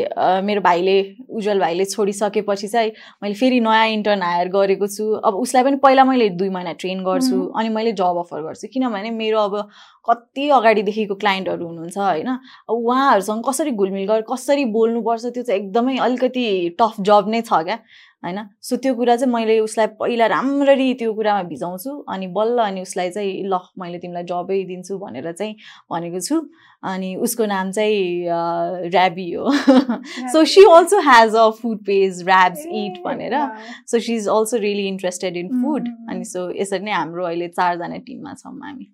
[0.45, 0.97] मेरो भाइले
[1.31, 2.91] उज्जवल भाइले छोडिसकेपछि चाहिँ
[3.23, 7.01] मैले फेरि नयाँ इन्टर्न हायर गरेको छु। अब उसलाई पनि पहिला मैले दुई महिना ट्रेन
[7.05, 9.57] गर्छु। अनि मैले जब अफर गर्छु। किनभने मेरो अब
[10.05, 12.29] कति अगाडिदेखिको क्लाइन्टहरू हुनुहुन्छ होइन?
[12.29, 16.47] अब उहाँहरूसँग कसरी घुलमिल गरेर कसरी बोल्नुपर्छ त्यो चाहिँ एकदमै अलिकति
[16.81, 17.79] टफ जब नै छ क्या।
[18.25, 18.39] होइन?
[18.63, 23.11] सो त्यो कुरा चाहिँ मैले उसलाई पहिला राम्ररी त्यो कुरामा भिजाउँछु अनि बल्ल अनि उसलाई
[23.11, 25.55] चाहिँ ल मैले तिमीलाई जबै दिन्छु भनेर चाहिँ
[25.91, 26.41] भनेको छु।
[26.83, 28.27] अनि उसको नाम चाहिँ
[28.89, 29.51] ऱ्याबी हो।
[30.33, 33.39] So she also has a food page Rabs eat भनेर.
[33.87, 35.89] So she is also really interested in food.
[36.11, 38.93] अनि सो यसरी नै हाम्रो अहिले चारजना टिममा छौँ हामी।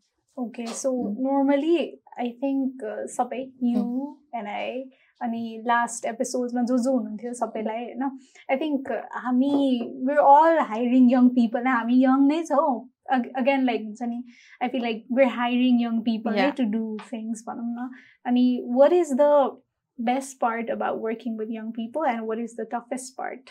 [0.72, 3.87] So normally I think uh, सबै you
[4.33, 4.85] and I
[5.21, 8.03] अनि लास्ट एपिसोडमा जो जो हुनुहुन्थ्यो सबैलाई होइन?
[8.51, 8.91] आई थिङ्क
[9.25, 9.55] हामी
[10.07, 14.23] we're all hiring young people हामी यङ नै छौँ। अगेन लाइक हुन्छ नि
[14.62, 17.89] I feel like we're hiring young people to do things भनौँ न।
[18.27, 18.45] अनि
[18.77, 19.23] what is the
[19.99, 23.51] best part about working with young people and what is the toughest part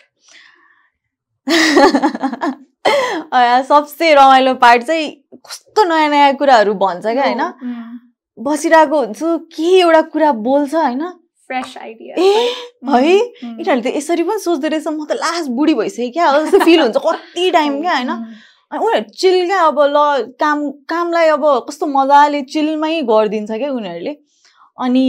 [3.67, 5.11] सबसे रमाइलो पार्ट चाहिँ
[5.47, 7.41] कस्तो नयाँ नयाँ कुराहरू भन्छ क्या होइन?
[8.37, 11.03] बसिरहेको हुन्छु के एउटा कुरा बोल्छ होइन?
[11.51, 13.13] Idea ए है?
[13.43, 16.97] यिनीहरूले त यसरी पनि सोच्दो रहेछ म त लास्ट बुढी भइसकेँ क्या जस्तो फिल हुन्छ
[16.97, 18.09] कति टाइम क्या होइन?
[18.71, 24.15] अनि उनीहरू चिल क्या अब ल काम कामलाई अब कस्तो मजाले चिलमै गरिदिन्छ क्या उनीहरूले।
[24.77, 25.05] अनि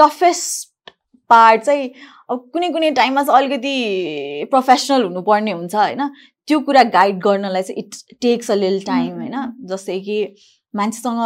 [0.00, 0.90] टफेस्ट
[1.28, 1.90] पार्ट चाहिँ
[2.30, 6.08] अब कुनै कुनै टाइममा चाहिँ अलिकति प्रोफेसनल हुनुपर्ने हुन्छ होइन?
[6.48, 9.14] त्यो कुरा गाइड गर्नलाई चाहिँ it takes a lil time.
[9.20, 9.36] होइन?
[9.70, 10.34] जस्तै कि
[10.74, 11.20] मान्छेसँग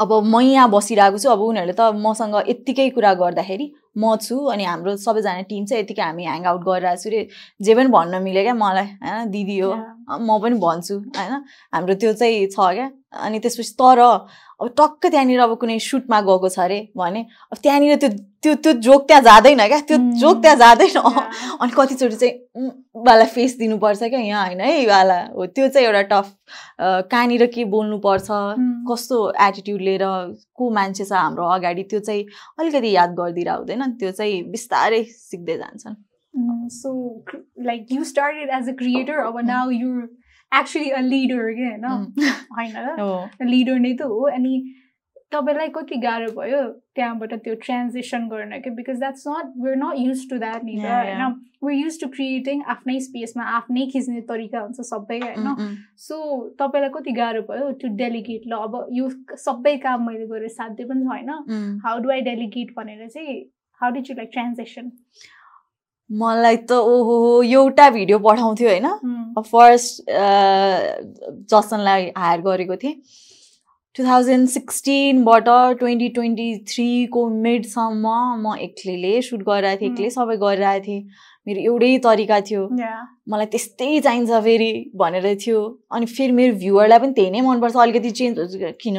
[0.00, 3.66] अब म यहाँ बसिरहेको छु अब उनीहरूले त मसँग यत्तिकै कुरा गर्दाखेरि
[3.98, 7.20] म छु अनि हाम्रो सबैजना टिम चाहिँ यतिकै हामी ह्याङ आउट गरिरहेको छु रे।
[7.62, 9.30] जे पनि भन्न मिल्यो क्या मलाई होइन?
[9.30, 9.70] दिदी हो
[10.26, 11.32] म पनि भन्छु होइन?
[11.74, 13.98] हाम्रो त्यो चाहिँ छ क्या। अनि त्यसपछि तर
[14.60, 17.20] अब टक्क त्यहाँनिर अब कुनै सुटमा गएको छ अरे भने
[17.52, 18.08] अब त्यहाँनिर त्यो
[18.42, 20.12] त्यो त्यो जोक त्यहाँ जाँदैन क्या त्यो Mm.
[20.20, 20.96] जोक त्यहाँ जाँदैन.
[21.60, 22.70] अनि कतिचोटि चाहिँ
[23.06, 26.32] वाला फेस दिनुपर्छ क्या यहाँ होइन है वाला हो त्यो चाहिँ एउटा टफ
[26.80, 28.72] कहाँनिर के बोल्नुपर्छ Mm.
[28.90, 30.04] कस्तो एटिट्युड लिएर
[30.56, 32.24] को मान्छे छ हाम्रो अगाडि त्यो चाहिँ
[32.58, 35.96] अलिकति याद गरिदिएर हुँदैन त्यो चाहिँ बिस्तारै सिक्दै जान्छन्
[36.34, 36.90] Mm, so,
[37.28, 39.46] cr- like, you started as a creator, but
[40.52, 41.94] a leader again, no?
[41.96, 42.06] उम्,
[42.56, 44.54] होइन र लिडर नै त हो अनि
[45.32, 46.62] तपाईँलाई कति गाह्रो भयो
[46.94, 48.70] त्यहाँबाट त्यो ट्रान्जेसन गर्न कि?
[48.70, 50.76] Because that's not we're not used to that नि.
[50.76, 51.22] होइन
[51.64, 55.74] वेयर युज टु क्रिएटिङ आफ्नै स्पेसमा आफ्नै खिच्ने तरिका हुन्छ सबै होइन उम्.
[55.98, 56.16] सो
[56.60, 59.10] तपाईँलाई कति गाह्रो भयो टु डेलिगेट ल अब यो
[59.44, 61.78] सबै काम मैले गरेर साध्य पनि छैन। उम्.
[61.84, 63.36] हाउ डु आई डेलिगेट भनेर चाहिँ
[63.80, 64.90] how did you like transaction
[66.10, 68.86] मलाई त ओहो एउटा भिडियो पठाउँथ्यो होइन।
[69.52, 70.02] फर्स्ट
[71.52, 72.94] जसनलाई हायर गरेको थिएँ।
[73.96, 75.48] टु थाउजन्ड सिक्सटिनबाट
[75.78, 78.06] ट्वेन्टी ट्वेन्टी थ्रीको मिडसम्म
[78.42, 81.02] म एक्लैले सुट गरिरहेको थिएँ एक्लै सबै गरिरहेको थिएँ।
[81.46, 82.62] मेरो एउटै तरिका थियो।
[83.32, 84.70] मलाई त्यस्तै चाहिन्छ फेरि
[85.02, 85.60] भनेर थियो।
[85.92, 88.38] अनि फेरि मेरो भ्युवरलाई पनि त्यही नै मनपर्छ। अलिकति चेन्ज
[88.82, 88.98] किन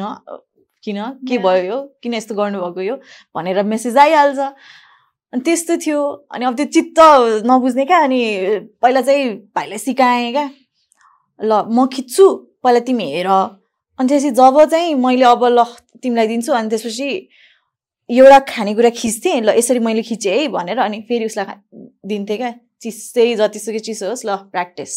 [0.84, 0.98] किन
[1.28, 1.38] के.
[1.38, 1.78] भयो यो?
[2.02, 2.96] किन यस्तो गर्नुभएको यो?
[3.36, 4.38] भनेर मेसेज आइहाल्छ।
[5.32, 6.00] अनि त्यस्तो थियो।
[6.32, 6.98] अनि अब त्यो चित्त
[7.46, 8.20] नबुझ्ने क्या अनि
[8.82, 9.24] पहिला चाहिँ
[9.54, 10.46] भाइलाई सिकाएँ क्या।
[11.40, 12.26] ल म खिच्छु
[12.64, 15.64] पहिला तिमी हेर। अनि त्यसपछि जब चाहिँ मैले अब ल
[16.02, 17.08] तिमीलाई दिन्छु अनि त्यसपछि
[18.10, 21.46] एउटा खानेकुरा खिच्थेँ ल यसरी मैले खिचेँ है भनेर अनि फेरि उसलाई
[22.08, 24.92] दिन्थेँ क्या। चिसै जतिसुकै चिसो होस् ल प्र्याक्टिस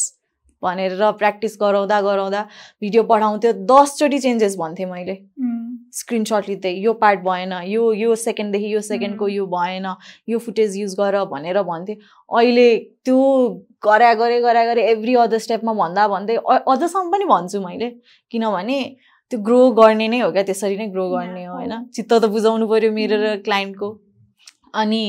[0.64, 2.42] भनेर प्र्याक्टिस गराउँदा गराउँदा
[2.82, 5.16] भिडियो पठाउँथ्यो दसचोटि चेन्जेस भन्थेँ मैले।
[5.94, 9.34] स्क्रिनसट लिँदै यो पार्ट भएन यो यो सेकेन्डदेखि यो सेकेन्डको Mm.
[9.34, 9.86] यो भएन
[10.30, 12.68] यो फुटेज युज गर भनेर भन्थेँ अहिले
[13.06, 13.20] त्यो
[13.86, 17.90] गरा गरे गरा गरे एभ्री अदर स्टेपमा भन्दा भन्दै अझसम्म पनि भन्छु मैले
[18.32, 18.80] किनभने
[19.32, 22.68] त्यो ग्रो गर्ने नै हो क्या त्यसरी नै ग्रो गर्ने हो होइन। चित्त त बुझाउनु
[22.68, 23.44] पऱ्यो मेरो र Mm.
[23.46, 23.90] क्लाइन्टको
[24.74, 25.04] अनि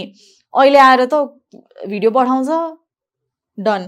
[0.55, 1.15] अहिले आएर त
[1.89, 2.49] भिडियो पठाउँछ
[3.59, 3.83] done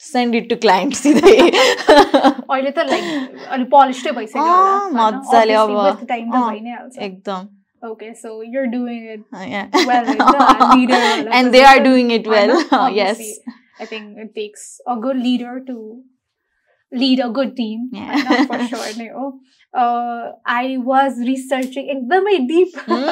[0.00, 5.16] send it to client सिधै अहिले त लाइक अलिक पोलिस्टै भइसक्यो होला, अँ, होइन?
[5.18, 7.48] मजाले अब, Obviously, with time त अँ, भइ नै हाल्छ एकदम
[7.90, 9.68] okay so you're doing it Yeah.
[9.90, 11.86] well in the leader वाला and they are position.
[11.90, 13.58] doing it I well know, yes obviously.
[13.84, 15.76] I think it takes a good leader to
[16.92, 17.88] lead a good team.
[17.92, 18.12] Yeah.
[18.28, 18.90] होइन, for sure
[19.77, 19.87] नै हो.
[19.87, 22.75] Uh, I was researching एकदमै deep.
[22.87, 23.09] Mm.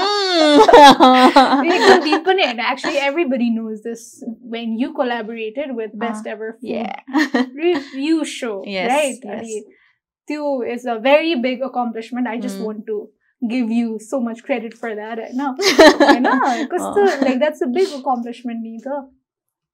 [1.74, 2.60] एकदम deep पनि होइन.
[2.60, 4.24] Actually, everybody knows this
[4.56, 6.96] when you collaborated with Best Ever Food yeah.
[7.54, 9.20] review show, Yes, right?
[9.24, 9.40] yes.
[9.40, 9.64] अनि
[10.28, 12.28] त्यो is a very big accomplishment.
[12.28, 12.66] I just Mm.
[12.66, 13.10] want to
[13.50, 15.18] give you so much credit for that.
[15.18, 17.22] होइन होइन कस्तो अँ.
[17.24, 18.88] like that's a big accomplishment नि त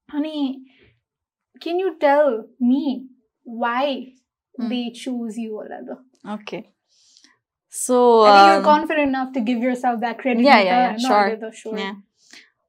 [0.09, 0.65] अनि
[1.61, 3.07] can you tell me
[3.43, 4.13] why
[4.59, 4.69] Mm.
[4.69, 5.97] they choose you होला त
[6.29, 6.70] Okay.
[7.73, 10.97] So I think you're um, confident enough to give yourself that credit Yeah, yeah, yeah,
[10.97, 11.51] sure.
[11.59, 11.77] sure.
[11.77, 11.93] Yeah.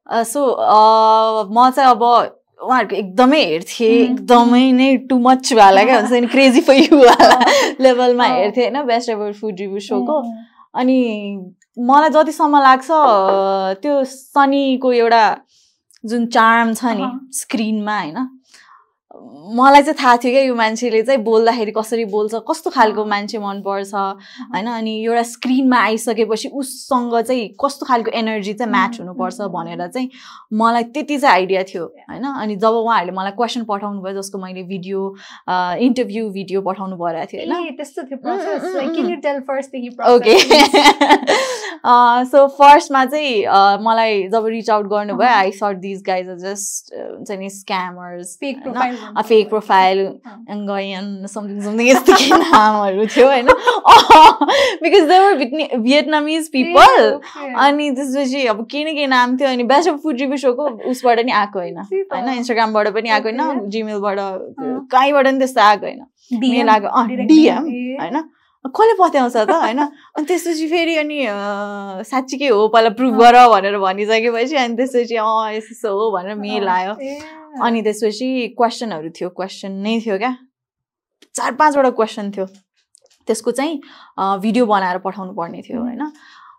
[0.07, 4.11] uh, so uh, म चाहिँ अब उहाँहरूको एकदमै हेर्थेँ Mhm.
[4.13, 7.39] एकदमै नै टु मच वाला क्या हुन्छ नि क्रेजी फर यु वाला
[7.87, 10.19] लेभलमा। हेर्थेँ होइन बेस्ट एभर फुड रिभ्यू सोको
[10.83, 10.99] अनि
[11.91, 15.25] मलाई जतिसम्म लाग्छ अ, त्यो सनीको एउटा
[16.13, 17.09] जुन चार्म छ नि।
[17.41, 18.19] स्क्रिनमा होइन
[19.57, 23.95] मलाई चाहिँ थाहा थियो क्या यो मान्छेले चाहिँ बोल्दाखेरि कसरी बोल्छ कस्तो खालको। मान्छे मनपर्छ
[23.95, 24.67] होइन?
[24.67, 30.11] अनि एउटा स्क्रिनमा आइसकेपछि उससँग चाहिँ कस्तो खालको एनर्जी चाहिँ म्याच हुनुपर्छ भनेर चाहिँ
[30.53, 32.25] मलाई त्यति चाहिँ आइडिया थियो होइन?
[32.25, 35.01] अनि जब उहाँहरूले मलाई क्वेसन पठाउनु भयो जसको मैले भिडियो
[35.87, 37.53] इन्टरभ्यू भिडियो पठाउनु परेको थियो होइन?
[40.15, 40.35] ओके
[42.31, 43.45] सो फर्स्टमा चाहिँ
[43.85, 48.39] मलाई जब रिच आउट गर्नुभयो। आई सर्ट दिज गाइज जस्ट हुन्छ नि स्क्यामर्स
[49.21, 49.99] फेक प्रोफाइल।
[50.51, 53.47] गयन समथिङ समथिङ यस्तो के नामहरू थियो होइन?
[54.83, 55.35] बिकज देवर
[55.79, 57.21] भियतनामिज पिपल
[57.59, 61.21] अनि त्यसपछि अब के न के नाम थियो अनि बेस्ट अफ फुड रिभ्यू सोको उसबाट
[61.21, 62.29] नि आएको होइन। होइन?
[62.29, 63.69] इन्स्टाग्रामबाट पनि आएको होइन.
[63.69, 64.19] जिमेलबाट
[64.93, 66.89] कहीँबाट नि त्यस्तो आएको होइन। आएको।
[67.27, 67.65] डिएम।
[68.01, 68.23] होइन?
[68.69, 69.79] कसले पत्याउँछ त होइन?
[70.17, 71.19] अनि त्यसपछि फेरि अनि
[72.07, 76.95] साँच्चीकै हो पहिला प्रुभ गर भनेर भनिसकेपछि अनि त्यसपछि अँ यस्तो हो भनेर मेल आयो।
[77.63, 80.33] अनि त्यसपछि क्वेसनहरू थियो क्वेसन नै थियो क्या।
[81.35, 82.47] चार पाँचवटा क्वेसन थियो।
[83.27, 83.81] त्यसको चाहिँ
[84.41, 85.83] भिडियो बनाएर पठाउनु पर्ने थियो.
[85.83, 86.03] होइन?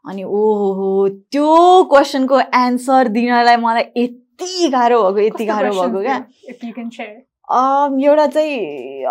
[0.03, 0.87] अनि ओहो हो
[1.31, 1.49] त्यो
[1.91, 6.17] क्वेसनको एन्सर दिनलाई मलाई यति गाह्रो भएको यति गाह्रो भएको क्या।
[7.47, 9.05] एउटा चाहिँ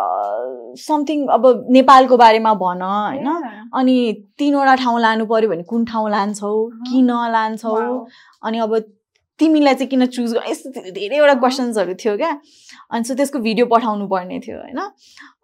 [0.80, 3.28] समथिङ अब नेपालको बारेमा भन होइन.
[3.74, 3.97] अनि
[4.39, 6.53] तिनवटा ठाउँ लानु पर्यो भने कुन ठाउँ लान्छौ
[6.89, 7.76] किन लान्छौ.
[8.43, 8.78] अनि अब
[9.39, 12.33] तिमीलाई चाहिँ किन चुज गर यस्तो धेरै- धेरैवटा। क्वेसन्सहरू थियो क्या
[12.91, 14.80] अनि सो त्यसको भिडियो पठाउनु पर्ने थियो होइन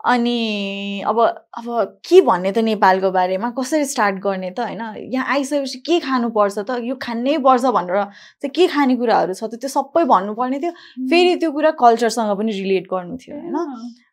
[0.08, 1.66] अनि अब अब
[2.08, 3.50] के भन्ने त नेपालको बारेमा?
[3.58, 4.82] कसरी स्टार्ट गर्ने त होइन?
[5.12, 6.80] यहाँ आइसकेपछि के खानुपर्छ त?
[6.82, 8.04] यो खानै पर्छ भनेर
[8.42, 10.72] चाहिँ के खानेकुराहरू छ त त्यो सबै भन्नुपर्ने थियो।
[11.08, 13.56] फेरि त्यो कुरा कल्चरसँग पनि रिलेट गर्नु थियो होइन.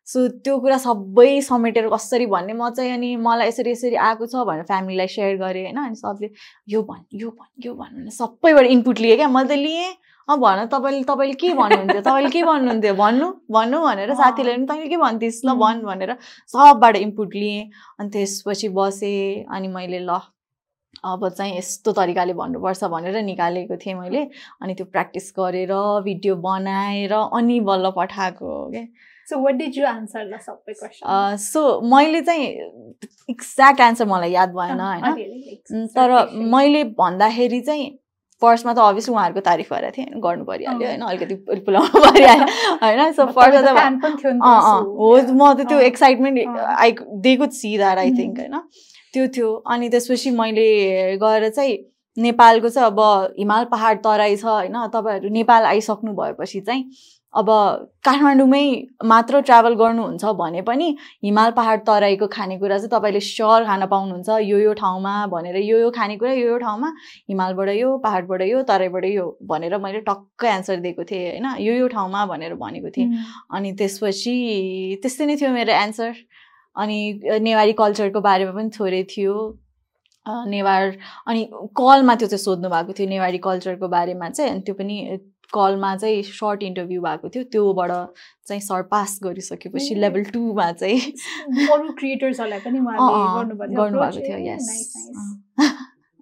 [0.06, 2.52] सो त्यो कुरा सबै समेटेर कसरी भन्ने?
[2.52, 5.78] म चाहिँ अनि मलाई यसरी यसरी आएको छ भनेर फ्यामिलीलाई सेयर गरेँ होइन?
[5.84, 6.30] अनि सबले
[6.68, 9.94] यो भन् यो भन् यो भन् भनेर सबैबाट इनपुट लिएँ क्या। मैले त लिएँ।
[10.28, 14.88] अँ भन तपाईँले तपाईँले के भन्नुहुन्थ्यो तपाईँले के भन्नुहुन्थ्यो भन्नु भन्नु भनेर। साथीले पनि तैँले
[14.88, 15.54] के भन्थिस् ल.
[15.54, 16.16] भन् भनेर
[16.52, 17.62] सबबाट इनपुट लिएँ
[18.00, 20.18] अनि त्यसपछि बसेँ अनि मैले ल
[21.04, 24.22] अब चाहिँ यस्तो तरिकाले भन्नुपर्छ भनेर निकालेको थिएँ मैले
[24.62, 25.72] अनि त्यो प्र्याक्टिस गरेर
[26.04, 30.74] भिडियो बनाएर अनि बल्ल पठाएको हो क्या what did you answer ल सबै?
[31.38, 31.60] सो
[31.94, 32.46] मैले चाहिँ
[33.30, 36.10] एक्ज्याक्ट एन्सर मलाई याद भएन होइन तर
[36.54, 37.86] मैले भन्दाखेरि चाहिँ
[38.42, 43.12] फर्स्टमा त अभियसली उहाँहरूको तारिफ गरेको थिएँ होइन गर्नु परिहाल्यो। होइन अलिकति पुलाउनु परिहाल्यो होइन
[43.12, 44.04] सो फर्स्टमा त
[44.98, 45.16] हो.
[45.32, 46.58] म त त्यो excitement.
[46.78, 48.10] I they could see that I.
[48.10, 48.60] Think होइन
[49.14, 50.66] त्यो थियो अनि त्यसपछि मैले
[51.16, 51.76] गएर चाहिँ
[52.16, 53.00] नेपालको चाहिँ अब
[53.38, 56.84] हिमाल पहाड तराई छ होइन तपाईँहरू नेपाल आइसक्नु भएपछि चाहिँ
[57.36, 57.48] अब
[58.04, 58.64] काठमाडौँमै
[59.04, 60.86] मात्र ट्राभल गर्नुहुन्छ भने पनि
[61.24, 65.90] हिमाल पहाड तराईको खानेकुरा चाहिँ तपाईँले स्योर खान पाउनुहुन्छ। यो यो ठाउँमा भनेर यो यो
[65.98, 66.88] खानेकुरा यो यो ठाउँमा
[67.28, 71.46] हिमालबाट यो पहाडबाट यो तराईबाट यो भनेर मैले टक्कै एन्सर दिएको थिएँ होइन?
[71.60, 73.08] यो यो ठाउँमा भनेर भनेको थिएँ।
[73.52, 74.34] अनि त्यसपछि
[75.02, 76.12] त्यस्तै नै थियो मेरो एन्सर।
[76.76, 76.98] अनि
[77.40, 79.36] नेवारी कल्चरको बारेमा पनि थोरै थियो।
[80.26, 80.82] नेवार
[81.28, 81.42] अनि
[81.78, 84.96] कलमा त्यो चाहिँ सोध्नु भएको थियो नेवारी कल्चरको बारेमा चाहिँ। अनि त्यो पनि
[85.54, 87.90] कलमा चाहिँ सर्ट इन्टरभ्यू भएको थियो त्योबाट
[88.48, 91.00] चाहिँ सर पास गरिसकेपछि। लेभल टूमा चाहिँ
[91.72, 92.78] अरू क्रिएटर्सहरूलाई पनि
[93.76, 94.66] गर्नुभएको थियो yes.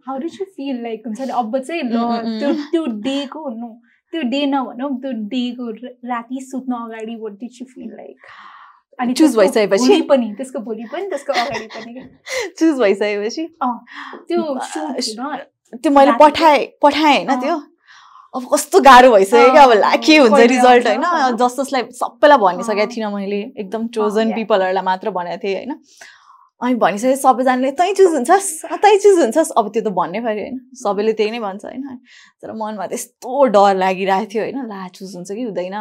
[0.06, 1.98] How did you feel like हुन्छ नि अब चाहिँ ल
[2.40, 2.52] त्यो.
[2.70, 3.68] त्यो डेको नो
[4.12, 5.70] त्यो डे नभनौँ त्यो डेको
[6.08, 8.16] राति सुत्न अगाडि what did you feel like
[8.98, 10.00] अनि त्यसको भइसकेपछि?
[10.08, 11.92] पनि त्यसको भोलि पनि त्यसको अगाडि पनि
[12.58, 13.46] चुज भइसकेपछि
[14.28, 14.42] त्यो
[15.82, 17.56] त्यो मैले पठाएँ पठाएँ होइन। त्यो
[18.34, 20.86] अब कस्तो गाह्रो भइसक्यो क्या अब ला के हुन्छ रिजल्ट?
[20.86, 24.32] होइन। जस जसलाई सबैलाई भनिसकेको। थिइनँ मैले एकदम चोजन.
[24.34, 25.74] पिपलहरूलाई मात्र भनेको थिएँ होइन
[26.60, 28.50] अनि भनिसके सबैजनाले तै चुज हुन्छस्
[28.82, 31.82] तै चुज हुन्छस् अब त्यो त भन्नै पऱ्यो होइन सबैले त्यही नै भन्छ होइन
[32.42, 35.76] तर मनमा त्यस्तो डर लागिरहेको थियो होइन ला चुज हुन्छ कि हुँदैन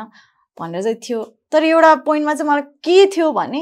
[0.58, 1.20] भनेर चाहिँ थियो
[1.51, 3.62] तर एउटा पोइन्टमा चाहिँ मलाई के थियो भने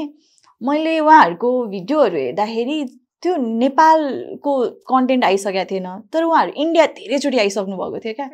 [0.62, 2.78] मैले उहाँहरूको भिडियोहरू हेर्दाखेरि
[3.22, 4.52] त्यो नेपालको
[4.90, 8.28] कन्टेन्ट आइसकेको थिएन तर उहाँहरू इन्डिया धेरैचोटि आइसक्नु भएको थियो क्या.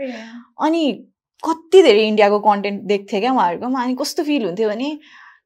[0.66, 0.82] अनि
[1.44, 4.98] कति धेरै इन्डियाको कन्टेन्ट देख्थेँ क्या उहाँहरूकोमा अनि कस्तो फिल हुन्थ्यो भने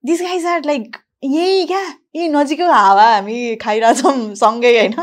[0.07, 1.81] दिस गाइज आर लाइक यही क्या
[2.15, 4.95] यही नजिकै हावा हामी खाइरहेछौँ सँगै होइन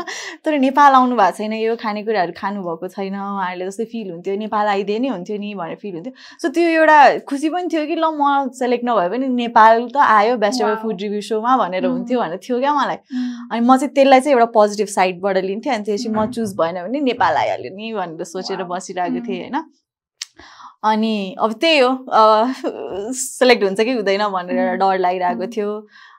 [0.44, 4.98] तर नेपाल आउनु भएको छैन यो खानेकुराहरू खानुभएको छैन उहाँहरूले जस्तै फिल हुन्थ्यो नेपाल आइदिए
[4.98, 6.12] नै हुन्थ्यो नि भनेर फिल हुन्थ्यो
[6.42, 10.36] सो त्यो एउटा खुसी पनि थियो कि ल म सेलेक्ट नभए पनि नेपाल त आयो
[10.44, 10.82] best ever Wow.
[10.82, 11.92] Food review सोमा भनेर Mm.
[11.92, 13.50] हुन्थ्यो भनेर थियो क्या मलाई Mm.
[13.50, 16.32] अनि म चाहिँ त्यसलाई चाहिँ एउटा पोजिटिभ साइडबाट लिन्थेँ अनि त्यसपछि म Mm.
[16.36, 18.62] चुज भएन भने नेपाल आइहाल्यो नि भनेर सोचेर.
[18.74, 19.26] बसिरहेको.
[19.26, 19.62] थिएँ होइन
[20.90, 21.90] अनि अब त्यही हो
[23.14, 24.76] सेलेक्ट हुन्छ कि हुँदैन भनेर एउटा.
[24.82, 25.46] डर लागिरहेको.
[25.56, 25.70] थियो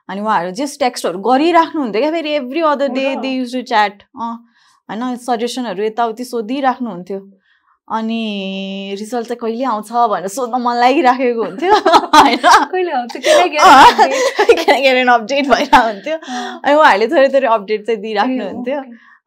[0.08, 3.14] अनि उहाँहरू जस्ट टेक्स्टहरू गरिराख्नु हुन्थ्यो क्या फेरि every other day?
[3.16, 4.32] They used to chat अँ
[4.88, 7.20] होइन सजेसनहरू यताउति सोधिराख्नु हुन्थ्यो।
[7.88, 12.38] अनि रिजल्ट चाहिँ कहिले आउँछ भनेर सोध्न मन लागिराखेको हुन्थ्यो होइन।
[15.12, 16.16] अपडेट भइरहेको हुन्थ्यो.
[16.64, 18.80] अनि उहाँहरूले थोरै थोरै अपडेट चाहिँ दिइराख्नु हुन्थ्यो.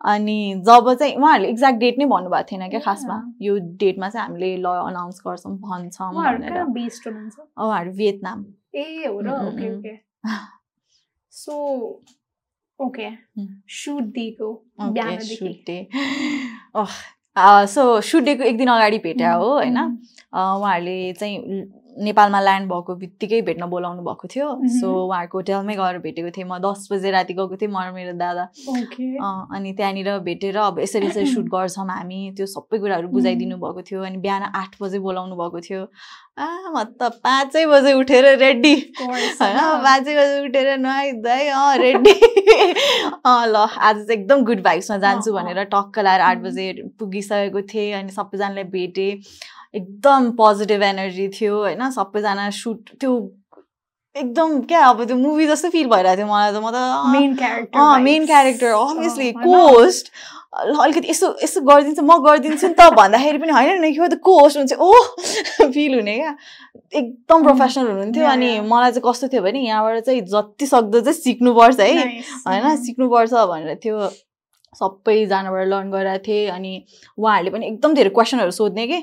[0.06, 3.16] अनि जब चाहिँ उहाँहरूले एक्ज्याक्ट डेट नै भन्नुभएको थिएन क्या खासमा.
[3.42, 6.52] यो डेटमा चाहिँ हामीले ल अनाउन्स गर्छौँ भन्छौँ भनेर।
[7.58, 8.46] उहाँहरू भियतनाम
[8.76, 9.30] ए हो र?
[11.36, 11.58] Mm, mm,
[12.80, 13.10] okay mm.
[13.10, 13.10] Okay so okay
[13.42, 13.48] Mm.
[13.70, 14.54] Shoot दिएको
[14.94, 15.36] बिहानदेखि
[17.66, 19.96] सो सुट डेको एक दिन अगाडि भेट्या हो होइन Mm,
[20.34, 24.48] अँ, उहाँहरूले चाहिँ ल- नेपालमा ल्यान्ड भएको बित्तिकै भेट्न बोलाउनु भएको थियो.
[24.80, 28.14] सो उहाँहरूको होटेलमै गएर भेटेको थिएँ। म दस बजे राति गएको थिएँ म र मेरो
[28.20, 28.44] दादा।
[29.56, 34.04] अनि त्यहाँनिर भेटेर अब यसरी यसरी सुट गर्छौँ हामी। त्यो सबै कुराहरू बुझाइदिनु भएको थियो
[34.04, 35.88] अनि बिहान आठ बजे बोलाउनु भएको थियो।
[36.36, 39.58] आ म त पाँचै बजे उठेर रेडी। होइन?
[39.84, 42.16] पाँचै बजे उठेर नुहाइधुवाइ अँ रेडी।
[43.24, 46.38] अँ ल आज चाहिँ एकदम गुड भाइब्समा जान्छु। भनेर टक्क लाएर आठ.
[46.46, 49.12] बजे पुगिसकेको थिएँ अनि सबैजनालाई भेटेँ।
[49.76, 51.90] एकदम पोजिटिभ एनर्जी थियो होइन?
[51.92, 53.12] सबैजना सुट त्यो
[54.16, 57.80] एकदम क्या अब त्यो मुभी जस्तो फिल भइरहेको थियो मलाई त। म त main character
[57.80, 59.32] uh main character obviously?
[59.44, 60.12] Cost
[60.56, 64.58] अलिकति यसो यसो गरिदिन्छ म गरिदिन्छु नि त भन्दाखेरि पनि होइन नि त को होस्ट
[64.58, 64.92] हुन्छ ओ
[65.72, 66.32] फिल हुने क्या।
[66.96, 67.44] एकदम.
[67.44, 68.60] प्रोफेसनल हुनुहुन्थ्यो Yeah, अनि.
[68.72, 72.24] मलाई चाहिँ कस्तो थियो भने यहाँबाट चाहिँ जति सक्दो चाहिँ सिक्नुपर्छ है। होइन?
[72.48, 74.08] होइन सिक्नुपर्छ भनेर थियो
[74.80, 76.72] सबैजनाबाट लर्न गरेको थिएँ अनि
[77.20, 79.00] उहाँहरूले पनि एकदम धेरै क्वेसनहरू सोध्ने कि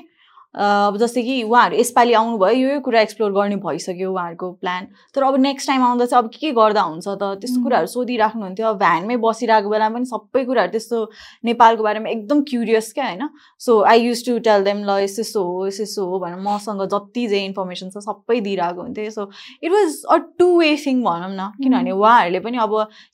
[0.55, 5.23] अब जस्तै कि उहाँहरू यसपालि आउनुभयो यो यो कुरा एक्सप्लोर गर्ने भइसक्यो उहाँहरूको प्लान तर
[5.23, 7.23] अब नेक्स्ट टाइम आउँदा चाहिँ अब के के गर्दा हुन्छ त?
[7.41, 7.63] त्यस्तो.
[7.63, 10.97] कुराहरू सोधिराख्नुहुन्थ्यो। अब भ्यानमै बसिरहेको बेलामा पनि सबै कुराहरू त्यस्तो
[11.45, 13.29] नेपालको बारेमा एकदम क्युरियस क्या होइन?
[13.59, 16.85] So I used to tell them ल यस्तो यस्तो हो यस्तो यस्तो हो भनेर मसँग
[16.93, 19.29] जति चाहिँ इन्फर्मेसन छ सबै दिइरहेको हुन्थ्यो। So
[19.63, 21.91] it was a two way thing भनौँ न। किनभने.
[21.91, 22.73] उहाँहरूले पनि अब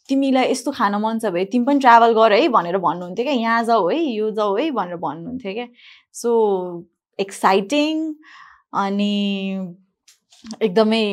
[0.09, 3.63] तिमीलाई यस्तो खान मन छ भने तिमी पनि ट्राभल गर है भनेर भन्नुहुन्थ्यो क्या। यहाँ
[3.63, 5.67] जाऊ है यो जाऊ है भनेर भन्नुहुन्थ्यो क्या।
[6.13, 6.31] सो
[7.19, 8.03] एक्साइटिङ
[8.83, 9.13] अनि
[10.63, 11.03] एकदमै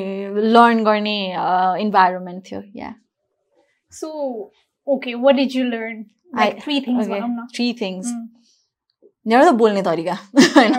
[0.57, 1.16] लर्न गर्ने
[1.84, 2.94] इन्भाइरोमेन्ट थियो yeah
[3.92, 4.09] so
[4.86, 6.04] okay what did you learn
[6.62, 7.09] three things
[7.54, 8.07] three things.
[9.26, 10.12] एउटा त बोल्ने तरिका
[10.57, 10.74] होइन.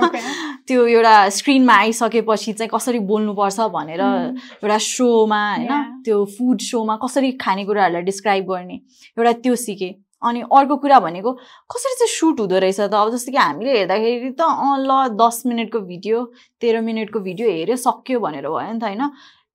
[0.67, 4.37] त्यो एउटा स्क्रिनमा आइसकेपछि चाहिँ कसरी बोल्नुपर्छ भनेर Mm.
[4.63, 6.01] एउटा सोमा होइन.
[6.05, 8.75] त्यो फुड सोमा कसरी खानेकुराहरूलाई डिस्क्राइब गर्ने
[9.17, 9.93] एउटा त्यो सिकेँ
[10.27, 11.31] अनि अर्को कुरा भनेको
[11.71, 12.93] कसरी चाहिँ सुट हुँदो रहेछ त?
[12.93, 16.23] अब जस्तो कि हामीले हेर्दाखेरि त अँ ल दस मिनटको भिडियो
[16.61, 19.03] तेह्र मिनटको भिडियो हेऱ्यो सक्यो भनेर भयो नि त होइन?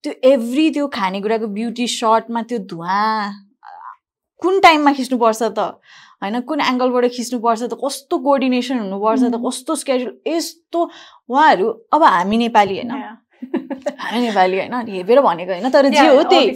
[0.05, 3.01] त्यो एभ्री त्यो खानेकुराको ब्युटी सर्टमा त्यो धुवा
[4.43, 5.79] कुन टाइममा खिच्नुपर्छ त?
[6.23, 7.75] होइन कुन एङ्गलबाट खिच्नुपर्छ त?
[7.79, 9.37] कस्तो कोअर्डिनेसन हुनुपर्छ त.
[9.47, 10.81] कस्तो स्केड्युल यस्तो
[11.31, 12.91] उहाँहरू अब हामी नेपाली होइन.
[14.03, 16.51] हामी नेपाली होइन हेपेर भनेको होइन तर जे हो त्यही।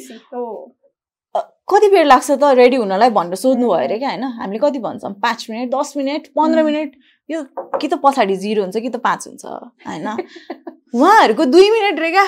[1.69, 4.25] कति बेर लाग्छ त रेडी हुनलाई भनेर सोध्नु भयो अरे क्या होइन?
[4.39, 5.13] हामीले कति भन्छौँ?
[5.23, 6.63] पाँच मिनट दस मिनट पन्ध्र.
[6.63, 6.93] मिनट।
[7.29, 7.43] यो
[7.81, 9.45] कि त पछाडि जिरो हुन्छ कि त पाँच हुन्छ
[9.87, 10.09] होइन?
[10.95, 12.27] उहाँहरूको दुई मिनट रे क्या।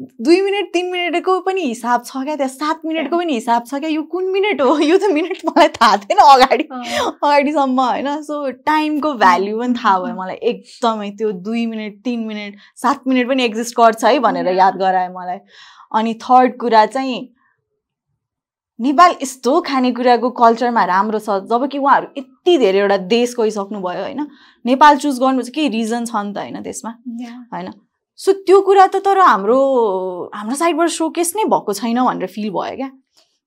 [0.00, 3.90] दुई मिनट तिन मिनटको पनि हिसाब छ क्या त्यहाँ सात मिनटको पनि हिसाब छ क्या।
[3.90, 4.78] यो कुन मिनट हो?
[4.80, 6.64] यो त मिनट मलाई थाहा थिएन अगाडि.
[6.64, 8.22] अगाडिसम्म होइन?
[8.22, 13.28] सो टाइमको भ्याल्यु पनि थाहा भयो मलाई। एकदमै त्यो दुई मिनट तिन मिनट सात मिनट
[13.28, 15.38] पनि एक्जिस्ट गर्छ है भनेर याद गरायो मलाई।
[15.92, 17.18] अनि थर्ड कुरा चाहिँ
[18.80, 24.02] नेपाल यस्तो खानेकुराको कल्चरमा राम्रो छ जब कि उहाँहरू यति धेरै एउटा देश गइसक्नु भयो
[24.02, 24.26] होइन?
[24.66, 26.90] नेपाल चुज गर्नु चाहिँ केही रिजन छ नि त होइन त्यसमा.
[27.54, 27.72] होइन?
[28.16, 29.58] सो त्यो कुरा त तर हाम्रो
[30.34, 32.90] हाम्रो साइडबाट सोकेस नै भएको छैन भनेर फिल भयो क्या?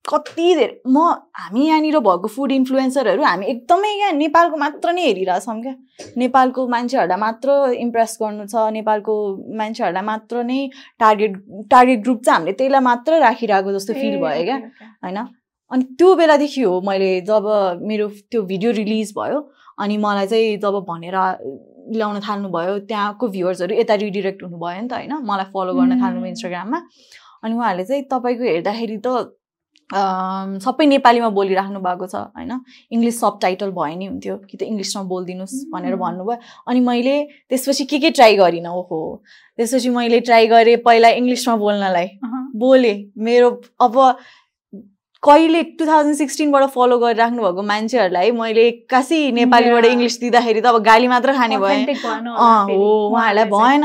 [0.06, 0.98] कति धेरै म
[1.38, 5.74] हामी यहाँनिर भएको फुड इन्फ्लुएन्सरहरू हामी एकदमै क्या नेपालको मात्र नै हेरिरहेछौँ क्या
[6.18, 9.16] नेपालको मान्छेहरूलाई मात्र इम्प्रेस गर्नु छ नेपालको
[9.60, 10.60] मान्छेहरूलाई मात्र नै
[11.00, 11.36] टार्गेट
[11.72, 14.58] टार्गेट ग्रुप चाहिँ हामीले त्यसलाई मात्र राखिरहेको जस्तो फिल भयो क्या.
[15.06, 15.20] होइन
[15.72, 17.46] अनि त्यो बेलादेखि हो मैले जब
[17.90, 19.40] मेरो त्यो भिडियो रिलिज भयो
[19.80, 21.18] अनि मलाई चाहिँ जब भनेर
[21.98, 26.30] ल्याउन थाल्नुभयो त्यहाँको भ्युवर्सहरू यता रिडिरेक्ट हुनुभयो नि त होइन मलाई फलो गर्न थाल्नुभयो.
[26.34, 26.82] इन्स्टाग्राममा
[27.44, 29.08] अनि उहाँहरूले चाहिँ तपाईँको हेर्दाखेरि त
[29.94, 32.52] सबै नेपालीमा बोलिराख्नु भएको छ होइन?
[32.92, 35.96] इङ्ग्लिस सब टाइटल भए नि हुन्थ्यो कि त इङ्ग्लिसमा बोलिदिनुहोस् भनेर.
[35.96, 36.38] भन्नुभयो।
[36.68, 37.16] अनि मैले
[37.50, 39.00] त्यसपछि के के ट्राई गरिनँ ओहो?
[39.58, 42.08] त्यसपछि मैले ट्राई गरेँ पहिला इङ्ग्लिसमा बोल्नलाई.
[42.56, 43.50] बोले। मेरो
[43.82, 43.96] अब
[45.24, 49.86] कहिले टु थाउजन्ड सिक्सटिनबाट फलो गरिराख्नु भएको मान्छेहरूलाई मैले एक्कासी नेपालीबाट.
[49.86, 51.96] इङ्ग्लिस दिँदाखेरि त अब गाली मात्र खाने भएँ। फेरि,
[52.74, 53.84] हो, उहाँहरूलाई भएन।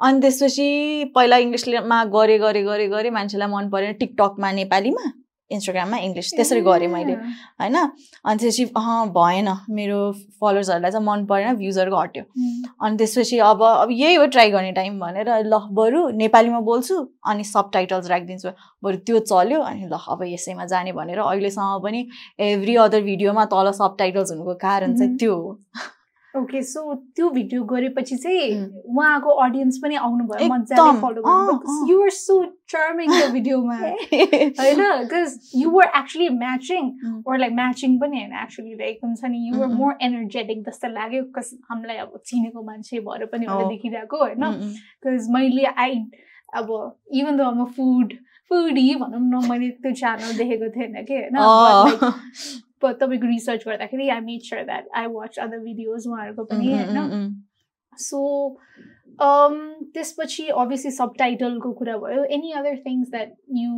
[0.00, 0.68] अनि त्यसपछि
[1.14, 5.04] पहिला इङ्ग्लिसमा गरेँ गरेँ गरेँ गरेँ मान्छेलाई मन परेन टिकटकमा नेपालीमा।
[5.50, 7.14] इन्स्टाग्राममा इङ्ग्लिस त्यसरी गरेँ मैले.
[7.60, 10.00] होइन अनि त्यसपछि अँ भएन मेरो
[10.40, 12.24] फलोवर्सहरूलाई चाहिँ मन परेन भ्युजहरू घट्यो.
[12.82, 16.96] अनि त्यसपछि अब अब यही हो ट्राई गर्ने टाइम भनेर ल बरु नेपालीमा बोल्छु
[17.26, 18.50] अनि सब टाइटल्स राखिदिन्छु
[18.84, 22.06] बरु त्यो चल्यो अनि ल अब यसैमा जाने भनेर अहिलेसम्म पनि
[22.50, 25.16] एभ्री अदर भिडियोमा तल सब टाइटल्स हुनुको कारण चाहिँ.
[25.16, 25.58] त्यो हो
[26.38, 28.54] ओके सो त्यो भिडियो गरेपछि चाहिँ.
[28.86, 31.22] उहाँको अडियन्स पनि आउनुभयो मजाले फलो।
[31.88, 33.74] युआर सो चार्मिङ त्यो भिडियोमा
[34.60, 36.90] होइन because you were actually matching.
[37.26, 39.68] Or like matching पनि होइन एक्चुली लाइक हुन्छ नि युआर.
[39.74, 44.44] मोर एनर्जेटिक जस्तो लाग्यो कस हामीलाई अब चिनेको मान्छे भएर पनि होला। देखिरहेको होइन.
[45.04, 46.02] बिकज मैले आई
[46.54, 48.12] अब इभन द म फुड
[48.50, 51.36] फुडी भनौँ न मैले त्यो च्यानल देखेको थिएन कि होइन
[52.82, 57.42] तपाईँको रिसर्च गर्दाखेरि I made sure that I watch other videos उहाँहरूको पनि होइन.
[57.92, 58.20] सो
[59.94, 63.72] त्यसपछि अभियसली सब टाइटलको कुरा भयो any other things that you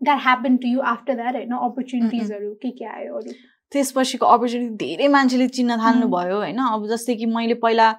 [0.00, 3.32] that happen to you after that होइन अपर्च्युनिटिजहरू के के आयो अरू
[3.72, 6.12] त्यसपछिको अपर्च्युनिटी धेरै मान्छेले चिन्न थाल्नु उम्.
[6.12, 6.58] भयो होइन?
[6.58, 7.92] अब जस्तै कि मैले पहिला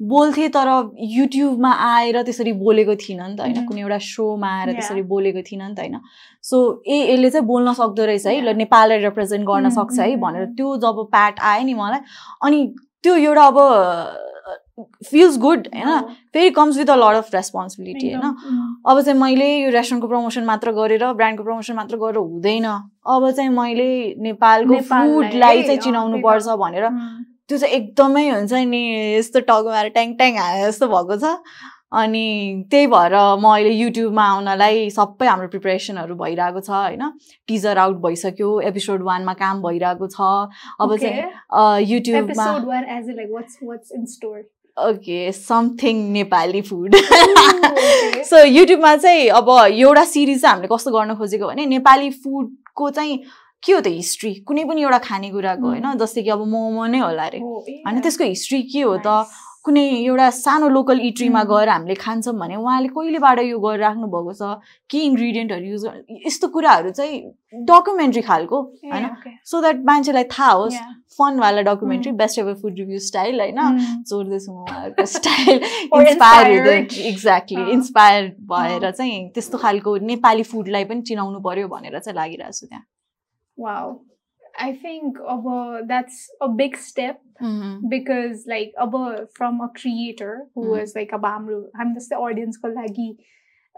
[0.00, 0.68] बोल्थेँ तर
[1.10, 3.66] युट्युबमा आएर त्यसरी बोलेको थिइनँ नि त होइन.
[3.66, 4.72] कुनै एउटा सोमा आएर.
[4.72, 6.00] त्यसरी बोलेको थिइनँ नि त होइन
[6.44, 8.56] सो ए यसले चाहिँ बोल्न सक्दो रहेछ है ल.
[8.56, 10.44] नेपाललाई रिप्रेजेन्ट गर्न सक्छ है भनेर.
[10.56, 12.00] त्यो जब प्याट आयो नि मलाई
[12.42, 12.58] अनि
[13.02, 13.58] त्यो एउटा अब
[15.06, 18.26] फिल्स गुड होइन फेरि comes with a lot of responsibility होइन
[18.86, 23.50] अब चाहिँ मैले यो रेस्टुरेन्टको प्रमोसन मात्र गरेर ब्रान्डको प्रमोसन मात्र गरेर हुँदैन अब चाहिँ
[23.50, 23.88] मैले
[24.22, 26.86] नेपालको फुडलाई चाहिँ चिनाउनु। पर्छ भनेर
[27.48, 28.82] त्यो चाहिँ एकदमै हुन्छ नि
[29.16, 31.34] यस्तो टगमाएर ट्याङ ट्याङ हाने जस्तो भएको छ।
[31.92, 32.24] अनि
[32.70, 37.04] त्यही भएर म अहिले युट्युबमा आउनलाई सबै हाम्रो प्रिपरेसनहरू भइरहेको छ होइन।
[37.48, 40.20] टिजर आउट भइसक्यो एपिसोड वानमा काम भइरहेको छ।
[40.80, 42.46] अब चाहिँ युट्युबमा
[44.76, 46.96] okay something Nepali food.
[48.30, 53.22] So युट्युबमा चाहिँ अब एउटा सिरिज चाहिँ हामीले कस्तो गर्न खोजेको भने नेपाली फुडको चाहिँ
[53.62, 55.86] के हो त हिस्ट्री कुनै पनि एउटा खानेकुराको होइन.
[55.98, 59.26] जस्तै कि अब मोमो नै होला अरे। होइन त्यसको हिस्ट्री के हो त?
[59.64, 61.42] कुनै एउटा सानो लोकल इट्रीमा.
[61.44, 64.62] गएर हामीले खान्छौँ भने उहाँले कहिलेबाट यो गरिराख्नु भएको छ?
[64.90, 65.84] के इन्ग्रिडियन्टहरू युज
[66.26, 67.20] यस्तो कुराहरू चाहिँ
[67.68, 69.08] डकुमेन्ट्री खालको होइन?
[69.44, 70.78] सो द्याट मान्छेलाई थाहा होस्
[71.18, 73.60] फनवाला documentary best ever food review style होइन?
[74.08, 75.56] जोड्दैछु म उहाँहरूको स्टाइल
[76.00, 76.68] इन्सपायर.
[77.12, 82.66] एक्ज्याक्टली। इन्सपायर भएर। चाहिँ त्यस्तो खालको नेपाली फुडलाई पनि चिनाउनु पर्यो भनेर चाहिँ लागिरहेको छु
[82.66, 82.84] त्यहाँ।
[83.58, 84.00] Wow.
[84.66, 85.44] I think अब
[85.88, 87.20] that's a big step
[87.90, 88.94] because like अब
[89.36, 90.70] from a creator who Mm.
[90.78, 93.06] was like अब हाम्रो हामी जस्तै audience को लागि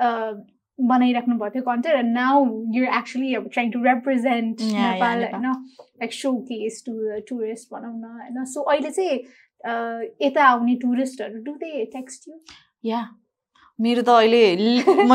[0.06, 0.32] uh,
[0.78, 2.36] बनाइराख्नु भएको थियो content and now
[2.76, 5.44] you're actually अब trying to represent Yeah, yeah, Nepal Nepal.
[5.44, 5.64] होइन
[6.02, 9.18] like showcase to the tourist भनौँ न होइन so अहिले चाहिँ
[9.72, 12.38] uh, यता आउने टुरिस्टहरू do they text you?
[12.84, 13.02] या
[13.80, 14.40] मेरो त अहिले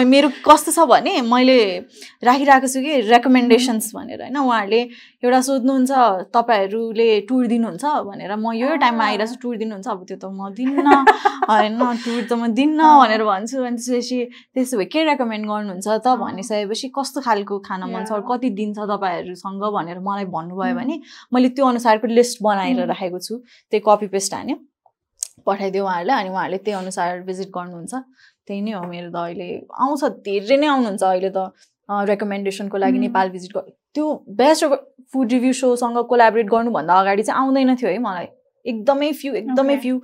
[0.13, 1.57] मेरो कस्तो छ भने मैले
[2.25, 4.79] राखिरहेको छु कि रेकमेन्डेसन्स भनेर होइन उहाँहरूले
[5.25, 5.91] एउटा सोध्नुहुन्छ
[6.35, 9.09] तपाईँहरूले टुर दिनुहुन्छ भनेर म यो टाइममा Ah.
[9.09, 10.87] आइरहेको छु टुर दिनुहुन्छ अब त्यो त म दिन्न
[11.51, 14.19] होइन टुर त म दिन्न अँ। भनेर भन्छु अनि त्यसपछि
[14.55, 18.21] त्यसो भए के रेकमेन्ड गर्नुहुन्छ त अँ। भनिसकेपछि कस्तो खालको खान मन छ.
[18.29, 20.77] कति दिन छ तपाईँहरूसँग भनेर मलाई भन्नुभयो Mm.
[20.79, 20.95] भने
[21.33, 22.89] मैले त्यो अनुसारको लिस्ट बनाएर Mm.
[22.89, 23.33] राखेको छु
[23.71, 24.57] त्यही कपी पेस्ट हान्यो
[25.45, 27.93] पठाइदियो उहाँहरूलाई अनि उहाँहरूले त्यही अनुसार भिजिट गर्नुहुन्छ
[28.47, 29.47] त्यही नै हो मेरो त अहिले
[29.85, 31.39] आउँछ धेरै नै आउनुहुन्छ अहिले त
[32.09, 32.97] रेकमेन्डेसनको लागि.
[32.99, 34.05] नेपाल भिजिट गर त्यो
[34.39, 34.65] बेस्ट
[35.13, 38.27] फुड रिभ्यू सोसँग कोलाबरेट गर्नुभन्दा अगाडि चाहिँ आउँदैन थियो है मलाई
[38.65, 39.77] एकदमै फ्यु एकदमै.
[39.83, 39.95] फ्यु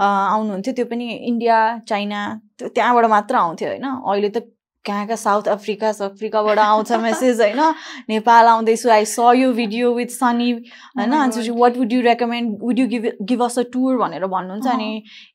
[0.00, 1.56] आउनुहुन्थ्यो त्यो पनि इन्डिया
[1.88, 2.20] चाइना
[2.58, 4.42] त्यो त्यहाँबाट मात्र आउँथ्यो होइन अहिले त
[4.86, 7.60] कहाँ कहाँ साउथ अफ्रिका अफ्रिकाबाट आउँछ मेसेज होइन
[8.08, 11.48] नेपाल आउँदैछु आई स यो भिडियो विथ सनी होइन अनि.
[11.60, 14.90] What would you recommend would you give give us a tour भनेर भन्नुहुन्छ अनि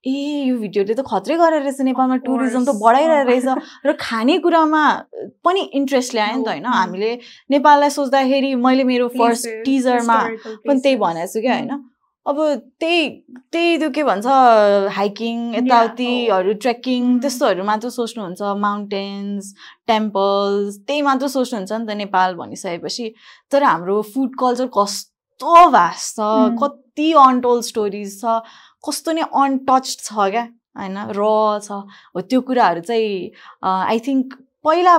[0.08, 0.16] ए
[0.47, 2.76] यो भिडियोले त खत्रै गरेर रहेछ नेपालमा टुरिज्म त.
[2.82, 3.45] बढाइरहेको। रहेछ
[3.86, 4.84] र खानेकुरामा
[5.43, 7.12] पनि इन्ट्रेस्ट ल्यायो नि त होइन अँ। हामीले
[7.52, 10.20] नेपाललाई सोच्दाखेरि मैले मेरो फर्स्ट टिजरमा
[10.68, 10.95] पनि त्यही.
[10.95, 11.91] भनेको छु क्या होइन.
[12.26, 12.38] अब
[12.80, 13.07] त्यही
[13.51, 14.26] त्यही त्यो के भन्छ
[14.95, 17.03] हाइकिङ यताउतिहरू ट्रेकिङ.
[17.22, 19.53] त्यस्तोहरू मात्र सोच्नुहुन्छ माउन्टेन्स
[19.88, 23.07] टेम्पल्स त्यही मात्र सोच्नुहुन्छ नि त नेपाल भनिसकेपछि
[23.51, 26.57] तर हाम्रो फुड कल्चर कस्तो भास्ट छ Mm.
[26.61, 28.38] कति अनटोल्ड स्टोरिज छ
[28.84, 30.45] कस्तो नै अनटच छ क्या
[30.78, 31.26] होइन र
[31.61, 31.72] छ
[32.15, 33.32] हो त्यो कुराहरू चाहिँ
[33.63, 34.95] आई थिङ्क पहिला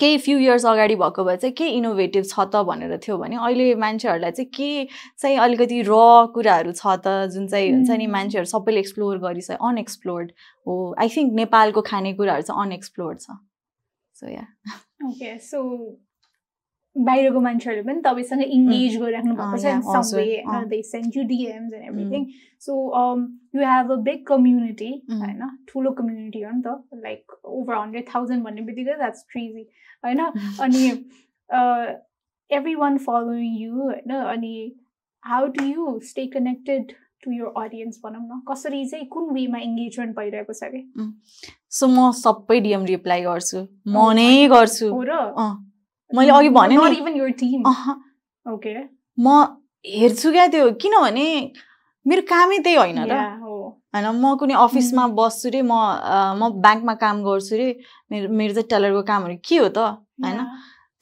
[0.00, 3.74] केही फ्यु इयर्स अगाडि भएको भए चाहिँ के इनोभेटिभ छ त भनेर थियो भने अहिले
[3.84, 4.88] मान्छेहरूलाई चाहिँ के
[5.18, 5.94] चाहिँ अलिकति र
[6.34, 8.06] कुराहरू छ त जुन चाहिँ हुन्छ नि.
[8.06, 10.32] मान्छेहरू सबैले एक्सप्लोर गरिसक्यो अनएक्सप्लोर्ड
[10.66, 13.38] हो। आई थिङ्क नेपालको खानेकुराहरू चाहिँ अनएक्सप्लोर्ड छ।
[14.16, 14.46] सो या
[15.08, 15.60] ओके सो
[16.96, 19.66] बाहिरको मान्छेहरूले पनि तपाईँसँग इङ्गेज गरिराख्नु भएको छ
[20.46, 20.64] अँ.
[20.68, 22.26] They send you DMs and everything
[22.62, 22.74] so
[23.54, 24.90] you have a big community.
[25.10, 25.42] होइन?
[25.68, 29.66] ठुलो कम्युनिटी हो नि त लाइक ओभर हन्ड्रेड थाउजन्ड भन्ने बित्तिकै द्याट्स क्रेजी
[30.04, 30.20] होइन?
[30.60, 30.84] अनि
[32.50, 34.14] एभ्री वान फलोइङ यु होइन?
[34.14, 34.54] अनि
[35.24, 36.92] how do you stay connected
[37.24, 38.40] to your audience भनौँ न?
[38.48, 41.12] कसरी चाहिँ कुन वेमा इङ्गेजमेन्ट भइरहेको छ कि
[41.70, 45.22] सो म सबै डिएम रिप्लाई गर्छु। म Oh नै गर्छु। हो र?
[46.14, 46.76] मैले अघि भने
[48.46, 48.74] ओके
[49.18, 49.26] म
[49.84, 51.26] हेर्छु क्या त्यो किनभने
[52.06, 53.14] मेरो कामै त्यही होइन र
[53.94, 55.72] होइन म कुनै अफिसमा बस्छु रे म
[56.36, 57.68] म ब्याङ्कमा काम गर्छु रे
[58.10, 59.78] मेरो मेरो चाहिँ टेलरको कामहरू के हो त?
[60.24, 60.38] होइन?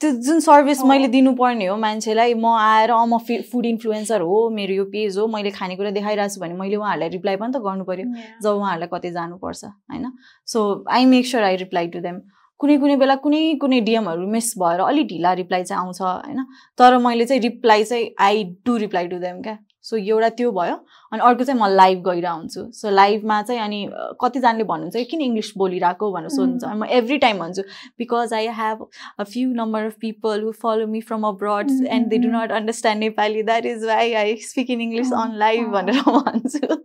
[0.01, 3.17] त्यो जुन सर्भिस। मैले दिनुपर्ने हो मान्छेलाई म आएर अँ म
[3.51, 7.35] फुड इन्फ्लुएन्सर हो मेरो यो पेज हो मैले खानेकुरा देखाइरहेको छु भने मैले उहाँहरूलाई रिप्लाई
[7.37, 8.05] पनि त गर्नु पऱ्यो
[8.43, 10.05] जब उहाँहरूलाई कतै जानुपर्छ होइन?
[10.47, 10.59] So
[10.91, 12.19] I make sure I reply to them
[12.59, 16.45] कुनै कुनै बेला कुनै कुनै डिएमहरू मिस भएर अलिक ढिला रिप्लाई चाहिँ आउँछ होइन?
[16.77, 19.57] तर मैले चाहिँ रिप्लाई चाहिँ I do reply to them क्या?
[19.83, 20.75] सो एउटा त्यो भयो
[21.11, 23.79] अनि अर्को चाहिँ म लाइभ गइरहेको हुन्छु सो लाइभमा चाहिँ अनि
[24.21, 26.11] कतिजनाले भन्नुहुन्छ किन इङ्ग्लिस बोलिरहेको?
[26.11, 27.61] भनेर सोध्नुहुन्छ। अनि म एभ्री टाइम भन्छु
[27.99, 28.85] because I have
[29.19, 33.03] a few number of people who follow me from abroad and they do not understand
[33.03, 35.69] Nepali that is why I speak in English on live.
[35.75, 36.81] भनेर भन्छु।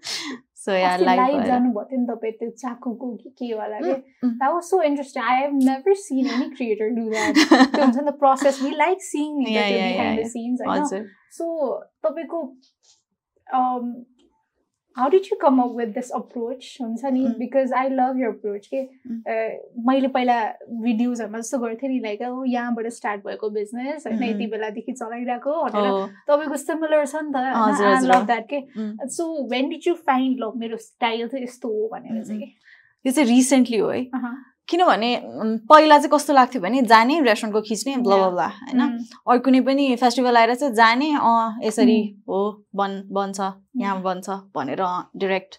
[0.64, 3.92] So या live जानुभएको थियो नि तपाईँ त्यो चाकुको कि के वाला के.
[4.24, 8.10] That was so interesting I have never seen any creator do that त्यो हुन्छ नि
[8.10, 9.44] त process we like sync.
[10.34, 10.84] Since होइन
[11.38, 11.46] सो
[12.06, 12.40] तपाईँको
[14.98, 17.34] how did you come up with this approach हुन्छ नि Mm.
[17.38, 19.18] Because I love your approach के Mm.
[19.32, 19.50] Uh,
[19.88, 20.38] मैले पहिला
[20.82, 24.28] भिडियोजहरूमा जस्तो गर्थेँ नि लाइक अब यहाँबाट स्टार्ट भएको बिजनेस होइन Mm.
[24.30, 28.10] यति बेलादेखि चलाइरहेको भनेर हो तपाईँको सिमिलर छ नि त हजुर, आई हजुर.
[28.12, 29.08] लभ द्याट के Mm.
[29.16, 32.54] So when did you find ल मेरो स्टाइल चाहिँ यस्तो हो भनेर चाहिँ कि
[33.04, 34.34] यो चाहिँ रिसेन्टली हो है अहँ.
[34.68, 35.10] किनभने
[35.68, 38.16] पहिला चाहिँ कस्तो लाग्थ्यो भने जाने रेस्टुरेन्टको खिच्ने ब्ला.
[38.30, 38.80] ब्ला होइन?
[38.80, 39.04] Mm.
[39.28, 42.38] अरू कुनै पनि फेस्टिभल आएर चाहिँ जाने अँ यसरी हो
[42.76, 44.04] बन बन्छ यहाँ Yeah.
[44.04, 44.82] बन्छ भनेर
[45.16, 45.52] डिरेक्ट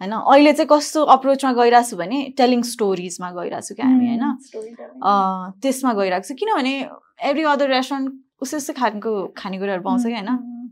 [0.00, 0.12] होइन?
[0.12, 4.24] अहिले चाहिँ कस्तो अप्रोचमा गइरहेको छु भने टेलिङ स्टोरिजमा गइरहेको छु क्या हामी होइन?
[4.98, 6.74] Mm, त्यसमा गइरहेको छु। किनभने
[7.30, 8.06] एभ्री अदर रेस्टुरेन्ट
[8.42, 10.30] उस्तै उस्तै खालको खानेकुराहरू पाउँछ कि होइन?
[10.34, 10.66] Mm,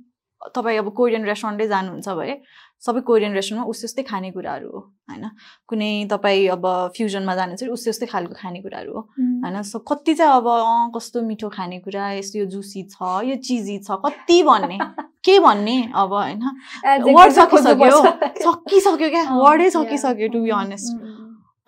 [0.55, 2.35] तपाईँ अब कोरियन रेस्टुरेन्टै जानुहुन्छ भने
[2.87, 4.81] सबै कोरियन रेस्टुरेन्टमा उस्तै उस्तै खानेकुराहरू हो
[5.11, 5.25] होइन
[5.69, 6.67] कुनै तपाईँ अब
[6.97, 9.01] फ्युजनमा जानुहुन्छ भने उस्तै उस्तै खालको खानेकुराहरू हो.
[9.45, 13.79] होइन सो कति चाहिँ अब अँ कस्तो मिठो खानेकुरा यस्तो यो जुसी छ यो चिजी
[13.89, 14.79] छ कति भन्ने
[15.25, 16.41] के भन्ने अब होइन
[17.05, 18.01] खोज्नु सकिसक्यो।
[18.47, 19.77] सकिसक्यो क्या वर्डै yeah.
[19.77, 20.93] सकिसक्यो टु बी अनेस्ट.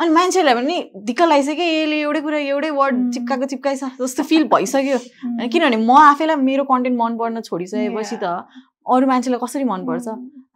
[0.00, 0.74] अनि मान्छेहरूलाई पनि
[1.06, 3.10] दिक्क लगाइसक्यो यसले एउटै कुरा एउटै वर्ड Mm.
[3.14, 5.32] चिप्काएको चिप्काइछ जस्तो फिल भइसक्यो Mm.
[5.38, 8.30] होइन किनभने म आफैलाई मेरो कन्टेन्ट मन पर्न छोडिसकेपछि त
[8.88, 10.06] अरू मान्छेलाई कसरी मनपर्छ.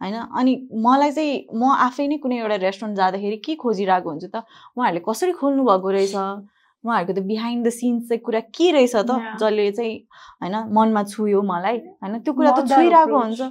[0.01, 0.53] होइन अनि
[0.85, 4.43] मलाई चाहिँ म आफै नै कुनै एउटा रेस्टुरेन्ट जाँदाखेरि के खोजिरहेको हुन्छु त
[4.77, 9.11] उहाँहरूले कसरी खोल्नु भएको रहेछ उहाँहरूको त बिहाइन्ड द सिन्स चाहिँ कुरा के रहेछ त.
[9.39, 9.95] जसले चाहिँ
[10.41, 13.17] होइन मनमा छुयो मलाई होइन त्यो कुरा त छुइरहेको.
[13.17, 13.41] हुन्छ.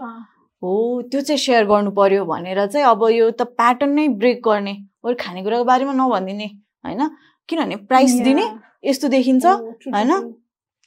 [0.63, 0.73] हो
[1.11, 4.75] त्यो चाहिँ सेयर गर्नु पर्यो भनेर चाहिँ अब यो त प्याटर्न नै ब्रेक गर्ने
[5.05, 6.49] अरू खानेकुराको बारेमा नभनिदिने
[6.85, 7.01] होइन
[7.49, 8.13] किनभने प्राइस.
[8.23, 8.45] दिने
[8.85, 9.59] यस्तो देखिन्छ Oh,
[9.95, 10.13] होइन?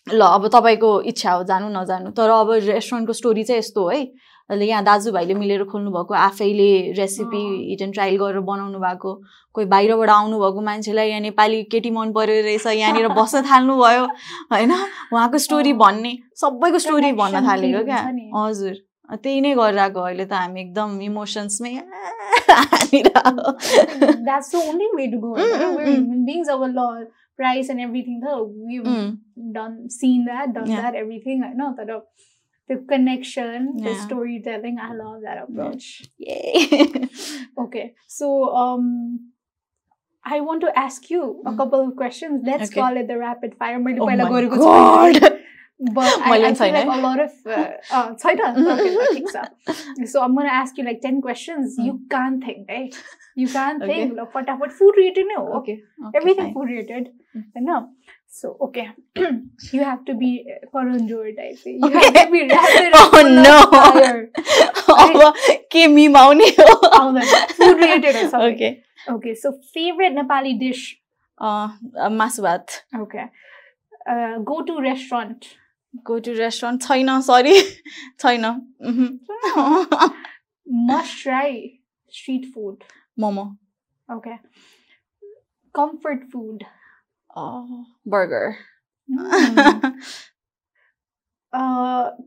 [0.08, 4.06] ल अब तपाईँको इच्छा हो जानु नजानु। तर अब रेस्टुरेन्टको स्टोरी चाहिँ यस्तो हो है।
[4.49, 9.14] अहिले यहाँ दाजुभाइले मिलेर खोल्नु भएको आफैले रेसिपी। हिट एन्ड ट्रायल गरेर बनाउनु भएको
[9.56, 14.06] कोही बाहिरबाट आउनुभएको मान्छेलाई यहाँ नेपाली केटी मन पऱ्यो रहेछ यहाँनिर बस्न थाल्नुभयो
[14.53, 14.72] होइन?
[15.14, 18.01] उहाँको स्टोरी। भन्ने सबैको स्टोरी भन्न थालेको क्या।
[18.38, 18.76] हजुर।
[19.24, 21.74] त्यही नै गरिरहेको अहिले त हामी एकदम इमोसन्समै
[27.36, 29.18] price and everything though we've mm.
[29.54, 30.82] done seen that done yeah.
[30.82, 32.00] that everything no that uh,
[32.68, 33.90] the connection yeah.
[33.90, 37.10] the storytelling i love that approach yay
[37.58, 39.32] okay so um
[40.28, 41.58] I want to ask you a hmm.
[41.58, 42.42] couple of questions.
[42.44, 42.82] Let's okay.
[42.82, 43.76] call it the rapid fire.
[43.76, 45.40] Oh my God.
[45.80, 50.05] but I, I feel like a lot of uh, uh, mm-hmm.
[50.05, 51.78] so I'm gonna ask you like ten questions.
[51.78, 51.86] Mm.
[51.86, 52.95] You can't think, right?
[53.36, 53.93] You can't okay.
[53.93, 54.15] think.
[54.15, 55.26] Look, what what food related?
[55.28, 56.53] No, okay, okay everything fine.
[56.53, 57.09] food related.
[57.36, 57.43] mm.
[57.57, 57.89] No,
[58.30, 58.89] so okay,
[59.73, 61.59] you have to be uh, Paranjor type.
[61.65, 61.71] Eh?
[61.71, 61.99] You okay.
[61.99, 62.91] have to be rapid.
[62.95, 63.67] oh no!
[63.71, 64.30] Fire,
[64.88, 65.59] oh, right?
[65.69, 68.55] Ke me Food related or something.
[68.55, 68.84] Okay.
[69.09, 69.36] Okay.
[69.36, 71.01] So favorite Nepali dish.
[71.38, 72.84] Uh, uh maswat.
[72.95, 73.28] Okay.
[74.07, 75.57] Uh, go to restaurant.
[76.08, 77.56] Go to restaurant छैन sorry
[78.22, 78.46] छैन।
[80.88, 81.50] Must try
[82.14, 82.78] street food.
[83.20, 83.46] Momo
[84.10, 84.38] Okay.
[85.76, 86.60] Comfort food.
[88.08, 88.46] Burger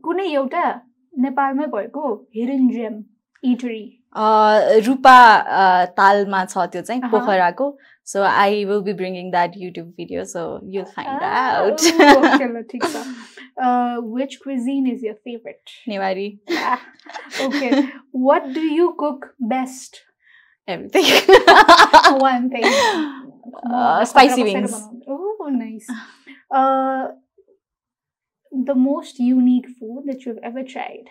[0.05, 0.65] कुनै एउटा
[1.13, 2.03] नेपालमै भएको
[2.35, 2.93] hidden GeM
[3.43, 3.81] इटरी
[4.87, 5.15] रूपा
[5.97, 7.67] तालमा छ त्यो चाहिँ। पोखराको
[8.07, 10.43] so I will be bringing that YouTube video so
[10.75, 11.77] you'll find out
[12.71, 12.95] ठिक छ
[13.59, 15.69] uh, which cuisine is your favorite?
[15.87, 16.39] Niwari.
[16.49, 16.81] Ah,
[17.41, 17.89] okay.
[18.11, 20.01] what do you cook best?
[20.67, 21.03] Everything.
[22.19, 22.63] One thing.
[22.63, 24.73] Uh, mm, spicy wings.
[25.07, 25.87] Oh, nice.
[26.51, 27.07] Uh,
[28.51, 31.05] the most unique food that you've ever tried?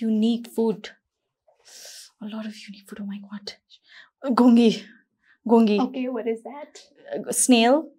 [0.00, 0.90] Unique food.
[2.22, 3.00] A lot of unique food.
[3.02, 3.54] Oh my god.
[4.34, 4.84] Gongi.
[5.46, 5.80] Gongi.
[5.80, 6.80] Okay, what is that?
[7.14, 7.90] Uh, snail.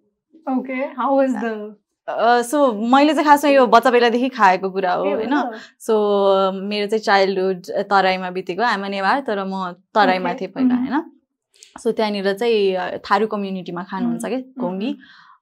[0.48, 1.76] Okay, how was uh, the
[2.08, 5.34] so मैले चाहिँ खासमा यो बच्चा बेलादेखि खाएको कुरा हो होइन?
[5.80, 5.94] सो
[6.52, 10.32] मेरो चाहिँ चाइल्डहुड तराईमा बितेको आमा नेवार तर म तराईमा.
[10.40, 10.74] थिएँ पहिला.
[10.76, 11.02] होइन
[11.80, 14.60] सो त्यहाँनिर चाहिँ थारू कम्युनिटीमा खानुहुन्छ क्या Mhm.
[14.60, 14.90] घोङ्गी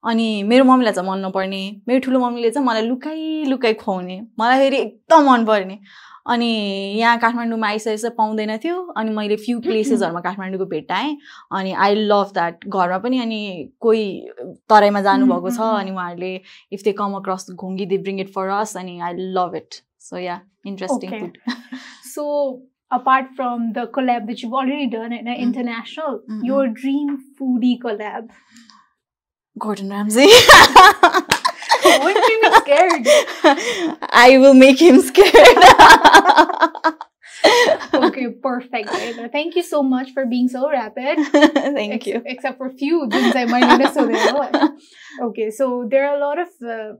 [0.09, 4.59] अनि मेरो मम्मीलाई चाहिँ मन नपर्ने मेरो ठुलो मम्मीले चाहिँ मलाई लुकाइ लुकाइ खुवाउने मलाई
[4.59, 5.77] फेरि एकदम मनपर्ने
[6.33, 6.49] अनि
[6.97, 11.15] यहाँ काठमाडौँमा आइसकेपछि पाउँदैन थियो अनि मैले फ्यु प्लेसेसहरूमा काठमाडौँको भेट्टाएँ
[11.59, 13.39] अनि आई लभ द्याट घरमा पनि अनि
[13.79, 14.05] कोही
[14.69, 15.59] तराईमा जानुभएको छ.
[15.59, 16.33] अनि उहाँहरूले
[16.73, 20.17] if they come across घोङ्गी they bring it for us अनि I love it so
[20.17, 21.19] yeah interesting.
[21.19, 21.37] Food
[22.13, 22.23] So,
[22.95, 25.39] apart from the collab that you've already done in Mm.
[25.45, 26.43] international, Mm-mm.
[26.49, 28.27] your dream foodie collab.
[29.57, 30.27] Gordon Ramsay.
[31.85, 33.07] Wouldn't you be scared?
[34.09, 35.57] I will make him scared.
[37.93, 38.89] Okay, perfect.
[39.31, 41.17] Thank you so much for being so rapid.
[41.31, 42.21] Thank Ex- you.
[42.25, 44.69] Except for few things I might notice so there.
[45.21, 46.93] Okay, so there are a lot of uh,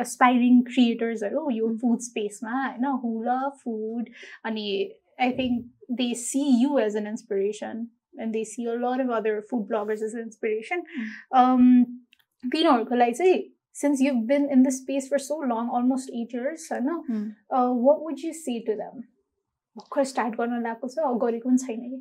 [0.00, 4.10] aspiring creators that oh, you food space ma, you who love food,
[4.44, 4.58] and
[5.20, 9.41] I think they see you as an inspiration, and they see a lot of other
[9.49, 10.83] food bloggers as an inspiration.
[11.31, 11.65] Um,
[12.43, 13.41] तिनीहरूको लागि चाहिँ
[13.75, 17.23] since you've been in this space for so long, almost eight years, होइन Hmm.
[17.49, 19.03] uh, what would you say to them?
[19.77, 21.97] भर्खर start गर्न लगाएको छ अब गरेको पनि छैन कि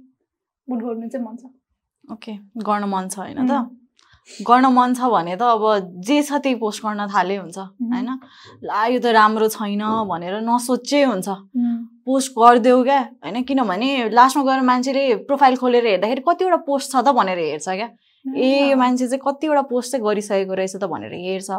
[0.68, 2.33] बुट गर्नु चाहिँ मन छ ओके
[2.68, 3.61] गर्न मन छ होइन त
[4.48, 8.10] गर्न मन छ भने त अब जे छ त्यही पोस्ट गर्न थाले हुन्छ होइन?
[8.64, 11.28] ला यो त राम्रो छैन भनेर नसोचे हुन्छ.
[12.06, 13.44] पोस्ट गरिदेऊ क्या होइन?
[13.44, 17.90] किनभने लास्टमा गएर मान्छेले प्रोफाइल खोलेर हेर्दाखेरि कतिवटा पोस्ट छ त भनेर हेर्छ क्या।
[18.26, 21.50] ए यो मान्छे चाहिँ कतिवटा पोस्ट चाहिँ गरिसकेको रहेछ त भनेर हेर्छ।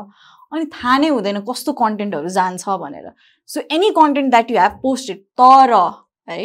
[0.53, 3.13] अनि थाहा नै हुँदैन कस्तो कन्टेन्टहरू जान्छ भनेर।
[3.49, 5.73] So any content that you have posted तर
[6.29, 6.41] है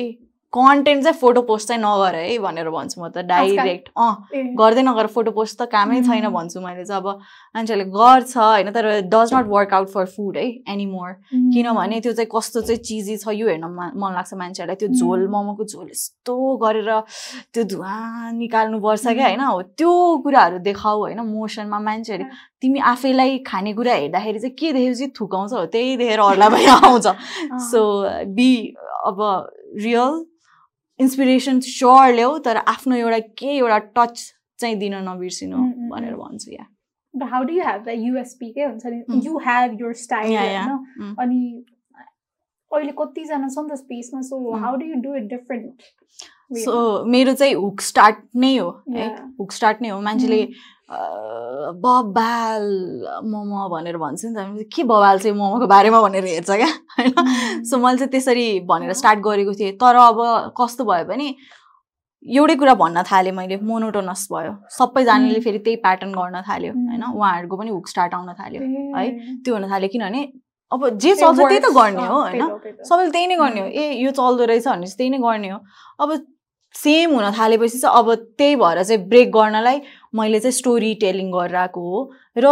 [0.53, 5.07] कन्टेन्ट चाहिँ फोटो पोस्ट चाहिँ नगर है भनेर भन्छु म त डाइरेक्ट अँ गर्दै नगर
[5.15, 6.33] फोटो पोस्ट त कामै छैन Mm.
[6.33, 7.07] भन्छु मैले चाहिँ अब
[7.55, 11.53] मान्छेले गर्छ होइन तर does not work out for food है एनिमोर mm.
[11.53, 15.31] किनभने त्यो चाहिँ कस्तो चाहिँ चिजी छ यो हेर्न मन लाग्छ मान्छेहरूलाई त्यो झोल Mm.
[15.31, 16.89] मोमोको झोल यस्तो गरेर
[17.53, 17.95] त्यो धुवा
[18.37, 19.27] निकाल्नुपर्छ क्या.
[19.27, 19.91] होइन हो त्यो
[20.23, 22.29] कुराहरू देखाऊ होइन मोसनमा मान्छेहरूले.
[22.61, 27.07] तिमी आफैलाई खानेकुरा हेर्दाखेरि चाहिँ के देखेपछि थुकाउँछ हो त्यही देखेर अरूलाई पनि आउँछ.
[27.71, 27.81] सो
[28.37, 28.49] बी
[29.09, 29.19] अब
[29.83, 30.13] रियल
[30.99, 36.13] इन्सपिरेसन स्योर ल्याऊ तर आफ्नो एउटा के एउटा टच चाहिँ दिन नबिर्सिनु Mm, mm, भनेर
[36.13, 36.19] mm.
[36.19, 36.65] भन्छु या
[37.45, 40.67] do you have that USP के हुन्छ नि your style Yeah, yeah.
[40.67, 41.15] होइन.
[41.19, 41.65] अनि
[42.71, 44.55] अहिले कतिजना छ नि त स्पेसमा so.
[44.57, 45.81] How do you do it different
[46.55, 49.07] so मेरो चाहिँ हुक स्टार्ट नै हो है.
[49.39, 51.73] हुक स्टार्ट नै हो। मान्छेले Mm.
[51.81, 52.63] बबाल
[53.25, 56.67] मोमो भनेर भन्छ नि त। के बबाल चाहिँ मोमोको बारेमा भनेर हेर्छ क्या?
[56.99, 57.63] होइन?
[57.65, 61.27] सो मैले चाहिँ त्यसरी भनेर। स्टार्ट गरेको थिएँ। तर अब कस्तो भयो भने
[62.25, 65.43] एउटै कुरा भन्न थालेँ मैले। मोनोटोनस भयो। सबैजनाले Mm.
[65.43, 66.87] फेरि त्यही प्याटर्न गर्न थाल्यो Mm.
[66.89, 67.03] होइन?
[67.03, 68.67] उहाँहरूको पनि हुक स्टार्ट आउन थाल्यो है?
[68.97, 69.41] है?
[69.43, 70.21] त्यो हुन थाल्यो। किनभने
[70.71, 72.41] अब जे चल्छ त्यही त गर्ने हो होइन?
[72.89, 75.59] सबैले त्यही नै गर्ने हो। ए यो चल्दो रहेछ भनेपछि त्यही नै गर्ने हो।
[75.99, 76.09] अब
[76.73, 79.81] सेम हुन थालेपछि चाहिँ अब त्यही भएर चाहिँ ब्रेक गर्नलाई
[80.15, 81.99] मैले चाहिँ स्टोरी टेलिङ गरेर आएको हो।
[82.37, 82.45] र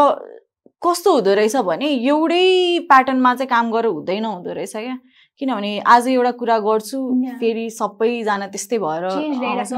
[0.81, 2.45] कस्तो हुँदो रहेछ भने एउटै
[2.89, 4.98] प्याटर्नमा चाहिँ काम गरेर हुँदैन हुँदो रहेछ क्या।
[5.41, 6.99] किनभने आज एउटा कुरा गर्छु.
[7.39, 9.03] फेरि सबैजना त्यस्तै भएर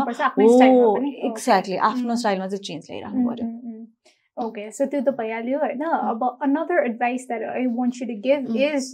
[0.05, 2.19] पर्छ आफ्नै स्टाइलमा एक्ज्याक्टली आफ्नो Mm.
[2.19, 3.47] स्टाइलमा चाहिँ चेन्ज ल्याइराख्नु पर्यो
[4.37, 5.83] ओके सो त्यो त भइहाल्यो होइन?
[5.83, 8.57] अब another advice that I want you to give Mm.
[8.73, 8.85] Is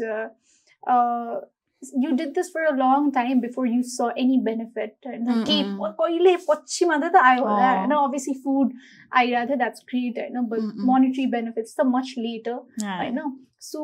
[2.03, 5.57] You did this for a long time before you saw any benefit होइन Mm, के
[5.63, 5.75] mm.
[5.81, 8.73] प- कहिले पछि मात्रै त आयो होला अँ। होइन अभियसली फुड
[9.13, 10.87] आइरहेको थियो द्याट्स ग्रेट होइन but Mm, mm.
[10.91, 12.97] Monetary benefits त मच लेटर Yeah.
[12.99, 13.21] होइन
[13.65, 13.83] so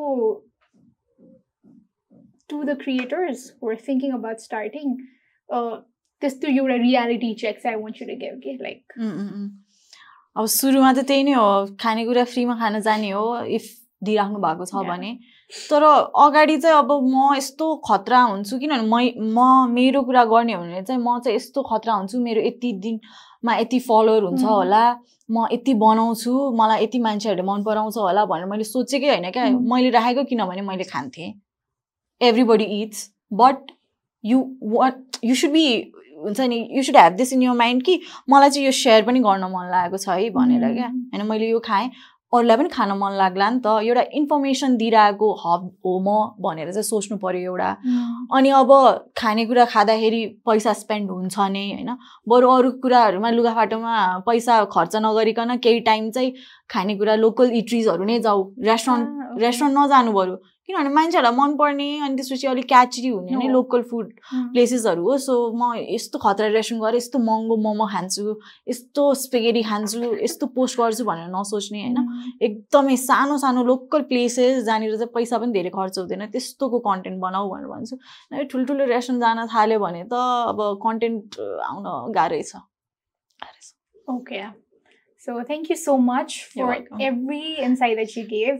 [2.50, 4.94] to the creators are thinking about starting
[6.22, 9.48] त्यस्तो एउटा reality check I want you to give के लाइक उम्, उम्, उम्.
[10.36, 11.46] अब सुरुमा त त्यही नै हो
[11.80, 13.22] खानेकुरा फ्रीमा खान जाने हो
[13.58, 13.68] इफ
[14.02, 14.90] दिइराख्नु भएको छ Yeah.
[14.90, 15.12] भने
[15.71, 19.05] तर अगाडि चाहिँ अब म यस्तो खतरा हुन्छु किनभने मै
[19.35, 23.55] म मेरो कुरा गर्ने हो भने चाहिँ म चाहिँ यस्तो खतरा हुन्छु मेरो यति दिनमा
[23.57, 24.43] यति फलोवर हुन्छ.
[24.43, 24.83] होला
[25.31, 29.49] म यति बनाउँछु मलाई यति मान्छेहरूले मन पराउँछ होला भनेर मैले सोचेकै होइन क्या.
[29.73, 31.33] मैले राखेको किनभने मैले खान्थेँ
[32.21, 33.71] everybody it's but
[34.23, 35.67] you what you should be
[36.23, 37.99] हुन्छ नि you should have this in your mind कि
[38.29, 40.87] मलाई चाहिँ यो सेयर पनि गर्न मन लागेको छ है भनेर क्या.
[40.87, 41.89] होइन मैले यो खाएँ
[42.37, 46.07] अरूलाई पनि खान मन लाग्ला नि त। एउटा इन्फर्मेसन दिइरहेको हब हो म
[46.43, 47.69] भनेर चाहिँ सोच्नु पऱ्यो एउटा।
[48.37, 48.71] अनि अब
[49.17, 51.91] खानेकुरा खाँदाखेरि पैसा स्पेन्ड हुन्छ नै होइन?
[52.27, 53.95] बरु अरू कुराहरूमा लुगाफाटोमा
[54.27, 56.33] पैसा खर्च नगरिकन केही टाइम चाहिँ
[56.69, 59.07] खानेकुरा लोकल इट्रिजहरू नै जाऊ। रेस्टुरेन्ट.
[59.41, 60.35] रेस्टुरेन्ट नजानु बरु।
[60.67, 64.45] किनभने मान्छेहरूलाई मनपर्ने अनि त्यसपछि अलिक क्याचरी हुने नै। Local food Mm.
[64.53, 68.23] प्लेसेसहरू हो सो म यस्तो खतरा रेस्टुरेन्ट गएर यस्तो महँगो मोमो खान्छु
[68.71, 72.31] यस्तो स्पेगेटी खान्छु यस्तो पोस्ट गर्छु भनेर नसोच्ने होइन Mm.
[72.47, 77.49] एकदमै सानो सानो लोकल प्लेसेस जहाँनिर चाहिँ पैसा पनि धेरै खर्च हुँदैन त्यस्तोको कन्टेन्ट बनाऊ
[77.53, 77.95] भनेर भन्छु
[78.51, 80.13] ठुल्ठुलो रेस्टुरेन्ट जान थाल्यो भने त
[80.51, 81.39] अब कन्टेन्ट
[81.69, 82.65] आउन गाह्रै छ
[84.07, 86.99] गाह्रै so much You're for welcome.
[87.01, 88.57] every insight that you gave.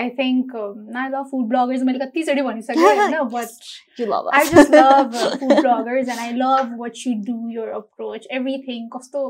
[0.00, 1.82] I think um, I love food bloggers.
[1.90, 3.68] मैले कतिचोटि भनिसकेँ होइन but
[3.98, 4.50] You love I us.
[4.56, 8.88] just love uh, food bloggers and I love what you do, your approach, everything.
[8.96, 9.22] कस्तो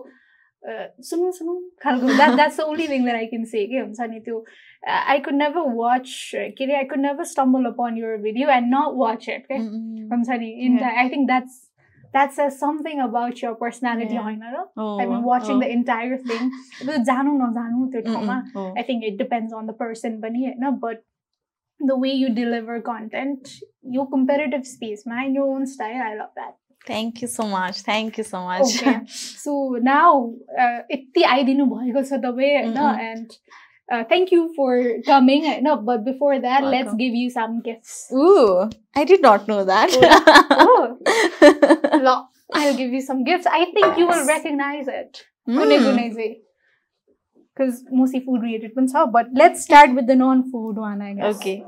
[0.71, 4.09] uh, सुनौँ सुनौँ खालको that that's the only thing that I can say के हुन्छ
[4.15, 7.97] नि त्यो uh, I could never watch uh, के अरे I could never stumble upon
[8.03, 10.09] your video and not watch it के Mm-mm.
[10.13, 10.85] हुन्छ नि in Yeah.
[10.85, 11.59] the, I think that's
[12.17, 14.23] that says something about your personality Yeah.
[14.29, 15.61] होइन र Oh, I mean, watching oh.
[15.65, 16.51] the entire thing.
[16.85, 18.63] अब जानु नजानु त्यो ठाउँमा Mm-mm.
[18.63, 18.71] Oh.
[18.83, 21.05] I think it depends on the person पनि होइन but
[21.81, 23.51] the way you deliver content
[23.97, 26.57] your competitive space ma in your own style I love that
[26.89, 27.79] Thank you so much.
[27.87, 28.63] Thank you so much.
[28.69, 28.95] okay
[29.45, 29.55] so
[29.89, 30.11] now
[30.63, 33.39] uh, यति आइदिनु भएको छ तपाईँ होइन Mm-mm.
[33.91, 35.63] Uh, thank you for coming.
[35.63, 36.71] No, but before that, Welcome.
[36.71, 38.09] let's give you some gifts.
[38.13, 39.89] Ooh, I did not know that.
[40.51, 40.99] oh.
[41.85, 42.29] oh.
[42.53, 43.47] I'll give you some gifts.
[43.47, 45.23] I think you will recognize it.
[45.49, 46.37] Mm.
[47.55, 51.37] Because mostly food related ones are, but let's start with the non-food one, I guess.
[51.37, 51.65] Okay.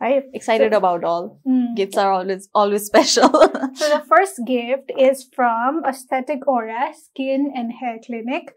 [0.00, 1.40] I'm excited so, about all.
[1.46, 1.76] Mm.
[1.76, 3.30] Gifts are always always special.
[3.30, 8.54] so the first gift is from Aesthetic Aura Skin and Hair Clinic.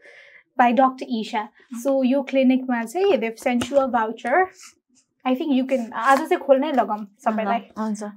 [0.58, 1.06] By Dr.
[1.20, 1.50] Isha.
[1.84, 4.40] So your clinic मा चाहिँ they've sent you a voucher.
[5.26, 8.12] I think you can आज चाहिँ खोल्नै लगाऊँ सबैलाई हुन्छ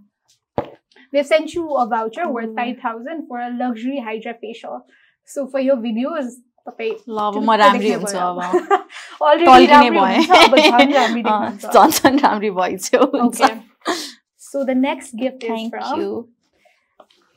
[1.12, 2.62] They've sent you a voucher worth Oh.
[2.62, 4.84] 5000 for a luxury Hydra facial.
[5.34, 6.34] So for your videos
[6.68, 8.38] तपाईँ ल अब म राम्री हुन्छु अब
[9.22, 13.40] अलरेडी टल्किने राम्री भएँ हुनुहुन्छ, अब झन् राम्री अँ, देख्नुहुन्छ। झन् झन् राम्री भइसक्यो हुन्छ
[13.40, 13.54] Okay.
[14.48, 16.10] So the next gift is thank from you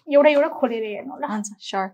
[0.08, 1.88] एउटा एउटा खोलेर हेर्नु होला हुन्छ sure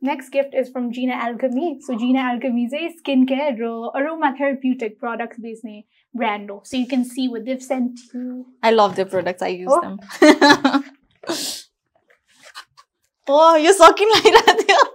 [0.00, 1.80] Next gift is from Gina Alchemy.
[1.80, 5.66] So Gina Alchemy is a skincare ro aromatherapeutic products based
[6.14, 6.50] brand.
[6.62, 8.46] So you can see what they've sent you.
[8.62, 9.42] I love their products.
[9.42, 9.80] I use oh.
[9.80, 9.98] them.
[13.28, 14.88] oh, you're talking like that.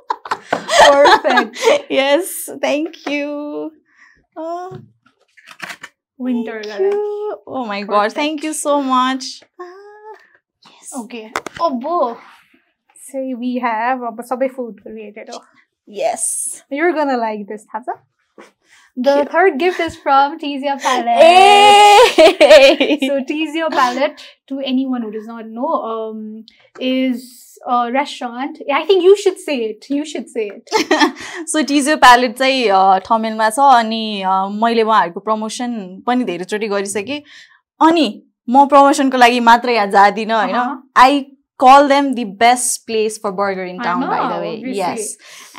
[0.90, 1.60] Perfect.
[1.90, 2.50] yes.
[2.62, 3.72] Thank you.
[4.38, 4.80] Oh.
[6.18, 6.64] Winter.
[6.64, 7.40] Thank you.
[7.46, 7.90] Oh my Perfect.
[7.90, 8.14] god.
[8.14, 9.44] Thank you so much.
[9.60, 10.16] Ah,
[10.70, 10.94] yes.
[10.96, 11.32] Okay.
[11.60, 12.18] Oh, boy
[13.13, 15.41] So we have अब सबै food related हो.
[15.87, 16.63] Yes.
[16.71, 17.99] You're gonna like this, थाहा छ?
[19.07, 19.31] The Cute.
[19.33, 21.23] third gift is from Tizia Palette.
[21.23, 22.99] Hey!
[23.07, 26.45] So Tizio Palette, to anyone who does not know, um,
[26.81, 28.59] is a restaurant.
[28.75, 29.87] I think you should say it.
[29.91, 30.75] You should say it.
[31.53, 34.35] So Tizio Palette चाहिँ a, ठमेलमा छ अनि a,
[34.65, 35.75] मैले उहाँहरूको promotion
[36.07, 37.21] पनि धेरैचोटि गरिसकेँ
[37.89, 38.07] अनि
[38.51, 40.77] म प्रमोसनको लागि मात्र यहाँ जाँदिनँ होइन Uh-huh.
[41.05, 41.21] I
[41.61, 44.79] Call them the best place for burger in I town know, by the way obviously.
[44.79, 45.17] Yes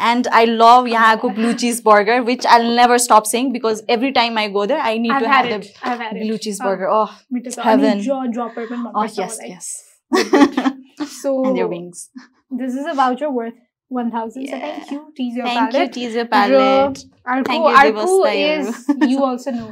[0.09, 4.37] and I love यहाँको blue cheese burger which I never stop saying because every time
[4.39, 5.71] I go there I need I've to had have it.
[5.83, 6.23] I've had the it.
[6.25, 7.91] Blue cheese Oh, burger oh मिठो छ। Heaven.
[7.91, 9.67] अनि jaw dropper पनि oh मनपर्छ yes मलाई। yes
[11.21, 12.05] So and their wings
[12.61, 13.57] this is a voucher worth
[13.91, 14.63] 1000 so Yeah.
[14.63, 15.93] thank you Tizio thank you Palette.
[15.93, 16.97] Tizio Palette
[17.35, 19.69] अर्को Thank you, अर्को देवस्थाहरू। is you also know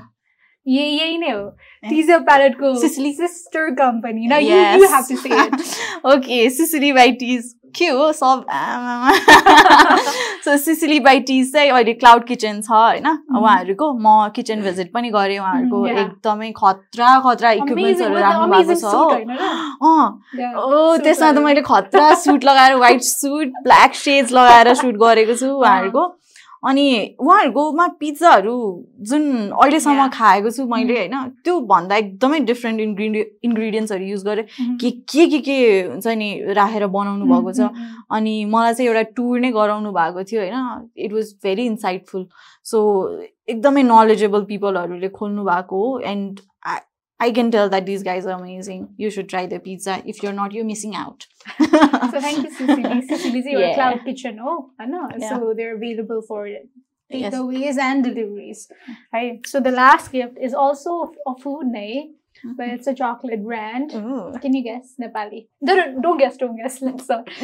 [0.66, 1.44] ये यही नै हो
[1.83, 3.15] Tizio Palette को Sicily.
[3.15, 4.29] sister company.
[4.29, 5.75] Now you you have to say it.
[6.05, 7.55] Okay, Sicily by Teas.
[7.77, 8.45] के हो सब
[10.45, 13.07] सो सिसिली बाई टिज चाहिँ अहिले क्लाउड किचन छ होइन?
[13.37, 16.01] उहाँहरूको म किचन भिजिट पनि गरेँ उहाँहरूको Mm, yeah.
[16.01, 18.95] एकदमै खतरा खतरा इक्विपमेन्ट्सहरू with the राख्नु भएको amazing छ
[19.83, 25.47] हो। त्यसमा त। मैले खतरा सुट लगाएर व्हाइट सुट ब्ल्याक सेड्स लगाएर सुट गरेको छु
[25.47, 26.05] उहाँहरूको।
[26.63, 28.55] अनि उहाँहरूकोमा पिज्जाहरू
[29.03, 30.11] जुन अहिलेसम्म Yeah.
[30.15, 34.77] खाएको छु मैले होइन त्यो भन्दा एकदमै डिफ्रेन्ट इन्ग्रिडिय इन्ग्रिडियन्ट्सहरू युज गरेँ Mhm.
[34.81, 35.57] के के के के
[35.89, 38.07] हुन्छ नि राखेर बनाउनु भएको छ Mhm, mhm.
[38.11, 42.27] अनि मलाई चाहिँ एउटा टुर नै गराउनु भएको थियो होइन it was very insightful
[42.65, 42.79] so
[43.49, 46.41] एकदमै नलेजेबल पिपलहरूले खोल्नु भएको हो and
[47.23, 48.95] I can tell that these guys are amazing.
[48.97, 50.03] You should try their pizza.
[50.05, 51.27] If you're not, you're missing out.
[51.59, 53.07] so thank you, CCB.
[53.11, 53.59] CCBZ yeah.
[53.59, 54.41] or Cloud Kitchen.
[54.43, 55.03] Oh, Anna.
[55.17, 55.29] Yeah.
[55.29, 56.49] So they're available for
[57.13, 57.79] takeaways yes.
[57.79, 58.67] and deliveries.
[59.13, 59.47] Right.
[59.47, 62.11] So the last gift is also a food, nay,
[62.45, 62.57] mm-hmm.
[62.57, 63.95] but it's a chocolate brand.
[63.95, 64.35] Ooh.
[64.43, 64.95] Can you guess?
[65.01, 65.47] Nepali.
[65.65, 66.83] Don't, don't guess, don't guess.
[66.89, 67.27] Let's uh, not.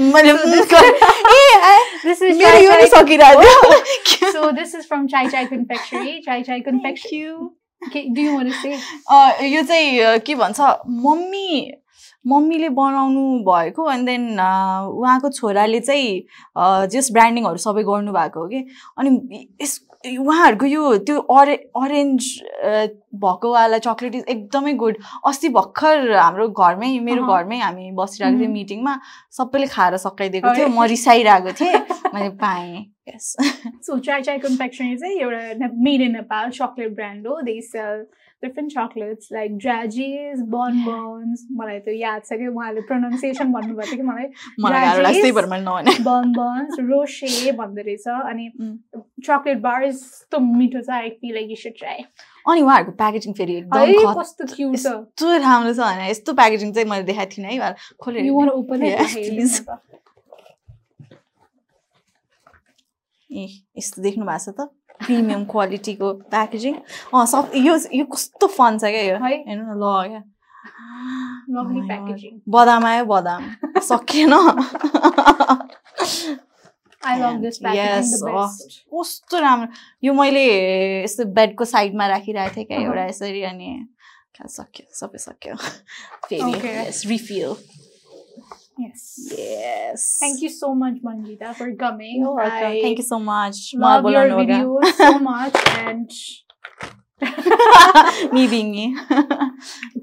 [2.03, 3.35] this is Chai Chai.
[3.39, 4.33] Oh.
[4.33, 6.21] so this is from Chai Chai Confectionery.
[6.25, 7.51] Chai Chai Confectionery.
[9.55, 11.73] यो चाहिँ के भन्छ mummy
[12.27, 18.65] मम्मीले बनाउनु भएको and then उहाँको छोराले चाहिँ जस ब्रान्डिङहरू सबै गर्नुभएको हो कि?
[18.99, 19.47] अनि
[20.07, 22.25] उहाँहरूको यो त्यो अरे अरेन्ज
[23.25, 24.97] भएकोवाला चक्लेट इज एकदमै गुड
[25.27, 28.53] अस्ति भर्खर हाम्रो घरमै मेरो। घरमै हामी बसिरहेको थियौँ.
[28.53, 28.99] मिटिङमा
[29.39, 31.75] सबैले खाएर सकाइदिएको थियो है। म रिसाइरहेको थिएँ
[32.15, 33.37] मैले पाएँ यस
[33.83, 37.27] So Chai Chai Confectionery is a you're a made in Nepal chocolate brand.
[41.93, 43.97] याद छ कि उहाँले प्रोनाउन्सिएसन भन्नुभएको
[47.82, 48.51] रहेछ अनि
[49.27, 50.89] चक्लेट बार यस्तो मिठो छ
[52.62, 57.02] उहाँहरूको प्याकेजिङ फेरि एकदम कस्तो क्युर छ। कस्तो राम्रो छ होइन यस्तो प्याकेजिङ चाहिँ मैले
[57.02, 57.51] देखाएको थिइनँ
[63.31, 63.47] ए
[63.78, 66.75] यस्तो देख्नु भएको छ त। प्रिमियम क्वालिटीको प्याकेजिङ
[67.15, 69.31] अँ सब यो यो कस्तो फन छ क्या यो है?
[69.49, 70.23] हेर्नु न ल क्या.
[72.49, 73.43] बदाम आयो बदाम
[73.91, 74.35] सकिएन.
[78.95, 79.69] कस्तो राम्रो
[80.05, 80.45] यो मैले
[81.05, 83.70] यस्तो बेडको साइडमा राखिरहेको थिएँ क्या। एउटा यसरी अनि
[84.39, 85.55] सक्यो सबै सक्यो
[86.29, 86.53] फेरि
[87.11, 87.55] refill
[88.79, 89.19] Yes.
[89.37, 90.17] Yes.
[90.21, 92.21] Thank you so much, Manjita, for coming.
[92.21, 92.53] You're welcome.
[92.53, 93.75] I Thank you so much.
[93.75, 96.11] Love your videos so much and
[98.33, 98.97] me being me.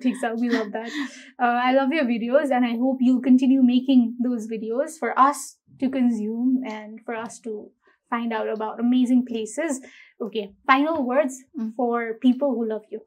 [0.01, 0.91] Pizza, we love that.
[1.39, 5.55] Uh, I love your videos and I hope you'll continue making those videos for us
[5.79, 7.71] to consume and for us to
[8.09, 9.79] find out about amazing places.
[10.21, 11.73] Okay, final words mm.
[11.75, 12.99] for people who love you.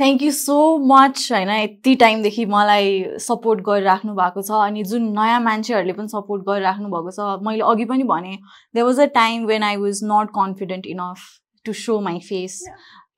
[0.00, 0.56] Thank you so
[0.86, 1.50] much होइन?
[1.50, 7.10] यति टाइमदेखि मलाई support गरिराख्नु भएको छ अनि जुन नयाँ मान्छेहरूले पनि सपोर्ट गरिराख्नु भएको
[7.18, 8.36] छ मैले अघि पनि भने
[8.74, 11.24] they was a time when I was not confident enough
[11.64, 12.58] to show my face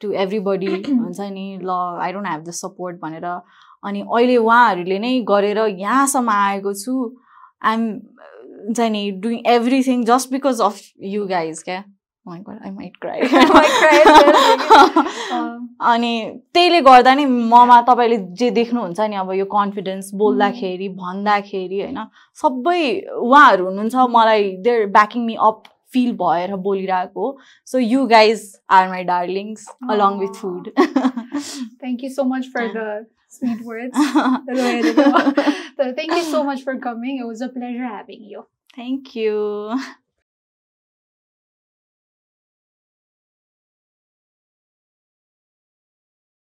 [0.01, 1.59] to everybody हुन्छ नि?
[1.63, 1.71] ल
[2.03, 3.27] I don't have the support भनेर।
[3.85, 6.95] अनि अहिले उहाँहरूले नै गरेर यहाँसम्म आएको छु।
[7.63, 7.85] आइएम
[8.65, 10.81] हुन्छ नि doing everything just because of
[11.15, 11.85] you guys क्या?
[12.31, 15.07] I might cry might cry as well.
[15.37, 16.13] Um, अनि
[16.55, 21.99] त्यहीले गर्दा नि ममा तपाईँले जे देख्नुहुन्छ नि अब यो कन्फिडेन्स बोल्दाखेरि भन्दाखेरि होइन
[22.43, 22.81] सबै
[23.27, 27.37] उहाँहरू हुनुहुन्छ मलाई their backing me up feel भएर बोलिरहेको
[27.73, 28.43] so you guys
[28.79, 30.73] are my darlings along with food
[31.81, 32.75] thank you so much for Yeah.
[32.75, 33.97] the sweet words.
[35.79, 37.19] so thank you so much for coming.
[37.19, 38.45] It was a pleasure having you.
[38.75, 39.35] Thank you